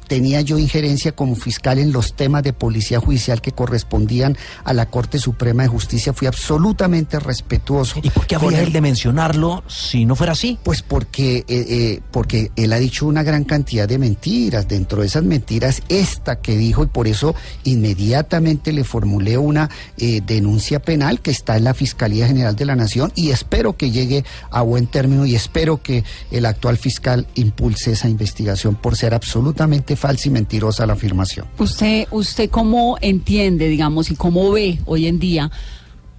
tenía 0.06 0.40
yo 0.40 0.58
injerencia 0.58 1.12
como 1.12 1.34
fiscal 1.34 1.78
en 1.78 1.92
los 1.92 2.14
temas 2.14 2.42
de 2.42 2.52
policía 2.52 3.00
judicial 3.00 3.40
que 3.40 3.52
correspondían 3.52 4.36
a 4.64 4.72
la 4.72 4.86
Corte 4.86 5.18
Suprema 5.18 5.62
de 5.62 5.68
Justicia. 5.68 6.12
Fui 6.12 6.26
absolutamente 6.26 7.18
respetuoso. 7.18 8.00
¿Y 8.02 8.10
por 8.10 8.26
qué 8.26 8.36
habría 8.36 8.60
él. 8.60 8.66
él 8.68 8.72
de 8.72 8.80
mencionarlo 8.80 9.62
si 9.66 10.04
no 10.04 10.16
fuera 10.16 10.32
así? 10.32 10.58
Pues 10.62 10.82
porque, 10.82 11.38
eh, 11.38 11.44
eh, 11.48 12.00
porque 12.10 12.50
él 12.56 12.72
ha 12.72 12.78
dicho 12.78 13.06
una 13.06 13.22
gran 13.22 13.44
cantidad 13.44 13.88
de 13.88 13.98
mentiras. 13.98 14.68
Dentro 14.68 15.00
de 15.00 15.06
esas 15.06 15.24
mentiras, 15.24 15.82
esta 15.88 16.40
que 16.40 16.56
dijo, 16.56 16.84
y 16.84 16.86
por 16.86 17.08
eso 17.08 17.34
inmediatamente 17.64 18.72
le 18.72 18.84
formulé 18.84 19.38
una 19.38 19.70
eh, 19.96 20.20
denuncia 20.24 20.80
penal 20.80 21.20
que 21.20 21.30
está 21.30 21.56
en 21.56 21.64
la 21.64 21.74
Fiscalía 21.74 22.26
General 22.26 22.56
de 22.56 22.64
la 22.64 22.76
Nación 22.76 23.12
y 23.14 23.30
espero 23.30 23.76
que 23.76 23.90
llegue 23.90 24.24
a 24.50 24.62
buen 24.62 24.86
término 24.86 25.26
y 25.26 25.34
espero 25.34 25.82
que 25.82 26.04
el 26.30 26.46
actual 26.46 26.78
fiscal 26.78 27.26
impulse 27.34 27.92
esa 27.92 28.08
investigación 28.08 28.74
por 28.74 28.96
ser 28.96 29.09
absolutamente 29.14 29.96
falsa 29.96 30.28
y 30.28 30.30
mentirosa 30.30 30.86
la 30.86 30.94
afirmación. 30.94 31.46
¿Usted, 31.58 32.06
usted 32.10 32.50
cómo 32.50 32.96
entiende, 33.00 33.68
digamos, 33.68 34.10
y 34.10 34.16
cómo 34.16 34.50
ve 34.50 34.80
hoy 34.86 35.06
en 35.06 35.18
día 35.18 35.50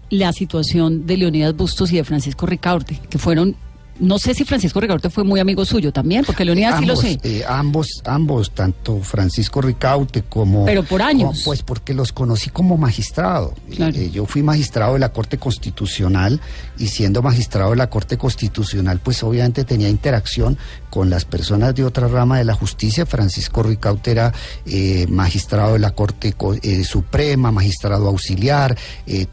la 0.10 0.34
situación 0.34 1.08
de 1.08 1.18
Leonidas 1.18 1.56
Bustos 1.56 1.92
y 1.92 1.96
de 1.96 2.04
Francisco 2.04 2.46
Ricaurte, 2.46 3.00
que 3.10 3.18
fueron, 3.18 3.56
no 4.02 4.20
sé 4.20 4.34
si 4.34 4.44
Francisco 4.44 4.80
Ricaurte 4.82 5.10
fue 5.10 5.24
muy 5.24 5.40
amigo 5.40 5.64
suyo 5.64 5.94
también, 5.94 6.26
porque 6.26 6.44
Leonidas 6.44 6.80
sí 6.80 6.86
lo 6.86 6.96
sé. 6.96 7.18
eh, 7.24 7.44
ambos, 7.48 8.02
ambos, 8.06 8.52
tanto 8.52 9.00
Francisco 9.02 9.62
Ricaute 9.62 10.24
como... 10.24 10.66
Pero 10.66 10.84
por 10.84 11.02
años. 11.02 11.30
como- 11.32 11.44
pues 11.46 11.62
porque 11.64 11.94
los 11.94 12.12
conocí 12.12 12.50
como 12.50 12.78
magistrado. 12.78 13.54
Claro. 13.74 13.96
Eh, 13.96 14.10
yo 14.12 14.26
fui 14.26 14.44
magistrado 14.44 14.94
de 14.94 15.00
la 15.00 15.14
Corte 15.14 15.38
Constitucional 15.38 16.42
y 16.78 16.88
siendo 16.88 17.22
magistrado 17.22 17.70
de 17.70 17.78
la 17.78 17.90
Corte 17.90 18.18
Constitucional, 18.18 19.00
pues 19.04 19.24
obviamente 19.24 19.64
tenía 19.64 19.88
interacción 19.88 20.58
con 20.90 21.10
las 21.10 21.24
personas 21.24 21.74
de 21.76 21.86
otra 21.86 22.08
rama 22.08 22.38
de 22.40 22.44
la 22.46 22.54
justicia. 22.56 23.06
Francisco 23.06 23.64
Ricaute 23.64 24.12
era 24.12 24.34
eh, 24.66 25.06
magistrado 25.10 25.74
de 25.74 25.80
la 25.80 25.92
Corte 25.92 26.34
Co- 26.34 26.56
eh, 26.56 26.84
Suprema, 26.84 27.52
magistrado 27.52 28.08
auxiliar, 28.08 28.76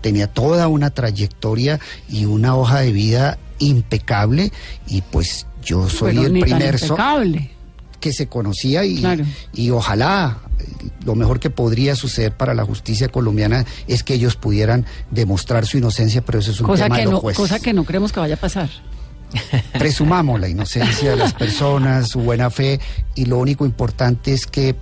tenía 0.00 0.26
toda 0.28 0.68
una 0.68 0.90
trayectoria 0.90 1.80
y 2.08 2.26
una 2.26 2.54
hoja 2.54 2.80
de 2.80 2.92
vida 2.92 3.38
impecable 3.58 4.52
y 4.86 5.02
pues 5.02 5.46
yo 5.62 5.88
soy 5.88 6.16
el 6.18 6.38
primer... 6.40 6.78
que 8.00 8.12
se 8.12 8.28
conocía 8.28 8.84
y, 8.84 8.98
Claro. 9.00 9.24
y 9.52 9.70
ojalá 9.70 10.38
lo 11.04 11.14
mejor 11.16 11.40
que 11.40 11.50
podría 11.50 11.96
suceder 11.96 12.32
para 12.36 12.54
la 12.54 12.64
justicia 12.64 13.08
colombiana 13.08 13.64
es 13.88 14.02
que 14.04 14.14
ellos 14.14 14.36
pudieran 14.36 14.86
demostrar 15.10 15.66
su 15.66 15.78
inocencia, 15.78 16.22
pero 16.24 16.38
eso 16.38 16.50
es 16.52 16.60
un 16.60 16.66
Cosa 16.66 16.84
tema 16.84 16.96
que, 16.96 17.00
de 17.00 17.04
los 17.06 17.14
no, 17.14 17.20
jueces. 17.20 17.38
cosa 17.38 17.58
que 17.58 17.72
no 17.72 17.84
creemos 17.84 18.12
que 18.12 18.20
vaya 18.20 18.34
a 18.34 18.38
pasar. 18.38 18.68
Presumamos 19.78 20.40
la 20.40 20.48
inocencia 20.48 21.10
de 21.10 21.16
las 21.16 21.34
personas, 21.34 22.08
su 22.08 22.20
buena 22.20 22.50
fe 22.50 22.80
y 23.14 23.26
lo 23.26 23.38
único 23.38 23.66
importante 23.66 24.32
es 24.32 24.46
que 24.46 24.74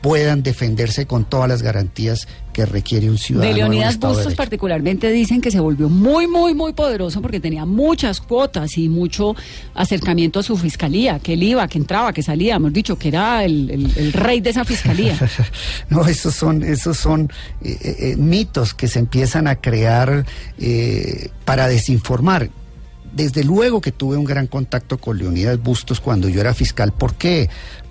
puedan 0.00 0.42
defenderse 0.42 1.06
con 1.06 1.24
todas 1.24 1.48
las 1.48 1.62
garantías 1.62 2.26
que 2.52 2.64
requiere 2.66 3.08
un 3.10 3.18
ciudadano. 3.18 3.52
De 3.54 3.60
Leonidas 3.60 4.00
de 4.00 4.06
Bustos 4.08 4.34
particularmente 4.34 5.10
dicen 5.10 5.40
que 5.40 5.50
se 5.50 5.60
volvió 5.60 5.88
muy, 5.88 6.26
muy, 6.26 6.54
muy 6.54 6.72
poderoso 6.72 7.20
porque 7.22 7.38
tenía 7.38 7.64
muchas 7.66 8.20
cuotas 8.20 8.76
y 8.78 8.88
mucho 8.88 9.36
acercamiento 9.74 10.40
a 10.40 10.42
su 10.42 10.56
fiscalía, 10.56 11.18
que 11.18 11.34
él 11.34 11.42
iba, 11.42 11.68
que 11.68 11.78
entraba, 11.78 12.12
que 12.12 12.22
salía, 12.22 12.56
hemos 12.56 12.72
dicho 12.72 12.98
que 12.98 13.08
era 13.08 13.44
el, 13.44 13.70
el- 13.70 13.92
el 13.96 14.12
rey 14.12 14.40
de 14.40 14.50
esa 14.50 14.64
fiscalía. 14.64 15.16
No, 15.90 16.06
esos 16.06 16.34
son, 16.34 16.62
esos 16.62 16.96
son 16.96 17.30
eh, 17.62 17.76
eh, 17.82 17.96
eh, 18.12 18.16
mitos 18.16 18.74
que 18.74 18.88
se 18.88 18.98
empiezan 19.00 19.46
a 19.48 19.56
crear 19.56 20.24
eh, 20.58 21.28
para 21.44 21.66
desinformar. 21.68 22.50
Desde 23.12 23.42
luego 23.42 23.80
que 23.80 23.90
tuve 23.90 24.16
un 24.16 24.24
gran 24.24 24.46
contacto 24.46 24.98
con 24.98 25.18
Leonidas 25.18 25.60
Bustos 25.60 26.00
cuando 26.00 26.28
yo 26.28 26.40
era 26.40 26.54
fiscal. 26.54 26.92
¿Por 26.92 27.14
qué? 27.14 27.48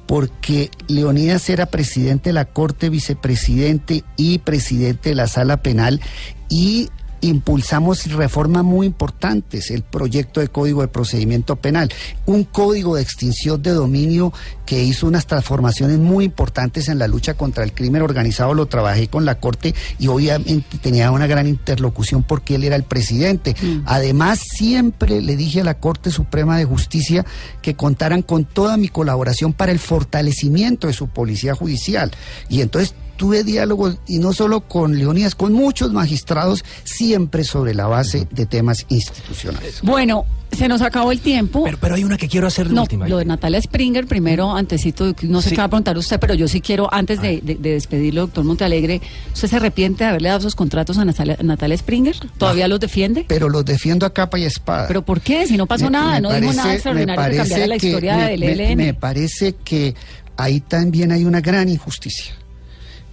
Porque 0.10 0.72
Leonidas 0.88 1.52
era 1.52 1.68
presidente 1.68 2.30
de 2.30 2.34
la 2.34 2.46
Corte, 2.46 2.90
vicepresidente 2.90 4.04
y 4.18 4.40
presidente 4.40 5.10
de 5.10 5.16
la 5.16 5.28
Sala 5.28 5.62
Penal 5.62 6.02
y 6.50 6.90
impulsamos 7.22 8.06
reformas 8.12 8.64
muy 8.64 8.88
importantes, 8.88 9.72
el 9.72 9.84
proyecto 9.84 10.40
de 10.40 10.48
Código 10.48 10.82
de 10.82 10.88
Procedimiento 10.88 11.56
Penal, 11.56 11.92
un 12.26 12.44
código 12.44 12.96
de 12.96 13.02
extinción 13.02 13.62
de 13.62 13.72
dominio 13.72 14.34
que 14.66 14.84
hizo 14.84 15.08
unas 15.08 15.26
transformaciones 15.26 15.98
muy 15.98 16.26
importantes 16.26 16.90
en 16.90 17.00
la 17.00 17.08
lucha 17.08 17.34
contra 17.34 17.64
el 17.64 17.74
crimen 17.74 18.02
organizado, 18.02 18.54
lo 18.54 18.68
trabajé 18.68 19.08
con 19.08 19.26
la 19.26 19.40
Corte 19.40 19.74
y 19.98 20.08
obviamente 20.08 20.78
tenía 20.78 21.12
una 21.12 21.28
gran 21.28 21.48
interlocución 21.48 22.24
porque 22.24 22.56
él 22.56 22.64
era 22.64 22.76
el 22.76 22.84
presidente. 22.84 23.56
Además, 23.86 24.40
siempre 24.40 25.22
le 25.22 25.36
dije 25.36 25.62
a 25.62 25.64
la 25.64 25.80
Corte 25.80 26.12
Suprema 26.12 26.58
de 26.58 26.66
Justicia 26.66 27.26
que 27.62 27.76
contaran 27.76 28.22
con 28.22 28.46
toda 28.46 28.78
mi 28.78 28.90
colaboración 28.90 29.54
para 29.54 29.72
el 29.72 29.80
fortalecimiento 29.80 30.88
de 30.88 30.94
su 30.94 31.08
policía 31.08 31.56
judicial. 31.56 32.12
Y 32.48 32.62
entonces 32.62 32.94
tuve 33.20 33.44
diálogos 33.44 33.98
y 34.08 34.18
no 34.20 34.32
solo 34.32 34.62
con 34.62 34.98
Leonidas, 34.98 35.36
con 35.36 35.52
muchos 35.52 35.92
magistrados, 35.92 36.64
siempre 36.86 37.44
sobre 37.44 37.74
la 37.74 37.86
base 37.86 38.30
de 38.32 38.46
temas 38.46 38.86
institucionales. 38.88 39.82
Bueno, 39.84 40.26
se 40.54 40.70
nos 40.70 40.82
acabó 40.82 41.12
el 41.12 41.20
tiempo. 41.20 41.64
Pero, 41.66 41.78
pero 41.82 41.96
hay 41.96 42.06
una 42.06 42.16
que 42.16 42.30
quiero 42.30 42.48
hacer 42.48 42.70
de 42.70 42.74
no, 42.74 42.84
última. 42.84 43.10
lo 43.10 43.18
de 43.18 43.26
Natalia 43.26 43.62
Springer, 43.62 44.08
primero, 44.08 44.56
antesito, 44.56 45.14
no 45.24 45.42
sé 45.42 45.50
Sí. 45.50 45.56
qué 45.56 45.62
va 45.62 45.66
a 45.66 45.68
preguntar 45.68 45.98
usted, 45.98 46.18
pero 46.18 46.34
yo 46.34 46.48
sí 46.48 46.62
quiero, 46.62 46.92
antes 46.94 47.22
de, 47.22 47.42
de- 47.42 47.56
de 47.56 47.72
despedirlo, 47.74 48.22
doctor 48.22 48.46
Montealegre, 48.46 49.02
¿usted 49.34 49.50
se 49.50 49.56
arrepiente 49.58 50.06
de 50.06 50.12
haberle 50.12 50.30
dado 50.30 50.40
esos 50.40 50.56
contratos 50.56 50.98
a 50.98 51.04
Natalia, 51.04 51.38
Natalia 51.44 51.78
Springer? 51.78 52.16
¿Todavía 52.38 52.70
los 52.70 52.80
defiende? 52.80 53.26
Pero 53.28 53.50
los 53.50 53.66
defiendo 53.66 54.06
a 54.06 54.14
capa 54.14 54.40
y 54.40 54.46
espada. 54.46 54.88
¿Pero 54.88 55.04
por 55.04 55.20
qué? 55.20 55.46
Si 55.46 55.58
no 55.58 55.68
pasó 55.68 55.86
Me- 55.86 55.92
nada, 55.92 56.14
me 56.16 56.22
no 56.22 56.30
dijo 56.34 56.54
nada 56.54 56.64
parece- 56.64 56.74
extraordinario 56.76 57.22
que 57.32 57.38
cambiara 57.38 57.62
la 57.68 57.68
parece 57.68 57.82
que- 57.82 57.88
historia 57.88 58.16
me- 58.16 58.30
del 58.30 58.40
me- 58.40 58.52
ELN. 58.54 58.78
Me 58.78 58.94
parece 58.94 59.56
que 59.62 59.94
ahí 60.38 60.62
también 60.62 61.12
hay 61.12 61.26
una 61.26 61.42
gran 61.42 61.68
injusticia. 61.68 62.34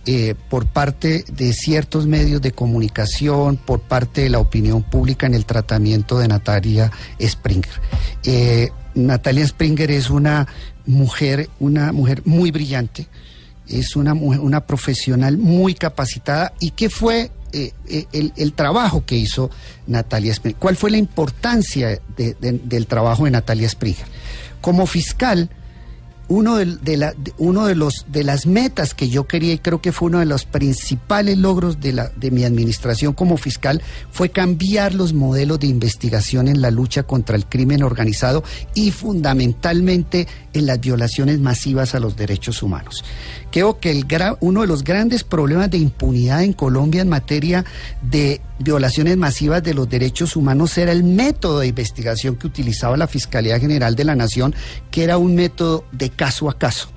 Eh, 0.06 0.34
por 0.48 0.66
parte 0.66 1.24
de 1.32 1.52
ciertos 1.52 2.06
medios 2.06 2.40
de 2.40 2.52
comunicación, 2.52 3.56
por 3.56 3.80
parte 3.80 4.22
de 4.22 4.30
la 4.30 4.38
opinión 4.38 4.82
pública 4.82 5.26
en 5.26 5.34
el 5.34 5.44
tratamiento 5.44 6.18
de 6.18 6.28
Natalia 6.28 6.90
Springer. 7.20 7.72
Eh, 8.24 8.70
Natalia 8.94 9.46
Springer 9.46 9.90
es 9.90 10.08
una 10.08 10.46
mujer, 10.86 11.50
una 11.60 11.92
mujer 11.92 12.22
muy 12.24 12.50
brillante, 12.50 13.08
es 13.68 13.96
una 13.96 14.14
mujer, 14.14 14.40
una 14.40 14.60
profesional 14.64 15.38
muy 15.38 15.74
capacitada 15.74 16.52
y 16.60 16.70
que 16.70 16.88
fue 16.88 17.30
eh, 17.52 17.72
el, 18.36 18.52
trabajo 18.52 19.04
que 19.04 19.16
hizo 19.16 19.50
Natalia 19.86 20.32
Springer. 20.34 20.58
¿Cuál 20.60 20.76
fue 20.76 20.90
la 20.90 20.98
importancia 20.98 21.88
de- 22.16 22.34
de- 22.40 22.60
del 22.64 22.86
trabajo 22.86 23.24
de 23.24 23.32
Natalia 23.32 23.68
Springer? 23.68 24.06
Como 24.60 24.86
fiscal, 24.86 25.50
uno, 26.28 26.56
de, 26.56 27.74
los, 27.76 28.06
de 28.08 28.24
las 28.24 28.46
metas 28.46 28.94
que 28.94 29.08
yo 29.08 29.26
quería 29.26 29.52
y 29.52 29.58
creo 29.58 29.80
que 29.80 29.92
fue 29.92 30.08
uno 30.08 30.18
de 30.18 30.26
los 30.26 30.44
principales 30.44 31.38
logros 31.38 31.80
de, 31.80 31.92
la, 31.92 32.10
de 32.16 32.30
mi 32.30 32.44
administración 32.44 33.12
como 33.12 33.36
fiscal 33.36 33.82
fue 34.10 34.30
cambiar 34.30 34.94
los 34.94 35.12
modelos 35.12 35.60
de 35.60 35.68
investigación 35.68 36.48
en 36.48 36.60
la 36.60 36.70
lucha 36.70 37.04
contra 37.04 37.36
el 37.36 37.46
crimen 37.46 37.82
organizado 37.82 38.42
y 38.74 38.90
fundamentalmente 38.90 40.26
en 40.52 40.66
las 40.66 40.80
violaciones 40.80 41.38
masivas 41.38 41.94
a 41.94 42.00
los 42.00 42.16
derechos 42.16 42.62
humanos. 42.62 43.04
Creo 43.56 43.80
que 43.80 43.90
el 43.90 44.04
uno 44.40 44.60
de 44.60 44.66
los 44.66 44.84
grandes 44.84 45.24
problemas 45.24 45.70
de 45.70 45.78
impunidad 45.78 46.42
en 46.42 46.52
Colombia 46.52 47.00
en 47.00 47.08
materia 47.08 47.64
de 48.02 48.42
violaciones 48.58 49.16
masivas 49.16 49.62
de 49.62 49.72
los 49.72 49.88
derechos 49.88 50.36
humanos 50.36 50.76
era 50.76 50.92
el 50.92 51.04
método 51.04 51.60
de 51.60 51.68
investigación 51.68 52.36
que 52.36 52.48
utilizaba 52.48 52.98
la 52.98 53.06
Fiscalía 53.06 53.58
General 53.58 53.96
de 53.96 54.04
la 54.04 54.14
Nación, 54.14 54.54
que 54.90 55.04
era 55.04 55.16
un 55.16 55.34
método 55.36 55.86
de 55.90 56.10
caso 56.10 56.50
a 56.50 56.58
caso. 56.58 56.90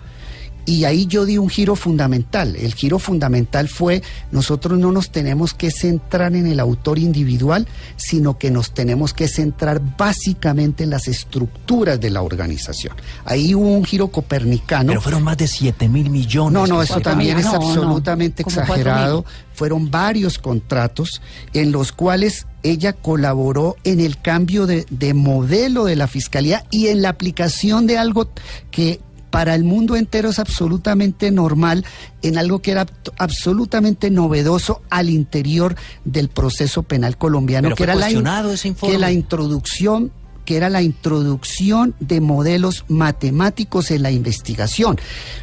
Y 0.65 0.83
ahí 0.83 1.07
yo 1.07 1.25
di 1.25 1.37
un 1.37 1.49
giro 1.49 1.75
fundamental. 1.75 2.55
El 2.55 2.73
giro 2.75 2.99
fundamental 2.99 3.67
fue, 3.67 4.03
nosotros 4.31 4.77
no 4.77 4.91
nos 4.91 5.09
tenemos 5.09 5.53
que 5.53 5.71
centrar 5.71 6.35
en 6.35 6.47
el 6.47 6.59
autor 6.59 6.99
individual, 6.99 7.67
sino 7.95 8.37
que 8.37 8.51
nos 8.51 8.71
tenemos 8.71 9.13
que 9.13 9.27
centrar 9.27 9.81
básicamente 9.97 10.83
en 10.83 10.91
las 10.91 11.07
estructuras 11.07 11.99
de 11.99 12.09
la 12.09 12.21
organización. 12.21 12.95
Ahí 13.25 13.55
hubo 13.55 13.73
un 13.73 13.83
giro 13.83 14.09
copernicano. 14.09 14.87
Pero 14.87 15.01
fueron 15.01 15.23
más 15.23 15.37
de 15.37 15.47
7 15.47 15.89
mil 15.89 16.09
millones. 16.09 16.53
No, 16.53 16.67
no, 16.67 16.81
eso 16.81 16.99
también 16.99 17.37
es 17.37 17.45
no, 17.45 17.55
absolutamente 17.55 18.43
exagerado. 18.43 19.25
Fueron 19.53 19.91
varios 19.91 20.39
contratos 20.39 21.21
en 21.53 21.71
los 21.71 21.91
cuales 21.91 22.47
ella 22.63 22.93
colaboró 22.93 23.75
en 23.83 23.99
el 23.99 24.19
cambio 24.19 24.67
de, 24.67 24.85
de 24.89 25.13
modelo 25.13 25.85
de 25.85 25.95
la 25.95 26.07
fiscalía 26.07 26.63
y 26.69 26.87
en 26.87 27.01
la 27.01 27.09
aplicación 27.09 27.87
de 27.87 27.97
algo 27.97 28.29
que 28.71 29.01
para 29.29 29.55
el 29.55 29.63
mundo 29.63 29.95
entero 29.95 30.29
es 30.29 30.39
absolutamente 30.39 31.31
normal, 31.31 31.85
en 32.21 32.37
algo 32.37 32.59
que 32.59 32.71
era 32.71 32.85
absolutamente 33.17 34.09
novedoso 34.09 34.81
al 34.89 35.09
interior 35.09 35.75
del 36.05 36.29
proceso 36.29 36.83
penal 36.83 37.17
colombiano, 37.17 37.67
Pero 37.67 37.75
que 37.75 37.83
era 37.83 37.95
la 37.95 38.09
ese 38.51 38.67
informe. 38.67 38.93
que 38.93 38.99
la 38.99 39.11
introducción 39.11 40.11
que 40.49 40.57
era 40.57 40.69
la 40.71 40.81
introducción 40.81 41.93
de 41.99 42.21
modelos 42.21 42.83
matemáticos 42.87 43.91
en 43.91 44.01
la 44.01 44.09
investigación. 44.09 44.97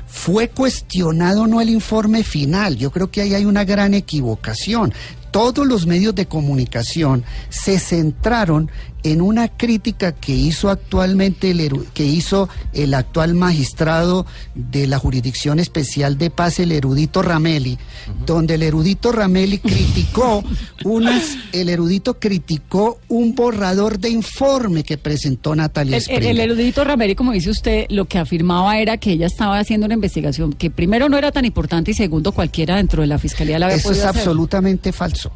Fue 0.09 0.49
cuestionado 0.49 1.47
no 1.47 1.61
el 1.61 1.70
informe 1.70 2.24
final, 2.24 2.76
yo 2.76 2.91
creo 2.91 3.09
que 3.09 3.20
ahí 3.20 3.32
hay 3.32 3.45
una 3.45 3.64
gran 3.64 3.95
equivocación. 3.95 4.93
Todos 5.30 5.64
los 5.64 5.87
medios 5.87 6.12
de 6.16 6.26
comunicación 6.26 7.22
se 7.51 7.78
centraron 7.78 8.68
en 9.12 9.20
una 9.20 9.48
crítica 9.48 10.12
que 10.12 10.32
hizo 10.32 10.68
actualmente 10.70 11.50
el, 11.50 11.84
que 11.94 12.04
hizo 12.04 12.48
el 12.72 12.94
actual 12.94 13.34
magistrado 13.34 14.26
de 14.54 14.86
la 14.86 14.98
Jurisdicción 14.98 15.59
Especial 15.59 16.18
de 16.18 16.30
Paz, 16.30 16.59
el 16.61 16.72
erudito 16.72 17.22
Ramelli, 17.22 17.78
donde 18.26 18.54
el 18.54 18.62
erudito 18.62 19.12
Ramelli 19.12 19.59
criticó 19.59 20.42
unas, 20.84 21.36
el 21.52 21.68
erudito 21.68 22.18
criticó 22.18 22.98
un 23.09 23.34
borrador 23.34 23.98
de 23.98 24.11
informe 24.11 24.82
que 24.84 24.98
presentó 24.98 25.54
Natalia 25.54 25.96
El, 25.96 26.02
el- 26.02 26.02
Springer. 26.02 26.30
el 26.30 26.40
erudito 26.40 26.84
Rameri, 26.84 27.14
como 27.14 27.32
dice 27.32 27.50
usted, 27.50 27.86
lo 27.90 28.07
que 28.07 28.18
afirmaba 28.18 28.78
era 28.78 28.96
que 28.98 29.12
ella 29.12 29.26
estaba 29.26 29.59
haciendo 29.59 29.86
una 29.86 29.94
investigación 29.94 30.52
que 30.52 30.70
primero 30.70 31.09
no 31.09 31.16
era 31.16 31.32
tan 31.32 31.44
importante 31.44 31.90
y 31.90 31.94
segundo 31.94 32.32
cualquiera 32.32 32.76
dentro 32.76 33.02
de 33.02 33.07
la 33.09 33.18
fiscalía 33.18 33.59
la 33.59 33.66
había 33.66 33.76
Eso 33.78 33.92
es 33.92 33.98
hacer. 33.98 34.09
absolutamente 34.20 34.92
falso. 34.92 35.30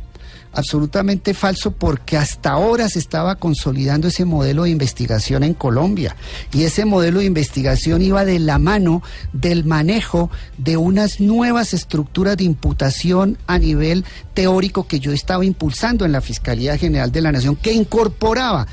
Absolutamente 0.53 1.35
falso 1.35 1.71
porque 1.71 2.17
hasta 2.17 2.51
ahora 2.51 2.89
se 2.89 2.99
estaba 2.99 3.37
consolidando 3.37 4.09
ese 4.09 4.25
modelo 4.25 4.65
de 4.65 4.71
investigación 4.71 5.45
en 5.45 5.55
Colombia 5.55 6.17
y 6.53 6.65
ese 6.65 6.85
modelo 6.85 7.21
de 7.21 7.27
investigación 7.27 8.03
iba 8.03 8.25
de 8.25 8.39
la 8.39 8.59
mano 8.59 9.03
del 9.33 9.65
manejo 9.65 10.31
de 10.59 10.77
unas 10.77 11.21
nuevas 11.21 11.73
estructuras 11.73 12.37
de 12.37 12.45
imputación 12.45 13.39
a 13.47 13.59
nivel 13.59 14.05
teórico 14.35 14.87
que 14.87 15.01
yo 15.01 15.13
estaba 15.13 15.45
impulsando 15.45 16.05
en 16.05 16.13
la 16.13 16.21
Fiscalía 16.21 16.77
General 16.77 17.13
de 17.13 17.21
la 17.21 17.33
Nación 17.33 17.57
que 17.57 17.73
incorporaba 17.73 18.67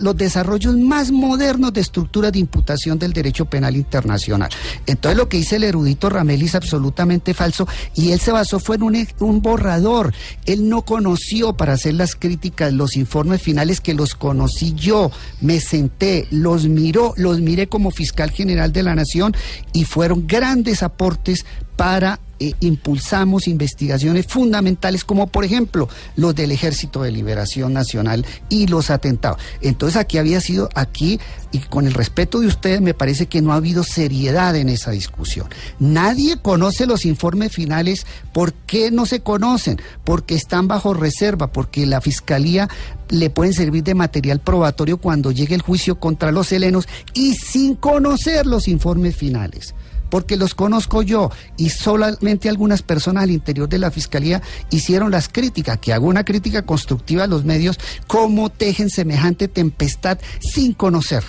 los 0.00 0.16
desarrollos 0.16 0.76
más 0.76 1.10
modernos 1.10 1.72
de 1.72 1.80
estructuras 1.80 2.32
de 2.32 2.38
imputación 2.38 2.98
del 2.98 3.12
derecho 3.12 3.46
penal 3.46 3.74
internacional. 3.74 4.50
Entonces 4.86 5.16
lo 5.16 5.28
que 5.28 5.38
dice 5.38 5.56
el 5.56 5.64
erudito 5.64 6.08
Rameli 6.08 6.46
es 6.46 6.54
absolutamente 6.54 7.34
falso 7.34 7.66
y 7.94 8.12
él 8.12 8.20
se 8.20 8.32
basó 8.32 8.58
fue 8.60 8.76
en 8.76 8.82
un, 8.82 8.96
e- 8.96 9.08
un 9.18 9.40
borrador. 9.40 10.12
Él 10.44 10.68
no 10.68 10.82
conoció 10.96 11.52
para 11.52 11.74
hacer 11.74 11.92
las 11.92 12.16
críticas 12.16 12.72
los 12.72 12.96
informes 12.96 13.42
finales 13.42 13.82
que 13.82 13.92
los 13.92 14.14
conocí 14.14 14.72
yo. 14.72 15.10
Me 15.42 15.60
senté, 15.60 16.26
los 16.30 16.68
miró, 16.68 17.12
los 17.18 17.42
miré 17.42 17.66
como 17.66 17.90
fiscal 17.90 18.30
general 18.30 18.72
de 18.72 18.82
la 18.82 18.94
Nación 18.94 19.36
y 19.74 19.84
fueron 19.84 20.26
grandes 20.26 20.82
aportes 20.82 21.44
para 21.76 22.18
eh, 22.38 22.52
impulsamos 22.60 23.48
investigaciones 23.48 24.26
fundamentales 24.26 25.04
como 25.04 25.26
por 25.26 25.44
ejemplo 25.44 25.88
los 26.16 26.34
del 26.34 26.52
Ejército 26.52 27.02
de 27.02 27.10
Liberación 27.10 27.72
Nacional 27.72 28.26
y 28.48 28.66
los 28.66 28.90
atentados. 28.90 29.40
Entonces 29.62 29.96
aquí 29.96 30.18
había 30.18 30.40
sido 30.40 30.68
aquí 30.74 31.18
y 31.52 31.60
con 31.60 31.86
el 31.86 31.94
respeto 31.94 32.40
de 32.40 32.48
ustedes 32.48 32.82
me 32.82 32.92
parece 32.92 33.26
que 33.26 33.40
no 33.40 33.52
ha 33.52 33.56
habido 33.56 33.84
seriedad 33.84 34.54
en 34.56 34.68
esa 34.68 34.90
discusión. 34.90 35.48
Nadie 35.78 36.36
conoce 36.36 36.86
los 36.86 37.06
informes 37.06 37.52
finales. 37.52 38.06
¿Por 38.32 38.52
qué 38.52 38.90
no 38.90 39.06
se 39.06 39.20
conocen? 39.20 39.80
Porque 40.04 40.34
están 40.34 40.68
bajo 40.68 40.92
reserva, 40.92 41.52
porque 41.52 41.86
la 41.86 42.02
Fiscalía 42.02 42.68
le 43.08 43.30
pueden 43.30 43.54
servir 43.54 43.82
de 43.82 43.94
material 43.94 44.40
probatorio 44.40 44.98
cuando 44.98 45.32
llegue 45.32 45.54
el 45.54 45.62
juicio 45.62 45.98
contra 45.98 46.32
los 46.32 46.52
helenos 46.52 46.86
y 47.14 47.34
sin 47.34 47.76
conocer 47.76 48.46
los 48.46 48.68
informes 48.68 49.16
finales 49.16 49.74
porque 50.10 50.36
los 50.36 50.54
conozco 50.54 51.02
yo 51.02 51.30
y 51.56 51.70
solamente 51.70 52.48
algunas 52.48 52.82
personas 52.82 53.24
al 53.24 53.30
interior 53.30 53.68
de 53.68 53.78
la 53.78 53.90
fiscalía 53.90 54.42
hicieron 54.70 55.10
las 55.10 55.28
críticas, 55.28 55.78
que 55.78 55.92
hago 55.92 56.06
una 56.06 56.24
crítica 56.24 56.62
constructiva 56.62 57.24
a 57.24 57.28
los 57.28 57.44
medios, 57.44 57.78
cómo 58.06 58.50
tejen 58.50 58.90
semejante 58.90 59.48
tempestad 59.48 60.18
sin 60.40 60.72
conocer 60.72 61.24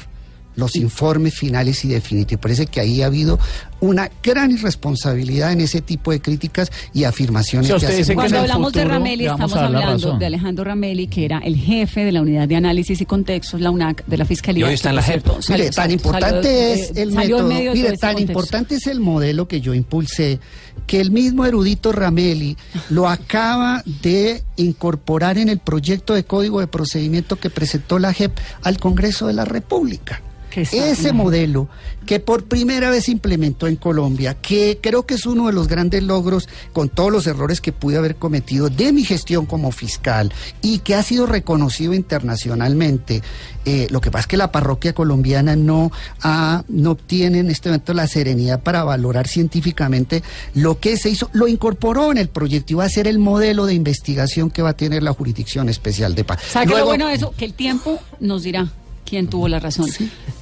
los 0.58 0.76
informes 0.76 1.36
finales 1.36 1.86
y 1.86 1.88
definitivos. 1.88 2.42
Parece 2.42 2.66
que 2.66 2.82
ahí 2.82 3.02
ha 3.02 3.06
habido 3.06 3.40
una 3.80 4.10
gran 4.24 4.52
irresponsabilidad 4.52 5.52
en 5.52 5.62
ese 5.62 5.82
tipo 5.82 6.12
de 6.12 6.20
críticas 6.20 6.72
y 6.94 7.04
afirmaciones 7.04 7.70
O 7.70 7.80
sea, 7.80 7.90
que 7.90 8.02
hacen 8.02 8.16
Cuando 8.16 8.40
hablamos 8.40 8.74
de 8.74 8.82
futuro 8.82 8.96
Ramelli, 8.96 9.28
estamos 9.28 9.54
hablando 9.54 10.18
de 10.18 10.26
Alejandro 10.26 10.64
Ramelli, 10.66 11.08
que 11.08 11.26
era 11.26 11.38
el 11.40 11.56
jefe 11.56 12.04
de 12.04 12.12
la 12.12 12.22
unidad 12.22 12.48
de 12.48 12.56
análisis 12.56 13.00
y 13.00 13.06
contextos, 13.06 13.62
la 13.62 13.70
UNAC, 13.70 14.06
de 14.08 14.18
la 14.18 14.26
Fiscalía. 14.26 14.66
Y 14.66 14.70
hoy 14.70 14.74
está 14.74 14.90
en 14.90 14.96
la 14.96 15.04
JEP. 15.04 15.26
Mire, 15.50 15.70
tan 15.70 15.92
importante 15.92 16.26
salió, 16.26 16.84
es 16.84 16.90
eh, 16.90 17.02
el 17.04 17.12
método. 17.12 17.48
Mire, 17.48 17.98
tan 17.98 18.14
contexto. 18.16 18.20
importante 18.20 18.76
es 18.76 18.88
el 18.88 19.00
modelo 19.00 19.48
que 19.48 19.62
yo 19.62 19.76
impulsé 19.76 20.40
que 20.88 21.00
el 21.00 21.12
mismo 21.12 21.46
erudito 21.46 21.92
Ramelli 21.92 22.58
lo 22.90 23.08
acaba 23.08 23.84
de 24.02 24.44
incorporar 24.56 25.38
en 25.38 25.50
el 25.50 25.60
proyecto 25.60 26.16
de 26.16 26.24
código 26.24 26.60
de 26.62 26.68
procedimiento 26.68 27.36
que 27.36 27.50
presentó 27.50 28.00
la 28.00 28.14
JEP 28.14 28.32
al 28.64 28.80
Congreso 28.80 29.28
de 29.28 29.34
la 29.34 29.46
República. 29.46 30.22
Que 30.66 30.92
Ese 30.92 31.14
modelo 31.14 31.70
que 32.06 32.20
por 32.20 32.46
primera 32.46 32.90
vez 32.90 33.06
se 33.06 33.12
implementó 33.12 33.68
en 33.68 33.76
Colombia, 33.76 34.34
que 34.36 34.80
creo 34.82 35.06
que 35.06 35.16
es 35.16 35.26
uno 35.26 35.48
de 35.48 35.54
los 35.54 35.68
grandes 35.68 36.02
logros 36.04 36.48
con 36.74 36.88
todos 36.90 37.12
los 37.12 37.28
errores 37.28 37.60
que 37.62 37.74
pude 37.74 37.98
haber 37.98 38.16
cometido 38.16 38.70
de 38.70 38.92
mi 38.94 39.04
gestión 39.04 39.46
como 39.46 39.72
fiscal 39.72 40.32
y 40.62 40.80
que 40.80 40.96
ha 40.96 41.04
sido 41.04 41.26
reconocido 41.26 41.94
internacionalmente. 41.94 43.22
Eh, 43.66 43.88
lo 43.90 44.00
que 44.00 44.10
pasa 44.10 44.22
es 44.22 44.28
que 44.28 44.38
la 44.38 44.52
parroquia 44.52 44.94
colombiana 44.94 45.56
no, 45.58 45.92
ha- 46.24 46.64
no 46.70 46.96
tiene 46.96 47.40
en 47.40 47.50
este 47.50 47.70
momento 47.70 47.94
la 47.94 48.08
serenidad 48.08 48.62
para 48.62 48.84
valorar 48.86 49.28
científicamente 49.28 50.24
lo 50.56 50.80
que 50.80 50.96
se 50.98 51.10
hizo. 51.10 51.30
Lo 51.34 51.48
incorporó 51.50 52.12
en 52.12 52.18
el 52.18 52.30
proyecto 52.30 52.74
y 52.74 52.76
va 52.78 52.86
a 52.86 52.90
ser 52.90 53.08
el 53.08 53.20
modelo 53.20 53.66
de 53.66 53.74
investigación 53.74 54.50
que 54.50 54.62
va 54.62 54.70
a 54.70 54.78
tener 54.78 55.04
la 55.04 55.12
Jurisdicción 55.14 55.68
Especial 55.68 56.16
de 56.16 56.24
Paz. 56.24 56.40
¿Sabe 56.50 56.68
qué 56.68 56.72
es 56.74 56.80
lo 56.80 56.86
Luego- 56.86 56.90
bueno 56.92 57.08
de 57.08 57.16
eso? 57.16 57.34
Que 57.38 57.44
el 57.46 57.54
tiempo 57.54 58.00
nos 58.22 58.44
dirá 58.44 58.68
quién 59.08 59.28
tuvo 59.28 59.48
la 59.48 59.60
razón. 59.60 59.90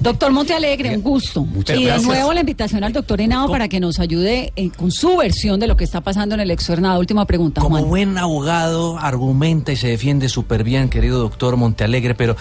Doctor 0.00 0.32
Montealegre, 0.32 0.96
un 0.96 1.02
gusto. 1.02 1.44
Muchas 1.44 1.76
y 1.76 1.80
de 1.80 1.86
gracias. 1.86 2.06
nuevo 2.06 2.32
la 2.34 2.40
invitación 2.40 2.82
al 2.84 2.92
doctor 2.92 3.20
Henao 3.20 3.48
para 3.48 3.68
que 3.68 3.80
nos 3.80 3.98
ayude 4.00 4.52
eh, 4.56 4.70
con 4.76 4.90
su 4.90 5.16
versión 5.16 5.60
de 5.60 5.66
lo 5.66 5.76
que 5.76 5.84
está 5.84 6.00
pasando 6.00 6.34
en 6.34 6.40
el 6.40 6.50
externado. 6.50 6.98
Última 6.98 7.24
pregunta, 7.26 7.60
Como 7.60 7.76
Juan. 7.78 7.88
buen 7.88 8.18
abogado, 8.18 8.98
argumenta 8.98 9.72
y 9.72 9.76
se 9.76 9.88
defiende 9.88 10.28
súper 10.28 10.64
bien, 10.64 10.88
querido 10.88 11.18
doctor 11.20 11.56
Montealegre, 11.56 12.14
pero 12.14 12.36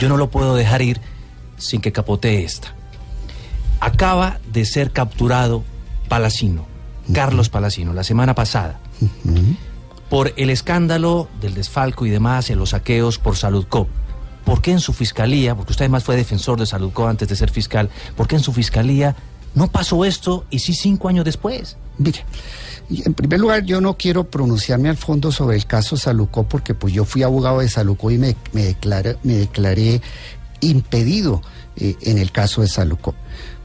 yo 0.00 0.08
no 0.08 0.16
lo 0.16 0.30
puedo 0.30 0.54
dejar 0.54 0.82
ir 0.82 1.00
sin 1.56 1.80
que 1.80 1.92
capotee 1.92 2.44
esta. 2.44 2.74
Acaba 3.80 4.38
de 4.52 4.64
ser 4.66 4.90
capturado 4.92 5.62
Palacino, 6.08 6.66
Carlos 7.14 7.48
Palacino, 7.48 7.94
la 7.94 8.04
semana 8.04 8.34
pasada, 8.34 8.78
por 10.10 10.32
el 10.36 10.50
escándalo 10.50 11.28
del 11.40 11.54
desfalco 11.54 12.04
y 12.04 12.10
demás, 12.10 12.50
en 12.50 12.58
los 12.58 12.70
saqueos 12.70 13.18
por 13.18 13.36
Saludcop. 13.36 13.88
¿Por 14.50 14.62
qué 14.62 14.72
en 14.72 14.80
su 14.80 14.92
fiscalía, 14.92 15.54
porque 15.54 15.70
usted 15.70 15.84
además 15.84 16.02
fue 16.02 16.16
defensor 16.16 16.58
de 16.58 16.66
Saludcop 16.66 17.06
antes 17.06 17.28
de 17.28 17.36
ser 17.36 17.52
fiscal, 17.52 17.88
por 18.16 18.26
qué 18.26 18.34
en 18.34 18.42
su 18.42 18.52
fiscalía 18.52 19.14
no 19.54 19.68
pasó 19.68 20.04
esto 20.04 20.44
y 20.50 20.58
sí 20.58 20.74
cinco 20.74 21.06
años 21.06 21.24
después? 21.24 21.76
Mire, 21.98 22.24
en 22.90 23.14
primer 23.14 23.38
lugar, 23.38 23.64
yo 23.64 23.80
no 23.80 23.96
quiero 23.96 24.28
pronunciarme 24.28 24.88
al 24.88 24.96
fondo 24.96 25.30
sobre 25.30 25.56
el 25.56 25.66
caso 25.66 25.96
Salucó 25.96 26.48
porque 26.48 26.74
pues 26.74 26.92
yo 26.92 27.04
fui 27.04 27.22
abogado 27.22 27.60
de 27.60 27.68
Salucó 27.68 28.10
y 28.10 28.18
me, 28.18 28.34
me, 28.50 28.64
declaré, 28.64 29.18
me 29.22 29.34
declaré 29.34 30.02
impedido 30.58 31.42
eh, 31.76 31.94
en 32.00 32.18
el 32.18 32.32
caso 32.32 32.62
de 32.62 32.66
Salucó. 32.66 33.14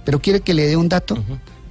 Pero 0.04 0.22
quiere 0.22 0.42
que 0.42 0.54
le 0.54 0.68
dé 0.68 0.78
un 0.78 0.88
dato 0.88 1.18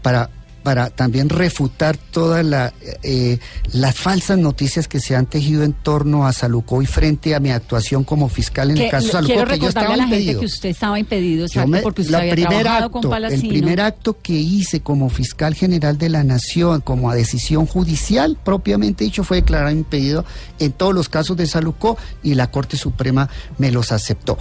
para, 0.02 0.28
para 0.64 0.90
también 0.90 1.28
refutar 1.28 1.96
todas 1.96 2.44
la, 2.44 2.72
eh, 3.04 3.38
las 3.72 3.94
falsas 3.94 4.38
noticias 4.38 4.88
que 4.88 4.98
se 4.98 5.14
han 5.14 5.26
tejido 5.26 5.62
en 5.62 5.74
torno 5.74 6.26
a 6.26 6.32
Salucó 6.32 6.82
y 6.82 6.86
frente 6.86 7.34
a 7.36 7.38
mi 7.40 7.50
actuación 7.52 8.02
como 8.02 8.28
fiscal 8.28 8.70
en 8.70 8.76
Que 8.76 8.86
el 8.86 8.90
caso 8.90 9.08
Salucó, 9.12 9.34
quiero 9.34 9.50
que 9.50 9.58
yo 9.60 9.68
estaba 9.68 9.94
a 9.94 9.96
la 9.98 10.02
gente 10.04 10.16
impedido. 10.22 10.40
que 10.40 10.46
usted 10.46 10.68
estaba 10.70 10.98
impedido, 10.98 11.46
me- 11.68 11.80
porque 11.82 12.00
usted 12.02 12.14
había 12.14 12.34
trabajado 12.34 12.86
acto, 12.86 12.90
con 12.90 13.10
Palacino. 13.10 13.42
El 13.42 13.48
primer 13.48 13.80
acto 13.82 14.18
que 14.20 14.32
hice 14.32 14.80
como 14.80 15.10
fiscal 15.10 15.54
general 15.54 15.98
de 15.98 16.08
la 16.08 16.24
Nación, 16.24 16.80
como 16.80 17.10
a 17.10 17.14
decisión 17.14 17.66
judicial, 17.66 18.38
propiamente 18.42 19.04
dicho, 19.04 19.22
fue 19.22 19.36
declarar 19.42 19.70
impedido 19.72 20.24
en 20.58 20.72
todos 20.72 20.94
los 20.94 21.10
casos 21.10 21.36
de 21.36 21.46
Salucó 21.46 21.98
y 22.22 22.34
la 22.34 22.50
Corte 22.50 22.78
Suprema 22.78 23.28
me 23.58 23.70
los 23.70 23.92
aceptó. 23.92 24.38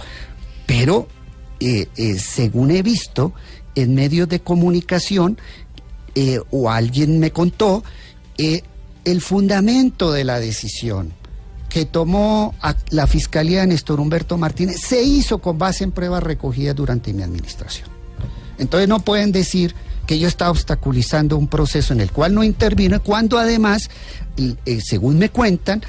Pero, 0.66 1.06
eh, 1.60 1.88
eh, 1.96 2.18
según 2.18 2.70
he 2.70 2.82
visto 2.82 3.34
en 3.74 3.94
medios 3.94 4.28
de 4.28 4.40
comunicación, 4.40 5.36
eh, 6.14 6.40
o 6.50 6.70
alguien 6.70 7.18
me 7.18 7.32
contó, 7.32 7.82
eh, 8.38 8.62
el 9.04 9.20
fundamento 9.20 10.12
de 10.12 10.24
la 10.24 10.38
decisión 10.38 11.12
que 11.68 11.84
tomó 11.84 12.54
la 12.90 13.06
Fiscalía 13.08 13.62
de 13.62 13.66
Néstor 13.66 13.98
Humberto 13.98 14.38
Martínez 14.38 14.80
se 14.80 15.02
hizo 15.02 15.38
con 15.38 15.58
base 15.58 15.82
en 15.82 15.90
pruebas 15.90 16.22
recogidas 16.22 16.76
durante 16.76 17.12
mi 17.12 17.24
administración. 17.24 17.88
Entonces 18.58 18.88
no 18.88 19.00
pueden 19.00 19.32
decir 19.32 19.74
que 20.06 20.18
yo 20.18 20.28
estaba 20.28 20.52
obstaculizando 20.52 21.36
un 21.36 21.48
proceso 21.48 21.92
en 21.92 22.00
el 22.00 22.12
cual 22.12 22.34
no 22.34 22.44
intervino, 22.44 23.02
cuando 23.02 23.38
además, 23.38 23.90
eh, 24.36 24.80
según 24.80 25.18
me 25.18 25.30
cuentan, 25.30 25.82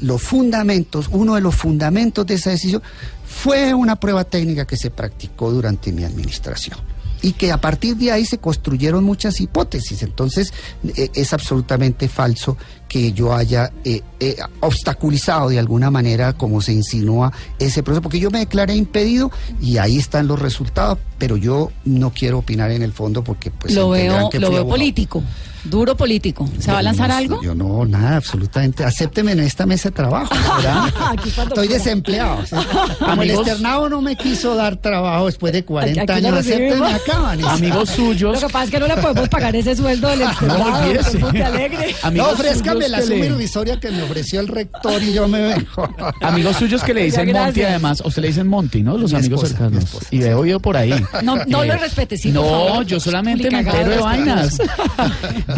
los 0.00 0.22
fundamentos, 0.22 1.08
uno 1.10 1.34
de 1.34 1.40
los 1.40 1.56
fundamentos 1.56 2.24
de 2.24 2.34
esa 2.34 2.50
decisión 2.50 2.82
fue 3.26 3.74
una 3.74 3.96
prueba 3.96 4.22
técnica 4.22 4.66
que 4.66 4.76
se 4.76 4.90
practicó 4.90 5.50
durante 5.50 5.90
mi 5.90 6.04
administración. 6.04 6.78
Y 7.22 7.32
que 7.32 7.52
a 7.52 7.60
partir 7.60 7.96
de 7.96 8.12
ahí 8.12 8.24
se 8.24 8.38
construyeron 8.38 9.04
muchas 9.04 9.40
hipótesis. 9.40 10.02
Entonces, 10.02 10.52
eh, 10.96 11.10
es 11.14 11.32
absolutamente 11.32 12.08
falso 12.08 12.56
que 12.88 13.12
yo 13.12 13.34
haya 13.34 13.70
eh, 13.84 14.00
eh, 14.18 14.36
obstaculizado 14.60 15.50
de 15.50 15.58
alguna 15.58 15.90
manera, 15.90 16.32
como 16.32 16.60
se 16.62 16.72
insinúa, 16.72 17.32
ese 17.58 17.82
proceso, 17.82 18.02
porque 18.02 18.18
yo 18.18 18.30
me 18.30 18.38
declaré 18.38 18.74
impedido 18.74 19.30
y 19.60 19.76
ahí 19.76 19.98
están 19.98 20.26
los 20.26 20.38
resultados, 20.38 20.98
pero 21.18 21.36
yo 21.36 21.70
no 21.84 22.10
quiero 22.10 22.38
opinar 22.38 22.70
en 22.70 22.82
el 22.82 22.92
fondo 22.92 23.22
porque 23.22 23.50
pues 23.50 23.74
lo 23.74 23.90
veo, 23.90 24.30
que 24.30 24.38
lo 24.38 24.48
veo 24.48 24.60
abogado. 24.60 24.78
político, 24.78 25.22
duro 25.68 25.96
político. 25.96 26.48
¿Se 26.58 26.70
va 26.70 26.78
a 26.78 26.80
Yo 26.80 26.84
lanzar 26.84 27.08
no- 27.08 27.16
algo? 27.16 27.42
Yo 27.42 27.54
no, 27.54 27.84
nada, 27.84 28.16
absolutamente. 28.16 28.84
Acépteme 28.84 29.32
en 29.32 29.40
esta 29.40 29.66
mesa 29.66 29.90
de 29.90 29.94
trabajo. 29.96 30.34
Estoy 31.48 31.68
desempleado. 31.68 32.44
¿sí? 32.46 32.56
Como 32.98 33.22
el 33.22 33.30
externado 33.30 33.88
no 33.88 34.00
me 34.00 34.16
quiso 34.16 34.54
dar 34.54 34.76
trabajo 34.76 35.26
después 35.26 35.52
de 35.52 35.64
40 35.64 36.00
Aquí 36.02 36.06
lo 36.22 36.28
años, 36.28 36.40
acépteme 36.40 36.86
acá, 36.92 37.18
Vanessa. 37.20 37.52
Amigos 37.52 37.88
Lo 37.90 37.94
suyos, 37.96 38.40
que 38.40 38.46
pasa 38.46 38.64
es 38.64 38.70
que 38.70 38.80
no 38.80 38.86
le 38.86 38.96
podemos 38.96 39.28
pagar 39.28 39.54
ese 39.56 39.74
sueldo 39.76 40.08
del 40.08 40.22
externado, 40.22 40.64
olvídese. 40.84 41.04
doctor 41.18 41.20
Montealegre. 41.20 41.94
No, 42.02 42.08
amigos 42.08 42.32
ofrézcame 42.34 42.88
la 42.88 43.02
suma 43.02 43.14
le- 43.16 43.26
irrisoria 43.26 43.78
que 43.80 43.90
me 43.90 44.02
ofreció 44.02 44.40
el 44.40 44.48
rector 44.48 45.02
y 45.02 45.12
yo 45.12 45.28
me 45.28 45.40
vengo. 45.40 45.88
Amigos 46.22 46.56
suyos 46.56 46.82
que 46.82 46.94
le 46.94 47.04
dicen 47.04 47.30
Monty, 47.32 47.62
además, 47.62 48.00
a 48.00 48.08
usted 48.08 48.22
le 48.22 48.28
dicen 48.28 48.46
Monty, 48.48 48.82
¿no? 48.82 48.96
Los 48.96 49.12
Mi 49.12 49.18
amigos 49.18 49.44
esposa, 49.44 49.58
cercanos. 49.64 49.84
esposa, 49.84 50.06
y 50.10 50.22
he 50.22 50.34
oído 50.34 50.60
por 50.60 50.76
ahí. 50.76 50.94
No, 51.22 51.36
no 51.46 51.62
Eh, 51.62 51.66
lo 51.68 51.76
respete, 51.76 52.16
sí, 52.16 52.30
No, 52.32 52.42
favor. 52.44 52.84
yo 52.86 52.98
solamente 53.00 53.50
me 53.50 53.58
entero 53.60 53.90
de 53.90 53.96
de 53.96 54.02
vainas. 54.02 54.58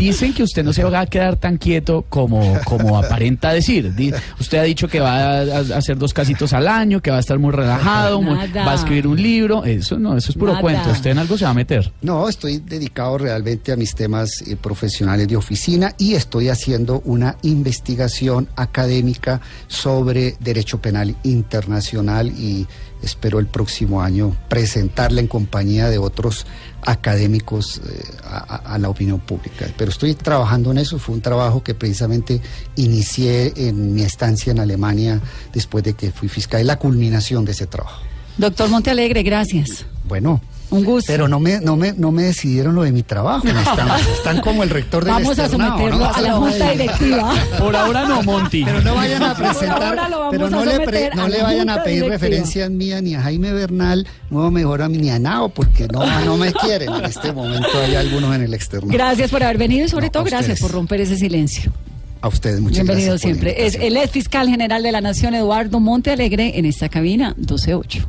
Dicen 0.01 0.33
que 0.33 0.43
usted 0.43 0.65
no 0.65 0.73
se 0.73 0.83
va 0.83 1.01
a 1.01 1.07
quedar 1.07 1.37
tan 1.37 1.57
quieto 1.59 2.05
como, 2.09 2.59
como 2.65 2.99
aparenta 2.99 3.53
decir. 3.53 3.93
Usted 4.41 4.59
ha 4.59 4.63
dicho 4.63 4.89
que 4.89 4.99
va 5.01 5.17
a, 5.17 5.41
a 5.43 5.59
hacer 5.77 5.99
dos 5.99 6.15
casitos 6.15 6.53
al 6.53 6.67
año, 6.69 7.01
que 7.01 7.11
va 7.11 7.19
a 7.19 7.21
estar 7.21 7.39
muy 7.39 7.53
relajado, 7.53 8.21
muy- 8.23 8.37
va 8.57 8.73
a 8.73 8.75
escribir 8.75 9.07
un 9.07 9.21
libro. 9.21 9.65
Eso 9.65 9.99
no, 9.99 10.17
eso 10.17 10.31
es 10.33 10.37
puro 10.39 10.53
Nada. 10.53 10.63
cuento. 10.63 10.91
Usted 10.91 11.11
en 11.11 11.19
algo 11.19 11.37
se 11.37 11.45
va 11.45 11.51
a 11.51 11.55
meter. 11.55 11.93
No, 12.03 12.29
estoy 12.29 12.59
dedicado 12.59 13.19
realmente 13.19 13.73
a 13.73 13.77
mis 13.77 13.95
temas 13.95 14.43
eh, 14.43 14.57
profesionales 14.57 15.29
de 15.29 15.37
oficina 15.37 15.95
y 15.99 16.15
estoy 16.15 16.49
haciendo 16.49 17.03
una 17.05 17.37
investigación 17.43 18.49
académica 18.57 19.41
sobre 19.69 20.37
derecho 20.41 20.81
penal 20.81 21.15
internacional 21.25 22.29
y 22.31 22.67
espero 23.03 23.39
el 23.39 23.47
próximo 23.47 24.03
año 24.03 24.37
presentarla 24.49 25.21
en 25.21 25.27
compañía 25.27 25.89
de 25.89 25.99
otros 25.99 26.47
académicos 26.83 27.79
eh, 27.79 28.03
a, 28.25 28.79
la 28.79 28.89
opinión 28.89 29.21
pública. 29.21 29.67
Pero 29.77 29.91
estoy 29.91 30.15
trabajando 30.15 30.71
en 30.71 30.79
eso, 30.79 30.99
fue 30.99 31.15
un 31.15 31.21
trabajo 31.21 31.63
que 31.63 31.75
precisamente 31.75 32.41
inicié 32.77 33.53
en 33.57 33.95
mi 33.95 34.03
estancia 34.03 34.51
en 34.51 34.61
Alemania 34.61 35.21
después 35.53 35.85
de 35.85 35.95
que 35.95 36.11
fui 36.11 36.29
fiscal, 36.29 36.67
la 36.67 36.79
culminación 36.79 37.45
de 37.45 37.53
ese 37.53 37.67
trabajo. 37.67 38.03
Doctor 38.37 38.69
Montealegre, 38.71 39.23
gracias. 39.23 39.85
Bueno, 40.07 40.41
Un 40.71 40.85
gusto. 40.85 41.11
pero 41.13 41.27
no 41.27 41.41
me, 41.41 41.61
no 41.61 41.77
me, 41.77 41.93
no 41.95 42.13
me 42.13 42.23
decidieron 42.23 42.75
lo 42.77 42.83
de 42.83 42.93
mi 42.93 43.03
trabajo. 43.03 43.47
Están, 43.49 43.89
están 44.13 44.41
como 44.41 44.63
el 44.63 44.71
rector 44.71 45.05
del 45.05 45.15
Vamos 45.15 45.39
a 45.39 45.49
someterlo 45.49 45.99
¿no? 45.99 46.05
a 46.07 46.21
la 46.21 46.33
junta 46.35 46.71
directiva. 46.71 47.35
Por 47.59 47.75
ahora 47.77 48.05
no, 48.07 48.23
Monty. 48.23 48.65
Pero 48.65 48.81
no 48.83 48.95
vayan 48.95 49.23
a 49.23 49.35
Por 49.35 49.45
ahora 49.47 49.59
presentar, 49.59 50.11
lo 50.11 50.19
vamos 50.19 50.31
pero 50.31 50.51
no 50.51 50.61
a 50.61 50.65
le, 50.65 50.81
pre- 50.81 51.11
no 51.15 51.29
le 51.29 51.43
vayan 51.43 51.69
a 51.71 51.83
pedir 51.83 52.03
directiva. 52.05 52.15
referencias 52.29 52.71
mías 52.71 53.03
ni 53.03 53.15
a 53.15 53.23
Jaime 53.23 53.53
Bernal, 53.53 54.07
no 54.31 54.51
mejor 54.51 54.83
a 54.83 54.89
mí 54.89 54.99
ni 54.99 55.11
a 55.11 55.19
Nao, 55.19 55.49
porque 55.49 55.89
no, 55.89 56.05
no 56.25 56.37
me 56.37 56.53
quieren. 56.53 56.93
En 56.95 57.05
este 57.05 57.33
momento 57.33 57.69
hay 57.85 57.97
algunos 57.97 58.35
en 58.37 58.43
el 58.43 58.55
externo. 58.55 58.89
Gracias 58.93 59.31
por 59.31 59.43
haber 59.43 59.59
venido 59.59 59.87
y 59.87 59.89
sobre 59.89 60.07
No, 60.07 60.13
todo 60.13 60.25
gracias 60.25 60.43
ustedes. 60.43 60.61
por 60.61 60.71
romper 60.71 61.01
ese 61.01 61.17
silencio. 61.17 61.73
A 62.23 62.29
ustedes 62.29 62.61
muchas 62.61 62.85
Bienvenido 62.85 63.13
gracias. 63.15 63.31
la 63.31 63.41
siempre. 63.41 63.67
Es 63.67 63.75
el 63.75 63.97
ex 63.97 64.11
fiscal 64.13 64.49
general 64.49 64.83
de 64.83 64.93
la 64.93 65.01
Nación, 65.01 65.35
Eduardo 65.35 65.81
Montealegre, 65.81 66.59
en 66.59 66.67
esta 66.67 66.89
cabina 66.89 67.35
128. 67.37 68.07